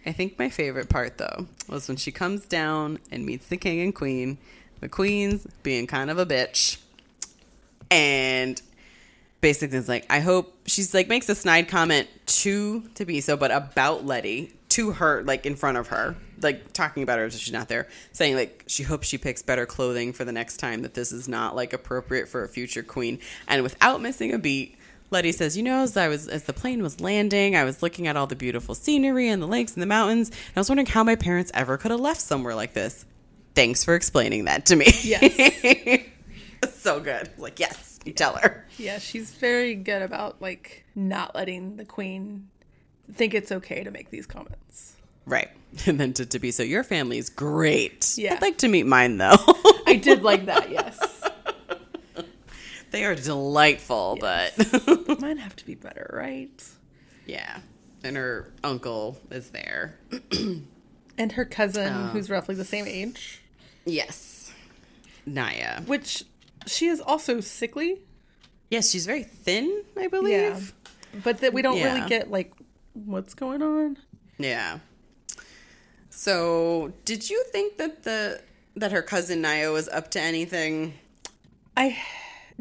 [0.07, 3.81] I think my favorite part though was when she comes down and meets the king
[3.81, 4.39] and queen.
[4.81, 6.79] the queen's being kind of a bitch.
[7.91, 8.61] And
[9.41, 14.07] basically it's like, I hope she's like makes a snide comment to Thabiso, but about
[14.07, 17.53] Ledi to her, like in front of her, like talking about her as if she's
[17.53, 20.95] not there, saying like she hopes she picks better clothing for the next time, that
[20.95, 23.19] this is not like appropriate for a future queen.
[23.47, 24.78] And without missing a beat,
[25.11, 28.07] Ledi says, "You know, as I was as the plane was landing, I was looking
[28.07, 30.87] at all the beautiful scenery and the lakes and the mountains, and I was wondering
[30.87, 33.05] how my parents ever could have left somewhere like this.
[33.55, 34.87] Thanks for explaining that to me.
[35.03, 36.03] Yes.
[36.75, 37.31] so good.
[37.39, 38.67] Like, yes, you tell her.
[38.77, 42.49] Yeah, she's very good about like not letting the queen
[43.13, 44.97] think it's okay to make these comments.
[45.27, 45.49] Right.
[45.87, 48.15] And then to, Thabiso your family's great.
[48.17, 48.35] Yeah.
[48.35, 49.37] I'd like to meet mine though.
[49.87, 51.18] I did like that, yes.
[52.91, 54.55] They are delightful, Yes.
[54.85, 56.65] but Mine have to be better, right?
[57.27, 57.61] yeah.
[58.05, 59.99] And her uncle is there.
[61.21, 62.07] And her cousin, Oh.
[62.11, 63.41] who's roughly the same age,
[63.85, 64.53] Yes.
[65.27, 65.83] Naya.
[65.83, 66.23] which
[66.67, 68.01] she is also sickly.
[68.71, 70.75] Yes, she's very thin, I believe.
[71.13, 71.21] Yeah.
[71.25, 71.95] But that we don't Yeah.
[71.97, 72.53] really get like
[72.95, 73.97] what's going on.
[74.39, 74.79] Yeah.
[76.11, 78.41] So, did you think that the
[78.77, 80.95] that her cousin Naya was up to anything?
[81.77, 81.99] I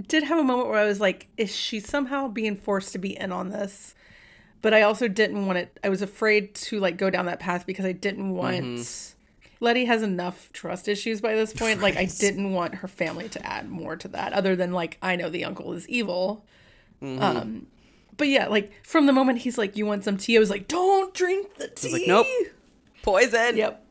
[0.01, 3.17] did have a moment where I was like, is she somehow being forced to be
[3.17, 3.95] in on this?
[4.61, 5.77] But I also didn't want it.
[5.83, 8.63] I was afraid to like go down that path because I didn't want.
[9.61, 11.81] Ledi has enough trust issues by this point.
[11.81, 15.15] Like I didn't want her family to add more to that, other than like I
[15.15, 16.45] know the uncle is evil.
[17.01, 17.67] Um,
[18.17, 20.67] but yeah, like from the moment he's like, "You want some tea?" I was like,
[20.67, 22.27] "Don't drink the tea." like, nope.
[23.03, 23.57] Poison.
[23.57, 23.83] Yep.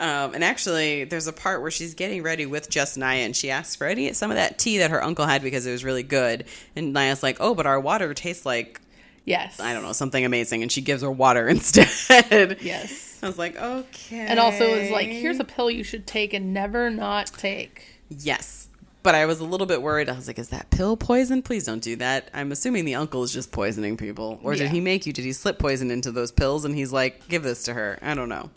[0.00, 3.50] Um, and actually, there's a part where she's getting ready with just Naya, and she
[3.50, 6.04] asks for any some of that tea that her uncle had because it was really
[6.04, 6.44] good.
[6.76, 8.80] And Naya's like, "Oh, but our water tastes like
[9.24, 9.60] Yes.
[9.60, 11.48] I don't know something amazing," and she gives her water
[11.82, 12.58] instead.
[12.62, 13.18] Yes.
[13.22, 16.54] I was like, "Okay." And also is like, "Here's a pill you should take and
[16.54, 18.66] never not take." yes."
[19.04, 20.08] But I was a little bit worried.
[20.08, 21.40] I was like, "Is that pill poison?
[21.42, 24.64] Please don't do that." I'm assuming the uncle is just poisoning people, or Yeah.
[24.64, 25.12] did he make you?
[25.12, 26.64] Did he slip poison into those pills?
[26.64, 28.50] And he's like, "Give this to her." I don't know.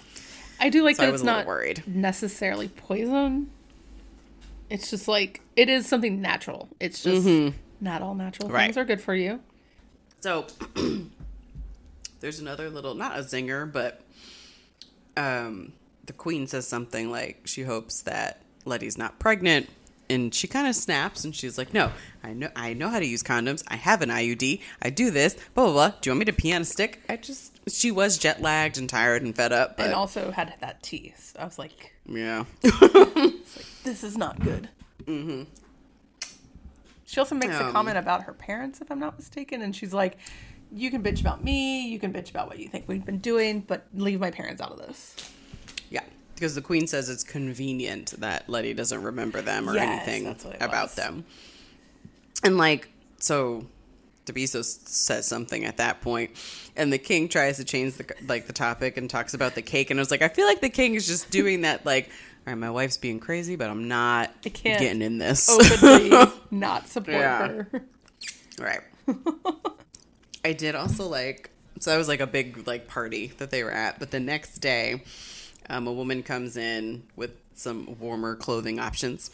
[0.62, 1.84] I do like So that it's not worried.
[1.88, 3.50] necessarily poison.
[4.70, 6.70] It's just like it is something natural.
[6.80, 7.28] It's just
[7.82, 8.56] not all natural Mm-hmm.
[8.56, 8.64] Right.
[8.68, 9.42] things are good for you.
[10.22, 10.46] So
[12.22, 14.02] there's another little not a zinger, but
[15.18, 15.74] um
[16.06, 19.68] the queen says something like she hopes that Ledi's not pregnant
[20.12, 21.92] and she kind of snaps and she's like, "No,
[22.24, 23.64] I know I know how to use condoms.
[23.68, 24.62] I have an IUD.
[24.82, 25.34] I do this.
[25.56, 25.88] Blah blah blah.
[26.02, 28.78] Do you want me to pee on a stick?" I just she was jet lagged
[28.78, 31.14] and tired and fed up, but and also had that tea.
[31.18, 32.46] So I was like, yeah.
[33.84, 34.70] this is not good.
[35.06, 35.44] Mm-hmm.
[37.06, 39.94] She also makes a Um, comment about her parents, if I'm not mistaken, and she's
[39.94, 40.18] like,
[40.72, 41.88] "You can bitch about me.
[41.88, 44.72] You can bitch about what you think we've been doing, but leave my parents out
[44.72, 45.16] of this."
[46.42, 50.44] Because the queen says it's convenient that Ledi doesn't remember them or Yes, anything that's
[50.44, 50.96] what it about was.
[50.96, 51.24] them.
[52.44, 52.90] And like,
[53.20, 53.68] so
[54.26, 56.32] Thabiso says something at that point,
[56.76, 59.92] and the king tries to change the like the topic and talks about the cake,
[59.92, 62.54] and I was like, I feel like the king is just doing that, like, all
[62.54, 65.48] right, my wife's being crazy, but I'm not I can't getting in this.
[65.48, 66.12] Openly
[66.50, 67.48] not support Yeah.
[67.50, 67.84] her.
[68.60, 68.82] Right.
[70.44, 73.70] I did also like so that was like a big like party that they were
[73.72, 75.04] at, but the next day,
[75.72, 79.32] um, a woman comes in with some warmer clothing options,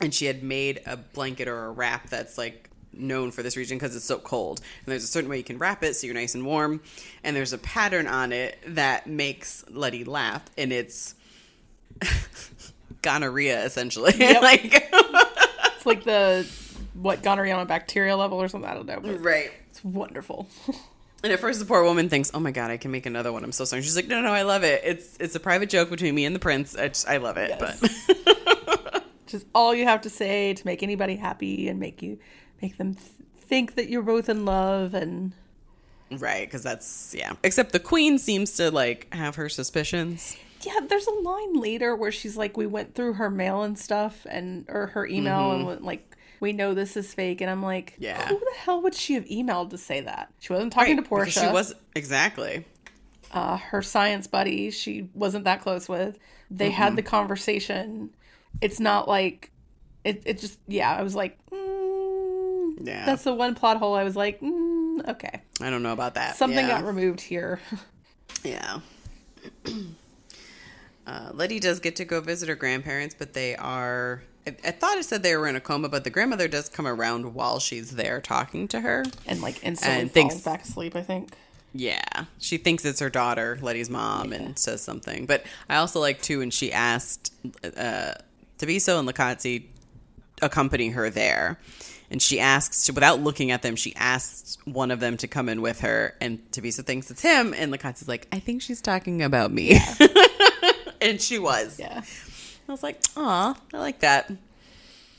[0.00, 3.76] and she had made a blanket or a wrap that's like known for this region
[3.76, 4.60] because it's so cold.
[4.84, 6.80] And there's a certain way you can wrap it so you're nice and warm,
[7.22, 11.14] and there's a pattern on it that makes Ledi laugh, and it's
[13.02, 14.12] gonorrhea essentially.
[14.18, 14.42] Yep.
[14.42, 14.88] like
[15.76, 16.48] It's like the
[16.94, 18.70] what gonorrhea on a bacterial level or something.
[18.70, 19.00] I don't know.
[19.00, 19.50] But right.
[19.70, 20.48] it's wonderful.
[21.24, 23.42] And at first, the poor woman thinks, "Oh my god, I can make another one.
[23.42, 24.82] I'm so sorry." She's like, "No, no, I love it.
[24.84, 26.76] It's it's a private joke between me and the prince.
[26.76, 28.04] I, just, I love it." Yes.
[28.06, 32.18] But Just all you have to say to make anybody happy and make you
[32.60, 33.10] make them th-
[33.40, 35.32] think that you're both in love and
[36.10, 37.32] right, because that's yeah.
[37.42, 40.36] Except the queen seems to like have her suspicions.
[40.60, 44.26] yeah there's a line later where she's like we went through her mail and stuff
[44.28, 45.68] and or her email and mm-hmm.
[45.68, 46.13] went like
[46.44, 48.02] we know this is fake and i'm like Mm-hmm.
[48.04, 48.28] Yeah.
[48.28, 51.08] who the hell would she have emailed to say that she wasn't talking Right, to
[51.08, 52.64] portia She was exactly.
[53.32, 56.18] uh, her science buddy she wasn't that close with
[56.50, 58.10] they had the conversation
[58.60, 59.50] it's not like
[60.04, 63.06] it, it just yeah i was like mm, Yeah.
[63.06, 66.36] that's the one plot hole i was like mm, okay I don't know about that.
[66.36, 66.80] something yeah.
[66.80, 67.60] got removed here
[68.44, 68.80] Yeah.
[71.06, 74.22] Uh, Ledi does get to go visit her grandparents, but they are.
[74.46, 76.86] I, I thought it said they were in a coma, but the grandmother does come
[76.86, 79.04] around while she's there talking to her.
[79.26, 81.30] and like instantly And falls thinks- back asleep i think
[81.72, 85.26] Yeah, she thinks it's her daughter, Ledi's mom, and says something.
[85.26, 87.32] But I also like too when she asked
[87.76, 88.12] uh,
[88.58, 89.64] Thabiso and Likotsi
[90.40, 91.58] accompany her there.
[92.10, 95.62] And she asks, without looking at them, she asks one of them to come in
[95.62, 96.14] with her.
[96.20, 97.52] And Thabiso thinks it's him.
[97.56, 99.80] And Likotsi's like, I think she's talking about me.
[101.00, 101.78] and she was.
[101.80, 102.02] Yeah.
[102.68, 104.30] I was like, aw, I like that.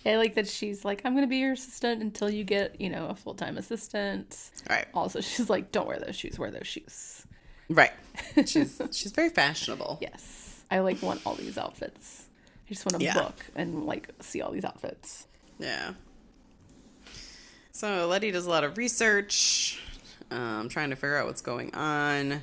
[0.05, 2.89] I like that she's like, I'm going to be your assistant until you get, you
[2.89, 4.51] know, a full time assistant.
[4.69, 4.85] Right.
[4.93, 7.25] Also, she's like, don't wear those shoes, wear those shoes.
[7.67, 7.91] Right.
[8.45, 9.97] She's she's very fashionable.
[9.99, 10.63] Yes.
[10.69, 12.25] I like want all these outfits.
[12.67, 13.15] I just want to Yeah.
[13.15, 15.25] book and like see all these outfits.
[15.57, 15.93] Yeah.
[17.71, 19.79] So Ledi does a lot of research,
[20.29, 22.41] um, trying to figure out what's going on.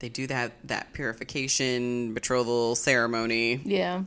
[0.00, 3.60] They do that that purification betrothal ceremony.
[3.64, 4.02] Yeah.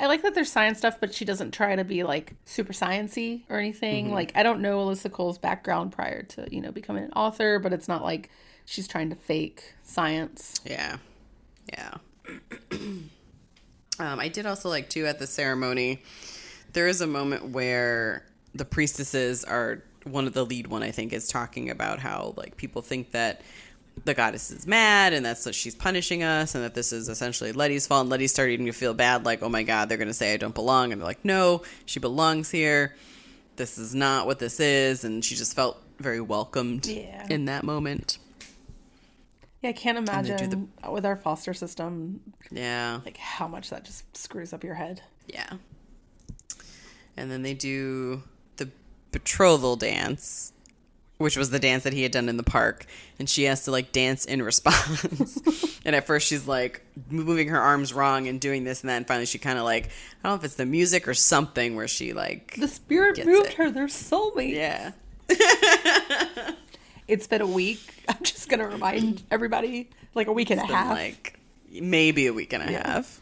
[0.00, 3.42] I like that there's science stuff, but she doesn't try to be like super sciency
[3.48, 4.06] or anything.
[4.06, 4.14] Mm-hmm.
[4.14, 7.72] Like I don't know Alyssa Cole's background prior to, you know, becoming an author, but
[7.72, 8.30] it's not like
[8.64, 10.60] she's trying to fake science.
[10.64, 10.98] Yeah,
[11.68, 11.94] yeah.
[12.72, 13.08] um,
[13.98, 16.02] I did also like too at the ceremony.
[16.72, 18.24] There is a moment where
[18.54, 20.84] the priestesses are one of the lead one.
[20.84, 23.42] I think is talking about how like people think that
[24.08, 27.52] the goddess is mad and that's what she's punishing us and that this is essentially
[27.52, 28.00] Ledi's fault.
[28.02, 30.54] And Ledi's starting to feel bad, like, oh my god, they're gonna say I don't
[30.54, 32.94] belong, and they're like, no, she belongs here.
[33.56, 37.26] This is not what this is, and she just felt very welcomed Yeah.
[37.28, 38.18] in that moment.
[39.62, 42.20] Yeah, I can't imagine with our foster system
[42.50, 43.00] Yeah.
[43.04, 45.02] like how much that just screws up your head.
[45.26, 45.50] Yeah.
[47.16, 48.22] And then they do
[48.56, 48.70] the
[49.12, 50.52] betrothal dance,
[51.18, 52.86] which was the dance that he had done in the park.
[53.18, 55.80] And she has to like dance in response.
[55.84, 56.80] and at first she's like
[57.10, 58.96] moving her arms wrong and doing this and that.
[58.96, 61.76] And finally she kind of like, I don't know if it's the music or something
[61.76, 63.54] where she like, The spirit moved it.
[63.54, 63.70] her.
[63.70, 64.54] They're soulmates.
[64.54, 64.92] yeah.
[67.08, 67.80] It's been a week.
[68.08, 70.90] I'm just gonna remind everybody, like a week and a been half.
[70.96, 71.40] like
[71.72, 72.86] maybe a week and a Yeah.
[72.86, 73.20] half.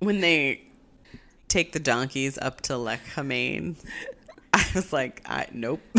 [0.00, 0.62] When they
[1.48, 3.74] take the donkeys up to Lech Hamain,
[4.52, 5.80] I was like, I nope.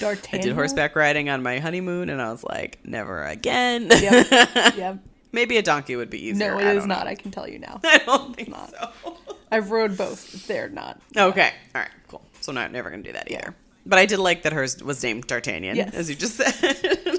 [0.00, 3.88] I did horseback riding on my honeymoon, and I was like, never again.
[3.90, 4.26] Yep.
[4.76, 4.98] yep.
[5.32, 6.52] Maybe a donkey would be easier.
[6.52, 6.94] No, it is don't know.
[6.94, 7.80] I can tell you now.
[7.84, 8.70] I don't think not.
[8.70, 9.16] so.
[9.50, 10.46] I've rode both.
[10.46, 11.00] They're not.
[11.16, 12.22] Okay, all right, cool.
[12.40, 13.54] So not never gonna do that either.
[13.84, 15.94] But I did like that hers was named D'Artagnan, Yes.
[15.94, 17.17] as you just said.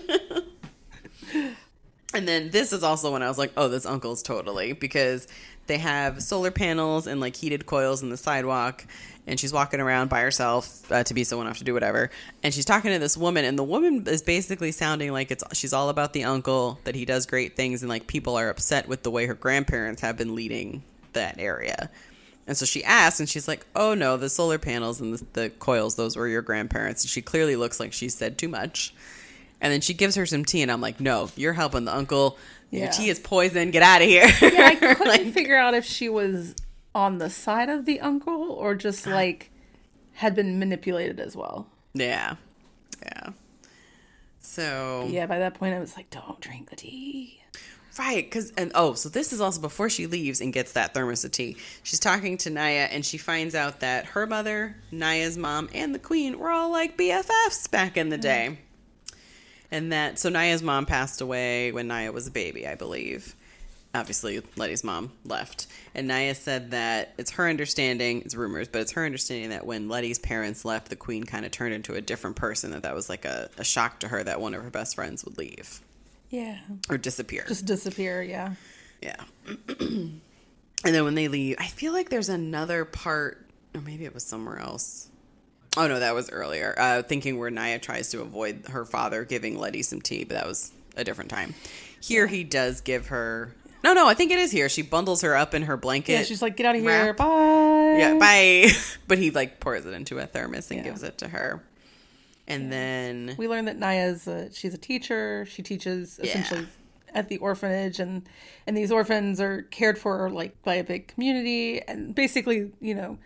[2.14, 5.28] And then this is also when I was like, oh, this uncle's totally because
[5.68, 8.86] they have solar panels and like heated coils in the sidewalk.
[9.28, 12.10] And she's walking around by herself uh, to be someone have to do whatever.
[12.42, 15.72] And she's talking to this woman, and the woman is basically sounding like it's she's
[15.72, 19.04] all about the uncle that he does great things, and like people are upset with
[19.04, 20.82] the way her grandparents have been leading
[21.14, 21.92] that area.
[22.48, 25.50] And so she asked, and she's like, "Oh no, the solar panels and the, the
[25.52, 28.96] coils; those were your grandparents." And she clearly looks like she said too much.
[29.62, 32.38] And then she gives her some tea, and I'm like, "No, you're helping the uncle.
[32.72, 32.92] Your Yeah.
[32.92, 33.72] tea is poison.
[33.72, 36.56] Get out of here." Yeah, I couldn't Like, figure out if she was
[36.96, 39.52] on the side of the uncle or just like
[40.14, 41.68] had been manipulated as well.
[41.94, 42.36] yeah,
[43.04, 43.30] yeah.
[44.40, 47.36] So Yeah, by that point I was like, don't drink the tea.
[47.98, 51.26] Right, because and oh, so this is also before she leaves and gets that thermos
[51.26, 51.58] of tea.
[51.84, 56.00] She's talking to Naya, and she finds out that her mother, Naya's mom, and the
[56.00, 58.22] queen were all like BFFs back in the mm-hmm.
[58.22, 58.60] day,
[59.72, 63.36] and that so Naya's mom passed away when Naya was a baby, I believe.
[63.96, 65.66] Obviously, Ledi's mom left,
[65.96, 69.90] and Naya said that it's her understanding, it's rumors, but it's her understanding that when
[69.90, 72.70] Ledi's parents left, the queen kind of turned into a different person.
[72.70, 75.26] That that was like a, a shock to her that one of her best friends
[75.26, 75.82] would leave
[76.30, 76.60] Yeah.
[76.88, 77.46] or disappear.
[77.48, 78.54] Just disappear, yeah.
[79.02, 79.16] Yeah.
[79.80, 80.22] and
[80.84, 83.44] then when they leave, I feel like there's another part,
[83.74, 85.09] or maybe it was somewhere else.
[85.78, 86.74] Oh no, that was earlier.
[86.78, 90.48] Uh, thinking where Naya tries to avoid her father giving Ledi some tea, but that
[90.48, 91.54] was a different time.
[92.02, 93.54] Here he does give her.
[93.84, 94.68] No, no, I think it is here.
[94.68, 96.12] She bundles her up in her blanket.
[96.14, 96.90] Yeah, she's like, get out of here.
[96.90, 97.18] wrap.
[97.18, 97.96] Bye.
[97.98, 98.70] Yeah, bye.
[99.08, 100.84] but he like pours it into a thermos and Yeah.
[100.86, 101.64] gives it to her.
[102.48, 105.46] And then We learn that Naya's a, she's a teacher.
[105.50, 106.68] She teaches essentially
[107.14, 108.28] at the orphanage, and
[108.68, 113.18] and these orphans are cared for like by a big community, and basically, you know,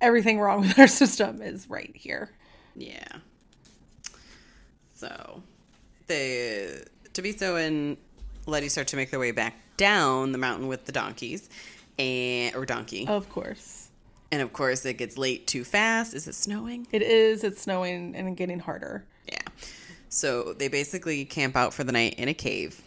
[0.00, 2.30] everything wrong with our system is right here.
[2.76, 3.08] Yeah.
[4.94, 5.42] So
[6.06, 6.82] they
[7.14, 7.96] Thabiso and
[8.46, 11.48] Ledi start to make their way back down the mountain with the donkeys.
[11.98, 13.06] And or donkey.
[13.06, 13.90] Of course,
[14.32, 16.14] And of course it gets late too fast.
[16.14, 16.86] Is it snowing?
[16.92, 17.44] it is.
[17.44, 19.04] It's snowing and getting harder.
[19.26, 19.42] Yeah.
[20.08, 22.80] So they basically camp out for the night in a cave.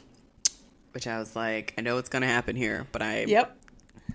[0.94, 3.56] Which I was like, I know what's gonna happen here, but I Yep.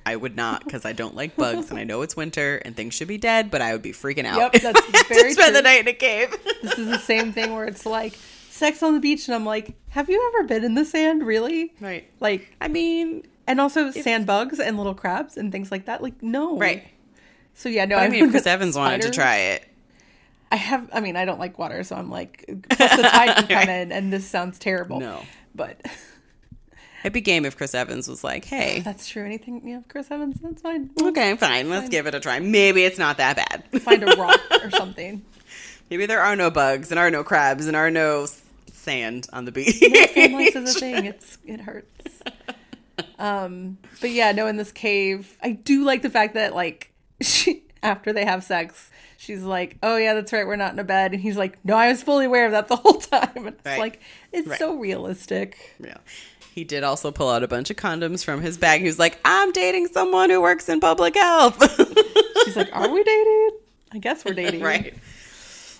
[0.08, 2.94] I would not because I don't like bugs and I know it's winter and things
[2.94, 4.38] should be dead, but I would be freaking out.
[4.38, 6.34] Yep, that's I had to very spend the night in a cave.
[6.62, 8.14] This is the same thing where it's like
[8.48, 11.26] sex on the beach, and I'm like, have you ever been in the sand?
[11.26, 11.74] Really?
[11.78, 12.08] right.
[12.20, 16.02] Like, I mean, and also sand bugs and little crabs and things like that.
[16.02, 16.88] Like no, Right.
[17.52, 17.96] So yeah, no.
[17.96, 19.66] I mean, if Chris Evans wanted to try it.
[20.50, 20.88] I have.
[20.90, 23.92] I mean, I don't like water, so I'm like, plus the tide can come in,
[23.92, 25.00] and this sounds terrible.
[25.00, 25.22] No.
[25.54, 25.82] but
[27.02, 29.24] It'd be game if Chris Evans was like, hey, that's true.
[29.24, 30.90] Anything, yeah, Chris Evans, that's fine.
[31.00, 32.40] okay, fine, let's give it a try.
[32.40, 33.82] Maybe it's not that bad.
[33.82, 35.24] Find a rock or something.
[35.90, 38.26] Maybe there are no bugs and are no crabs and are no
[38.72, 39.76] sand on the beach.
[39.78, 41.04] Sand lice is a thing.
[41.06, 42.22] It's it hurts.
[43.18, 44.46] Um, but yeah, no.
[44.46, 48.90] In this cave, I do like the fact that like she after they have sex,
[49.16, 51.76] she's like, "Oh yeah, that's right, we're not in a bed," and he's like, "No,
[51.76, 53.78] I was fully aware of that the whole time." And it's Right.
[53.78, 54.00] like
[54.32, 54.58] it's Right.
[54.58, 55.76] so realistic.
[55.82, 55.96] Yeah.
[56.58, 58.80] He did also pull out a bunch of condoms from his bag.
[58.80, 61.56] He was like, I'm dating someone who works in public health.
[62.44, 63.50] She's like, "Are we dating?
[63.92, 64.92] I guess we're dating." right.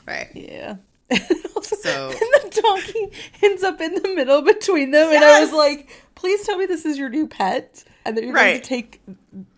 [0.06, 0.28] Right.
[0.34, 0.76] Yeah.
[1.62, 3.08] So- and the donkey
[3.42, 6.84] ends up in the middle between them, and I was like, "Please tell me this
[6.86, 9.00] is your new pet, and that you're going to take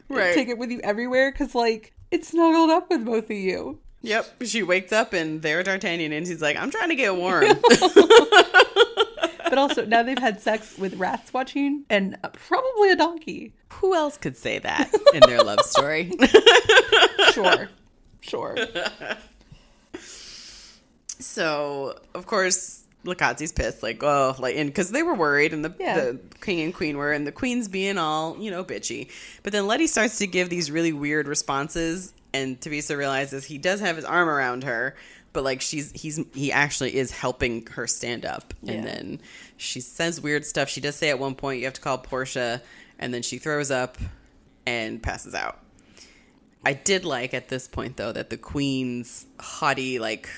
[0.09, 0.35] Right.
[0.35, 4.45] take it with you everywhere, because like it's snuggled up with both of you." Yep.
[4.45, 7.45] She wakes up and they're D'Artagnan and he's like, I'm trying to get warm.
[9.51, 13.53] But also now they've had sex with rats watching, and probably a donkey.
[13.75, 16.13] who else could say that in their love story?
[17.33, 17.69] Sure,
[18.23, 18.57] sure.
[21.19, 25.75] so, of course, Likotsi's pissed, like, oh, like, and because they were worried, and the,
[25.79, 25.95] Yeah.
[25.97, 29.09] the king and queen were, and the queen's being all, you know, bitchy.
[29.43, 33.81] But then Ledi starts to give these really weird responses, and Thabiso realizes he does
[33.81, 34.97] have his arm around her,
[35.33, 38.93] but like she's he's he actually is helping her stand up, and Yeah.
[38.95, 39.21] then
[39.57, 40.69] she says weird stuff.
[40.69, 42.63] She does say at one point, "You have to call Portia,"
[42.99, 43.99] and then she throws up
[44.67, 45.59] and passes out.
[46.65, 50.29] I did like at this point though that the queen's haughty like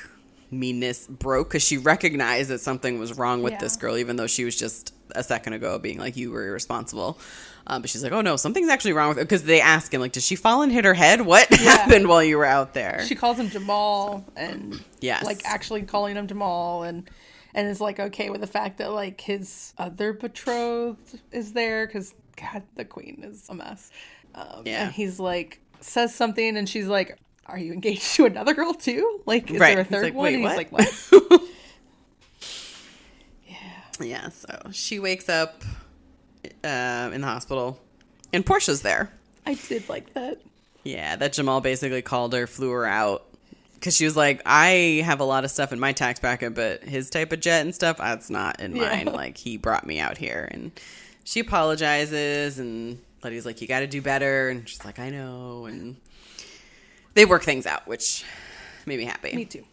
[0.51, 3.59] meanness broke because she recognized that something was wrong with Yeah.
[3.61, 7.19] this girl, even though she was just a second ago being like you were irresponsible.
[7.67, 10.01] Um, but she's like, oh no, something's actually wrong with her because they ask him
[10.01, 11.21] like, did she fall and hit her head?
[11.23, 13.05] What happened while you were out there?
[13.07, 15.25] She calls him Jamal, and Yes.
[15.25, 17.09] like actually calling him Jamal, and
[17.55, 22.15] and is like okay with the fact that like his other betrothed is there because
[22.37, 23.91] God, the queen is a mess.
[24.35, 24.85] Um, Yeah.
[24.87, 27.17] and he's like says something, and she's like,
[27.47, 29.21] "Are you engaged to another girl too?
[29.27, 29.75] Like, is Right.
[29.75, 31.43] there a third like, one?" "Wait, and he's like, "What?"
[33.47, 33.57] Yeah.
[34.01, 35.63] Yeah, so she wakes up
[36.65, 37.79] uh, in the hospital,
[38.33, 39.11] and Portia's there.
[39.47, 40.41] I did like that.
[40.85, 43.25] Yeah, that Jamal basically called her, flew her out.
[43.75, 46.85] Because she was like, I have a lot of stuff in my tax bracket, but
[46.85, 48.89] his type of jet and stuff, that's not in Yeah.
[49.05, 49.07] mine.
[49.07, 50.49] Like, he brought me out here.
[50.53, 50.71] And
[51.25, 54.51] she apologizes, and Ledi's like, You got to do better.
[54.51, 55.67] And she's like, I know.
[55.67, 55.97] And
[57.15, 58.25] they work things out, which
[58.87, 59.35] made me happy.
[59.35, 59.65] Me too.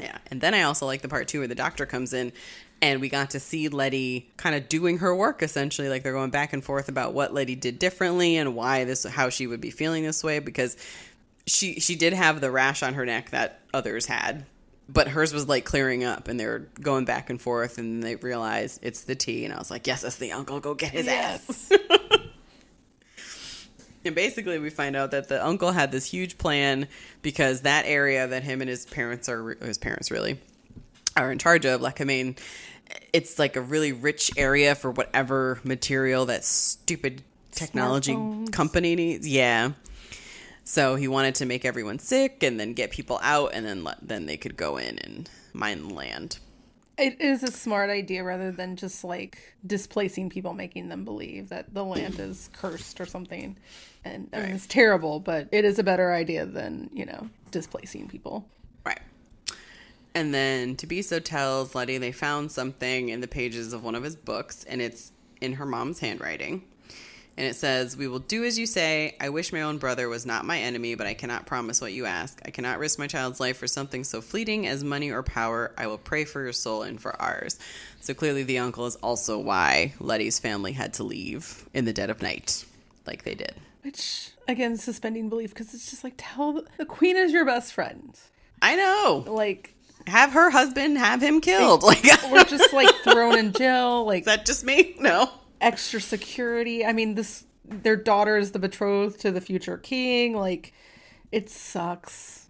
[0.00, 0.18] Yeah.
[0.32, 2.32] And then I also like the part too where the doctor comes in
[2.80, 5.88] and we got to see Ledi kind of doing her work essentially.
[5.88, 9.28] Like they're going back and forth about what Ledi did differently and why this how
[9.28, 10.76] she would be feeling this way because
[11.46, 14.46] she she did have the rash on her neck that others had.
[14.90, 18.16] But hers was like clearing up and they were going back and forth and they
[18.16, 21.08] realized it's the tea and I was like, Yes, that's the uncle, go get his
[21.08, 21.70] ass.
[24.04, 26.88] And basically, we find out that the uncle had this huge plan
[27.20, 30.38] because that area that him and his parents are his parents really
[31.16, 32.38] are in charge of, Lacamane,
[33.12, 38.52] it's like a really rich area for whatever material that stupid technology Smartphones.
[38.52, 39.26] company needs.
[39.28, 39.72] Yeah.
[40.64, 44.06] So he wanted to make everyone sick and then get people out, and then let,
[44.06, 46.38] then they could go in and mine the land.
[46.98, 51.72] It is a smart idea rather than just like displacing people, making them believe that
[51.72, 53.56] the land is cursed or something.
[54.04, 54.54] And I mean, Right.
[54.54, 58.46] it's terrible, but it is a better idea than, you know, displacing people.
[60.18, 64.16] And then Thabiso tells Ledi they found something in the pages of one of his
[64.16, 66.64] books, and it's in her mom's handwriting.
[67.36, 69.14] And it says, We will do as you say.
[69.20, 72.04] I wish my own brother was not my enemy, but I cannot promise what you
[72.04, 72.42] ask.
[72.44, 75.72] I cannot risk my child's life for something so fleeting as money or power.
[75.78, 77.56] I will pray for your soul and for ours.
[78.00, 82.10] So clearly, the uncle is also why Ledi's family had to leave in the dead
[82.10, 82.64] of night,
[83.06, 83.54] like they did.
[83.82, 87.72] Which, again, suspending belief because it's just like, tell the, the queen is your best
[87.72, 88.18] friend.
[88.60, 89.24] I know.
[89.28, 89.76] Like,
[90.08, 91.82] Have her husband have him killed.
[91.82, 94.96] Like, we're just like thrown in jail, like Is that just me?
[94.98, 95.30] No.
[95.60, 96.84] extra security.
[96.84, 100.34] I mean, this, their daughter is the betrothed to the future king.
[100.36, 100.72] Like,
[101.32, 102.46] it sucks.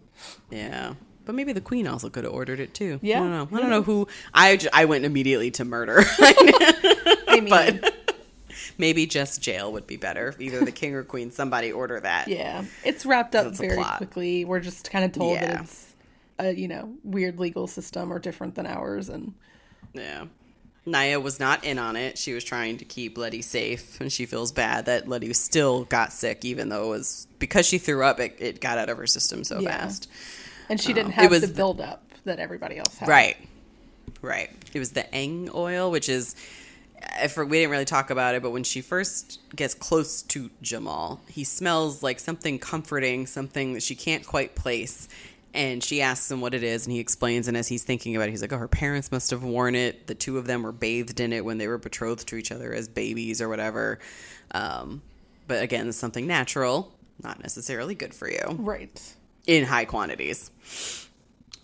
[0.49, 0.93] Yeah.
[1.25, 2.99] But maybe the queen also could have ordered it too.
[3.03, 3.17] Yeah.
[3.17, 3.57] I don't know.
[3.57, 4.07] I don't know who.
[4.33, 5.99] I, j- I went immediately to murder.
[6.19, 7.93] I mean, but
[8.77, 10.33] maybe just jail would be better.
[10.39, 12.27] Either the king or queen, somebody order that.
[12.29, 14.43] Yeah, it's wrapped up It's very quickly.
[14.45, 15.45] We're just kind of told Yeah.
[15.53, 15.88] that it's
[16.39, 19.33] a you know weird legal system or different than ours, and
[19.93, 20.25] Yeah.
[20.85, 22.17] Naya was not in on it.
[22.17, 26.11] She was trying to keep Ledi safe, and she feels bad that Ledi still got
[26.13, 28.19] sick, even though it was because she threw up.
[28.19, 29.77] It, it got out of her system so Yeah.
[29.77, 30.09] fast.
[30.69, 33.07] And she didn't Um, it have was the the- build up that everybody else had.
[33.09, 33.37] Right,
[34.21, 34.49] right.
[34.73, 36.35] It was the Eng oil, which is.
[37.29, 41.21] For, we didn't really talk about it, but when she first gets close to Jamal,
[41.29, 45.07] he smells like something comforting, something that she can't quite place.
[45.53, 47.47] And she asks him what it is, and he explains.
[47.47, 50.05] And as he's thinking about it, he's like, "Oh, her parents must have worn it.
[50.07, 52.71] The two of them were bathed in it when they were betrothed to each other
[52.73, 53.97] as babies or whatever."
[54.51, 55.01] Um,
[55.47, 56.93] but again, it's something natural,
[57.23, 59.01] not necessarily good for you Right.
[59.47, 60.51] in high quantities.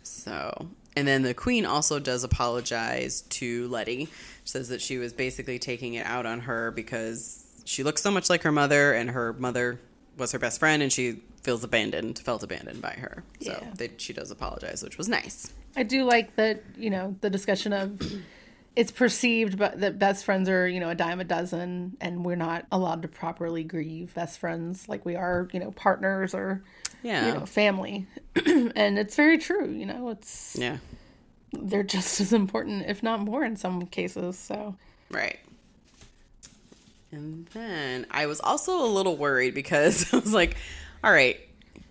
[0.03, 4.07] So, and then the queen also does apologize to Ledi.
[4.45, 8.30] Says that she was basically taking it out on her because she looks so much
[8.30, 9.80] like her mother, and her mother
[10.17, 13.23] was her best friend, and she feels abandoned, felt abandoned by her.
[13.41, 13.71] So Yeah.
[13.77, 15.53] they, she does apologize, which was nice.
[15.75, 18.01] I do like that, you know, the discussion of
[18.75, 22.35] it's perceived but that best friends are, you know, a dime a dozen and we're
[22.35, 26.63] not allowed to properly grieve best friends like we are, you know, partners or
[27.03, 28.07] Yeah, you know, family.
[28.45, 30.77] and it's very true, you know, it's yeah,
[31.53, 34.37] they're just as important if not more in some cases.
[34.37, 34.75] So,
[35.11, 35.39] right.
[37.15, 40.57] And then I was also a little worried because I was like,
[41.03, 41.39] all right,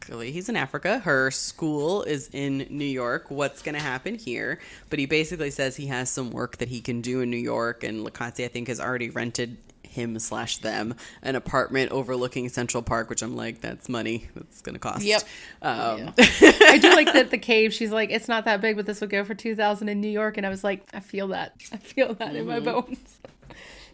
[0.01, 0.99] clearly he's in Africa.
[0.99, 3.31] Her school is in New York.
[3.31, 4.61] What's going to happen here?
[4.91, 7.85] But he basically says he has some work that he can do in New York.
[7.85, 13.09] And Likotsi, I think, has already rented him slash them an apartment overlooking Central Park,
[13.09, 14.29] which I'm like, that's money.
[14.35, 15.05] That's going to cost.
[15.05, 15.23] Yep.
[15.63, 17.73] Um, I do like that the cave.
[17.73, 20.09] She's like, it's not that big, but this would go for two thousand in New
[20.09, 21.55] York, and I was like, I feel that.
[21.73, 23.19] I feel that in my bones.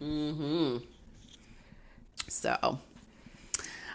[0.01, 0.77] Mm-hmm.
[2.31, 2.79] So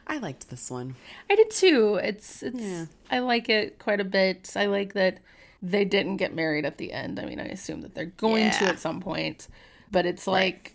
[0.06, 0.94] I liked this one.
[1.30, 1.94] I did too.
[2.02, 2.60] It's it's.
[2.60, 2.86] Yeah.
[3.10, 4.52] I like it quite a bit.
[4.54, 5.18] I like that
[5.62, 7.18] they didn't get married at the end.
[7.18, 9.48] I mean, I assume that they're going to at some point,
[9.90, 10.72] but it's like.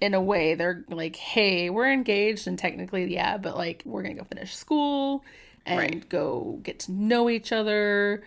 [0.00, 4.16] In a way, they're like, "Hey, we're engaged, and technically, yeah, but like, we're gonna
[4.16, 5.24] go finish school
[5.64, 6.08] and Right.
[6.10, 8.22] go get to know each other,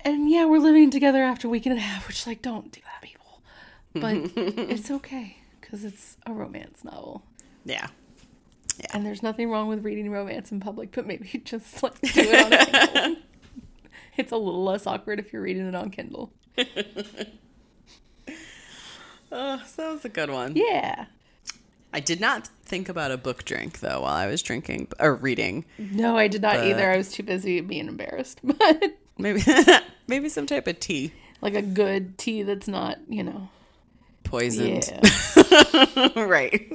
[0.00, 2.80] and yeah, we're living together after a week and a half." Which, like, don't do
[2.80, 3.42] that, people.
[3.92, 4.32] But
[4.70, 7.22] it's okay because it's a romance novel.
[7.64, 7.86] Yeah.
[8.92, 12.52] And there's nothing wrong with reading romance in public, but maybe just like do it
[12.52, 13.22] on Kindle.
[14.16, 16.32] It's a little less awkward if you're reading it on Kindle.
[19.32, 20.52] Oh, so that was a good one.
[20.54, 21.06] Yeah.
[21.92, 25.64] I did not think about a book drink though while I was drinking or reading.
[25.78, 26.90] No, I did not But- either.
[26.90, 28.40] I was too busy being embarrassed.
[28.44, 29.42] But Maybe
[30.08, 31.12] maybe some type of tea.
[31.40, 33.48] like a good tea that's not, you know.
[34.24, 34.88] Poisoned.
[35.36, 36.10] Yeah.
[36.22, 36.70] right.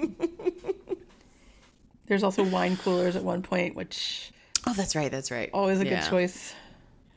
[2.09, 4.31] There's also wine coolers at one point, which
[4.67, 5.09] Oh, that's right.
[5.09, 5.49] That's right.
[5.53, 6.01] always a Yeah.
[6.01, 6.53] good choice.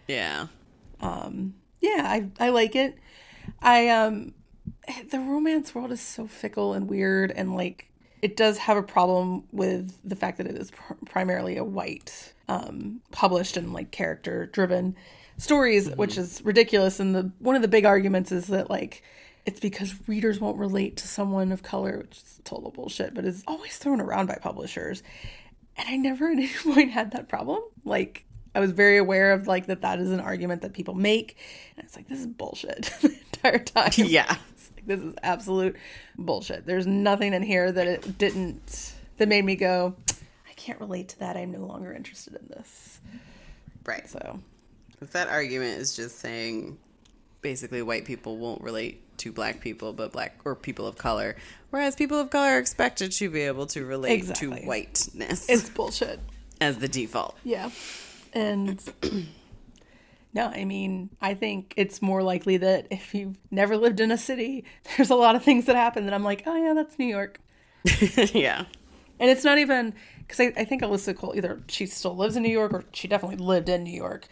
[0.07, 0.47] Yeah.
[1.01, 2.97] yeah, I I like it.
[3.61, 4.35] I um
[5.11, 7.89] the romance world is so fickle and weird and like
[8.21, 12.33] it does have a problem with the fact that it is pr- primarily a white
[12.49, 14.95] um published and like character driven
[15.39, 19.03] stories which is ridiculous and the one of the big arguments is that like
[19.45, 23.43] it's because readers won't relate to someone of color which is total bullshit but it's
[23.47, 25.03] always thrown around by publishers
[25.77, 27.61] and I never at any point had that problem.
[27.85, 28.25] Like
[28.55, 31.37] I was very aware of like that that is an argument that people make,
[31.77, 33.93] and it's like this is bullshit the entire time.
[33.97, 34.37] Yeah.
[34.53, 35.77] It's like, this is absolute
[36.17, 36.67] bullshit.
[36.67, 39.95] There's nothing in here that it didn't that made me go,
[40.49, 41.37] I can't relate to that.
[41.37, 43.01] I'm no longer interested in this.
[43.85, 44.09] Right.
[44.09, 44.41] So
[45.01, 46.79] That argument is just saying
[47.43, 51.37] basically white people won't relate to black people, but black or people of color,
[51.71, 54.61] whereas people of color are expected to be able to relate Exactly.
[54.61, 56.21] to whiteness it's bullshit.
[56.61, 57.37] as the default.
[57.45, 57.71] Yeah.
[58.33, 58.83] And
[60.33, 64.19] no, I mean, I think it's more likely that if you've never lived in a
[64.19, 64.65] city,
[64.97, 67.39] there's a lot of things that happen that I'm like, oh yeah, that's New York.
[68.33, 68.65] yeah.
[69.21, 72.43] And it's not even because I, I think Alyssa Cole either she still lives in
[72.43, 74.27] New York or she definitely lived in New York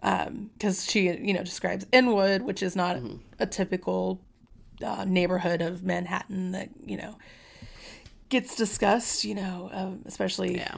[0.00, 2.98] because she you know describes Inwood, which is not
[3.38, 4.20] a typical
[4.84, 7.16] uh, neighborhood of Manhattan that you know
[8.28, 9.24] gets discussed.
[9.24, 10.76] You know, um, especially Yeah.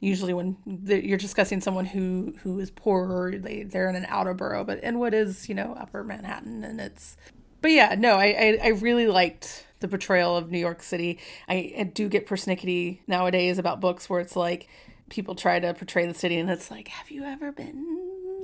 [0.00, 4.34] usually when the, you're discussing someone who who is poorer they they're in an outer
[4.34, 7.16] borough but inwood is you know upper manhattan and it's
[7.60, 11.72] but yeah no i i, I really liked the portrayal of new york city I,
[11.78, 14.68] I do get persnickety nowadays about books where it's like
[15.12, 17.84] people try to portray the city and it's like have you ever been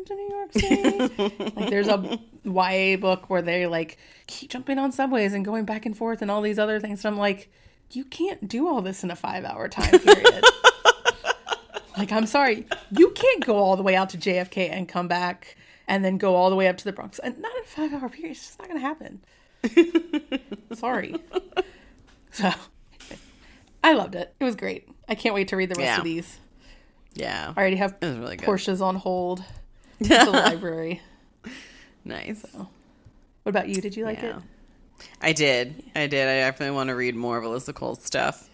[0.07, 3.97] to new york city like there's a ya book where they like
[4.27, 7.15] keep jumping on subways and going back and forth and all these other things and
[7.15, 7.51] i'm like
[7.93, 10.45] you can't do all this in a five hour time period
[11.97, 12.65] like, I'm sorry,
[12.97, 15.57] you can't go all the way out to JFK and come back
[15.89, 17.19] and then go all the way up to the Bronx.
[17.19, 18.33] And not in a five hour period.
[18.33, 20.39] It's just not going to happen.
[20.77, 21.17] Sorry.
[22.31, 22.53] So,
[23.83, 24.33] I loved it.
[24.39, 24.89] It was great.
[25.09, 25.99] I can't wait to read the rest Yeah.
[25.99, 26.39] of these.
[27.19, 27.53] Yeah.
[27.57, 28.37] I already have really.
[28.39, 29.43] Portia's on hold
[30.11, 31.03] at the library.
[32.05, 32.45] nice.
[32.55, 33.81] What about you?
[33.81, 34.35] Did you like it?
[35.23, 35.83] I did.
[35.95, 36.29] I did.
[36.29, 38.49] I definitely want to read more of Alyssa Cole's stuff.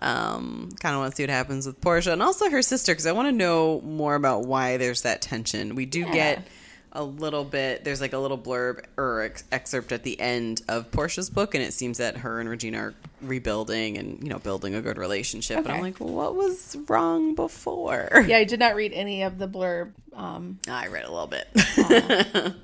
[0.00, 3.06] Um, kind of want to see what happens with Portia and also her sister because
[3.06, 5.74] I want to know more about why there's that tension.
[5.74, 6.12] We do Yeah.
[6.12, 6.46] get
[6.92, 7.84] a little bit.
[7.84, 11.62] There's like a little blurb or ex- excerpt at the end of Portia's book, and
[11.62, 15.58] it seems that her and Regina are rebuilding and you know building a good relationship.
[15.58, 18.24] And I'm like, what was wrong before?
[18.26, 21.48] Yeah, I did not read any of the blurb, um, I read a little bit.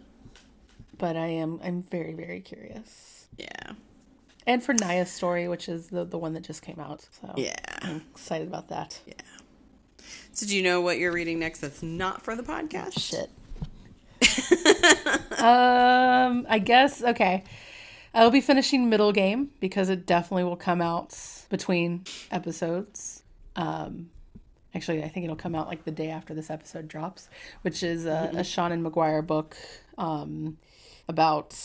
[0.99, 3.27] but I am I'm very very curious.
[3.37, 3.73] yeah.
[4.47, 7.55] And for Naya's story, which is the the one that just came out, so Yeah.
[7.83, 9.01] I'm excited about that.
[9.07, 9.15] Yeah.
[10.33, 12.99] So, do you know what you're reading next that's not for the podcast?
[12.99, 13.31] Shit.
[15.39, 17.45] um, I guess okay.
[18.15, 21.19] I'll be finishing middle game because it definitely will come out
[21.51, 23.25] between episodes.
[23.57, 24.11] Um,
[24.73, 27.29] actually, I think it'll come out like the day after this episode drops,
[27.63, 29.57] which is a, a Seanan McGuire book
[29.99, 30.59] um,
[31.09, 31.57] about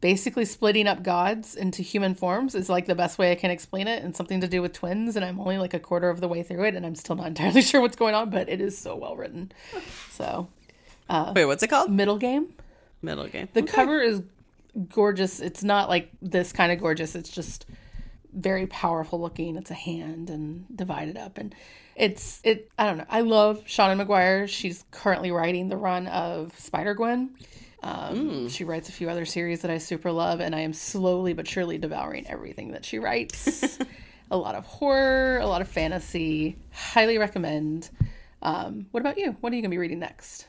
[0.00, 3.86] basically splitting up gods into human forms is like the best way I can explain
[3.86, 5.14] it, and something to do with twins.
[5.14, 7.26] And I'm only like a quarter of the way through it, and I'm still not
[7.28, 9.52] entirely sure what's going on, but it is so well written.
[10.10, 10.48] So
[11.10, 11.90] Wait, what's it called?
[11.90, 12.52] middle game.
[13.02, 13.48] Middle game.
[13.52, 14.22] The cover is
[14.88, 15.40] gorgeous.
[15.40, 17.14] It's not like this kind of gorgeous.
[17.14, 17.66] It's just
[18.32, 19.56] very powerful looking.
[19.56, 21.54] It's a hand and divided up, and
[21.94, 22.70] it's it.
[22.78, 23.06] I don't know.
[23.08, 24.48] I love Seanan McGuire.
[24.48, 27.36] She's currently writing the run of Spider Gwen.
[27.82, 31.34] Um, She writes a few other series that I super love, and I am slowly
[31.34, 33.78] but surely devouring everything that she writes.
[34.30, 36.56] a lot of horror, a lot of fantasy.
[36.72, 37.90] Highly recommend.
[38.40, 39.36] Um, what about you?
[39.40, 40.46] What are you gonna be reading next?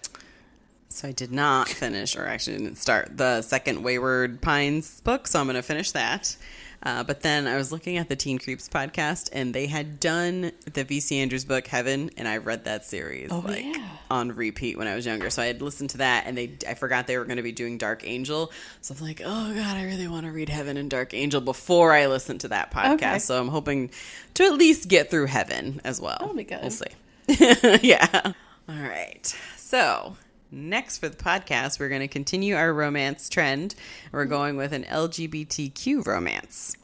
[0.96, 5.28] So I did not finish, or actually didn't start the second Wayward Pines book.
[5.28, 6.38] So I'm going to finish that.
[6.84, 10.52] Uh, but then I was looking at the Teen Creeps podcast, and they had done
[10.72, 13.90] the VC Andrews book Heaven, and I read that series like yeah.
[14.12, 15.30] on repeat when I was younger.
[15.32, 17.52] So I had listened to that, and they I forgot they were going to be
[17.52, 18.52] doing Dark Angel.
[18.82, 21.92] So I'm like, oh god, I really want to read Heaven and Dark Angel before
[21.92, 22.94] I listen to that podcast.
[22.94, 23.20] Okay.
[23.20, 23.90] So I'm hoping
[24.36, 26.18] to at least get through Heaven as well.
[26.20, 26.62] That'll be good.
[26.62, 26.86] We'll see.
[27.88, 28.34] yeah.
[28.70, 29.36] All right.
[29.58, 30.16] So,
[30.52, 33.76] next for the podcast, we're going to continue our romance trend.
[34.12, 36.76] We're going with an LGBTQ romance.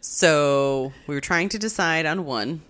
[0.00, 2.62] So, we were trying to decide on one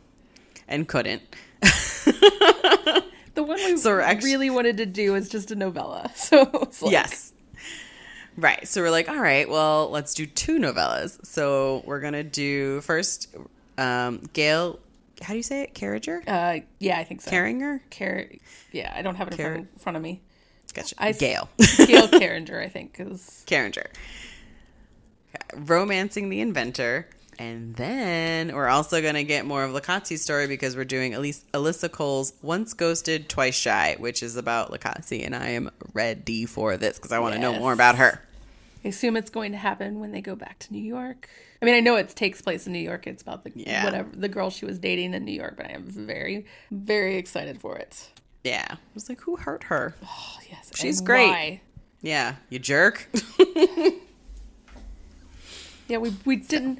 [0.68, 1.22] and couldn't.
[3.34, 6.10] The one we So we're really wanted to do is just a novella.
[6.16, 7.32] So it's like, yes.
[8.36, 8.66] Right.
[8.66, 11.24] So, we're like, all right, well, let's do two novellas.
[11.24, 13.34] So, we're going to do first
[13.78, 14.78] um, Gail,
[15.22, 15.74] how do you say it?
[15.74, 16.22] Carriger?
[16.26, 17.30] Uh, yeah, I think so.
[17.30, 17.80] Carringer?
[17.96, 18.26] Car-
[18.72, 20.20] yeah, I don't have it in front, Car- in front of me.
[20.74, 20.94] Gotcha.
[20.98, 21.48] I Gail.
[21.58, 23.86] Gail Carringer, I think, because Carringer.
[25.54, 27.08] Romancing the Inventor.
[27.38, 31.44] And then we're also going to get more of Likotsi's story because we're doing Elise,
[31.54, 35.24] Alyssa Cole's Once Ghosted, Twice Shy, which is about Lakatsi.
[35.24, 38.22] And I am ready for this because I want to know more about her.
[38.84, 41.28] I assume it's going to happen when they go back to New York.
[41.60, 43.06] I mean, I know it takes place in New York.
[43.06, 43.84] It's about the Yeah.
[43.84, 47.60] whatever the girl she was dating in New York, but I am very, very excited
[47.60, 48.08] for it.
[48.42, 48.66] Yeah.
[48.70, 49.94] I was like, who hurt her?
[50.04, 51.28] Oh yes, She's and great.
[51.28, 51.60] why?
[52.00, 52.34] Yeah.
[52.50, 53.08] You jerk.
[55.88, 56.78] Yeah, we we didn't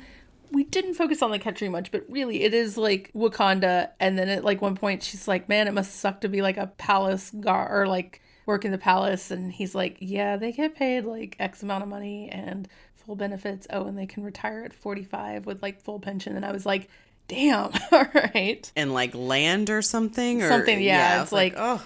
[0.53, 4.29] we didn't focus on the country much, but really it is like Wakanda and then
[4.29, 7.31] at like one point she's like, Man, it must suck to be like a palace
[7.31, 11.37] guard or like work in the palace and he's like, Yeah, they get paid like
[11.39, 13.67] X amount of money and full benefits.
[13.71, 16.65] Oh, and they can retire at forty five with like full pension and I was
[16.67, 16.89] like,
[17.29, 18.71] Damn, all right.
[18.77, 20.43] and like land or something?
[20.43, 21.83] Or, Something, yeah, I it's was like- oh.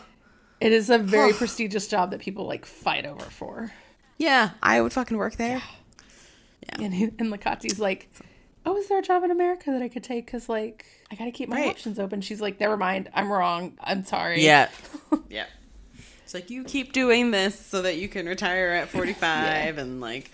[0.58, 3.70] It is a very prestigious job that people like fight over for.
[4.16, 5.60] Yeah, I would fucking work there.
[6.62, 6.80] Yeah.
[6.84, 8.08] And he, and Likotsi's like,
[8.64, 10.26] "Oh, is there a job in America that I could take?
[10.26, 11.68] Cause like I gotta keep my Right.
[11.68, 13.76] options open." She's like, "Never mind, I'm wrong.
[13.82, 14.70] I'm sorry." Yeah.
[15.28, 15.44] yeah.
[16.26, 20.32] It's like you keep doing this so that you can retire at 45 and like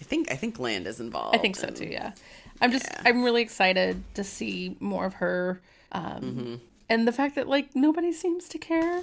[0.00, 1.34] I think I think land is involved.
[1.34, 1.86] I think so and- too.
[1.86, 2.12] Yeah,
[2.60, 3.02] I'm just Yeah.
[3.06, 5.60] I'm really excited to see more of her,
[5.90, 6.54] um, Mm-hmm.
[6.88, 9.02] and the fact that like nobody seems to care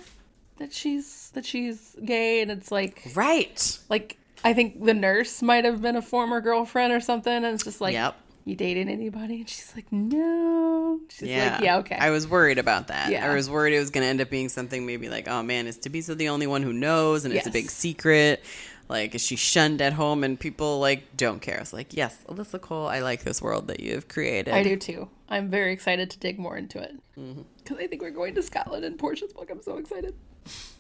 [0.60, 3.78] that she's that she's gay, and it's like Right.
[3.90, 7.66] like I think the nurse might have been a former girlfriend or something, and it's
[7.66, 8.16] just like, Yep.
[8.50, 9.36] You dating anybody?
[9.42, 11.00] And she's like, no.
[11.10, 11.54] She's Yeah.
[11.56, 11.96] like, yeah, okay.
[11.96, 13.12] I was worried about that.
[13.12, 13.30] Yeah.
[13.30, 15.68] I was worried it was going to end up being something maybe like, oh man,
[15.68, 18.44] is Thabiso the only one who knows and it's a big secret?
[18.88, 21.58] Like, is she shunned at home and people like don't care?
[21.58, 24.52] I was like, yes, Alyssa Cole, I like this world that you have created.
[24.52, 25.08] I do too.
[25.30, 27.76] I'm very excited to dig more into it because Mm-hmm.
[27.76, 29.52] I think we're going to Scotland in Portia's book.
[29.52, 30.16] I'm so excited.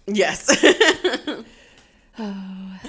[0.07, 0.49] Yes.
[0.63, 1.43] oh.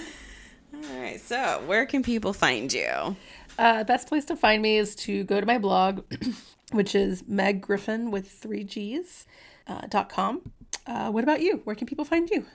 [0.73, 1.21] All right.
[1.21, 3.15] So, where can people find you?
[3.61, 6.01] Uh, best place to find me is to go to my blog,
[6.73, 9.27] which is Meg Griffin with three G's
[9.69, 10.51] uh, dot com.
[10.87, 11.61] Uh, what about you?
[11.65, 12.47] Where can people find you?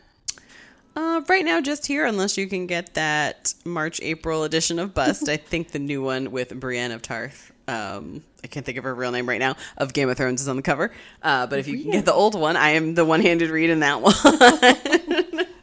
[0.96, 5.30] Uh, right now, just here, unless you can get that March April edition of Bust.
[5.30, 7.52] I think the new one with Brienne of Tarth.
[7.68, 9.58] Um, I can't think of her real name right now.
[9.78, 10.92] Of Game of Thrones is on the cover.
[11.22, 13.82] Uh, but if you can get the old one, I am the one-handed read in
[13.82, 14.14] that one.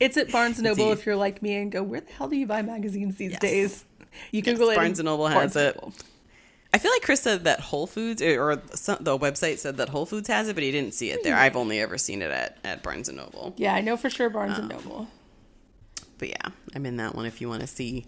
[0.00, 2.44] It's at Barnes Noble if you're like me and go, where the hell do you
[2.44, 3.40] buy magazines these Yes.
[3.40, 3.84] days?
[4.30, 5.76] You can Yes, go in Barnes and Noble has Barnes it.
[5.76, 5.92] Noble.
[6.74, 10.06] I feel like Chris said that Whole Foods or some, the website said that Whole
[10.06, 11.36] Foods has it, but he didn't see it there.
[11.36, 13.52] I've only ever seen it at, at Barnes and Noble.
[13.58, 15.08] Yeah, I know for sure Barnes Um, and Noble.
[16.16, 18.06] But yeah, I'm in that one if you want to see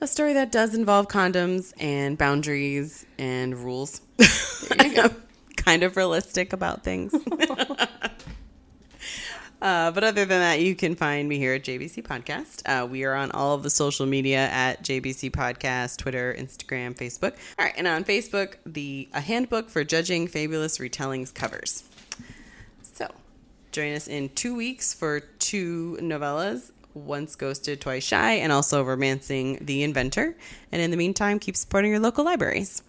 [0.00, 4.00] a story that does involve condoms and boundaries and rules.
[5.56, 7.12] kind of realistic about things.
[9.60, 12.62] Uh, but other than that, you can find me here at JBC Podcast.
[12.64, 17.32] Uh, we are on all of the social media at JBC Podcast, Twitter, Instagram, Facebook.
[17.58, 21.82] All right, and on Facebook, the a handbook for judging fabulous retellings covers.
[22.82, 23.08] So,
[23.72, 26.70] join us in two weeks for two novellas.
[26.94, 30.36] Once Ghosted, Twice Shy, and also Romancing the Inventor.
[30.72, 32.82] And in the meantime, keep supporting your local libraries.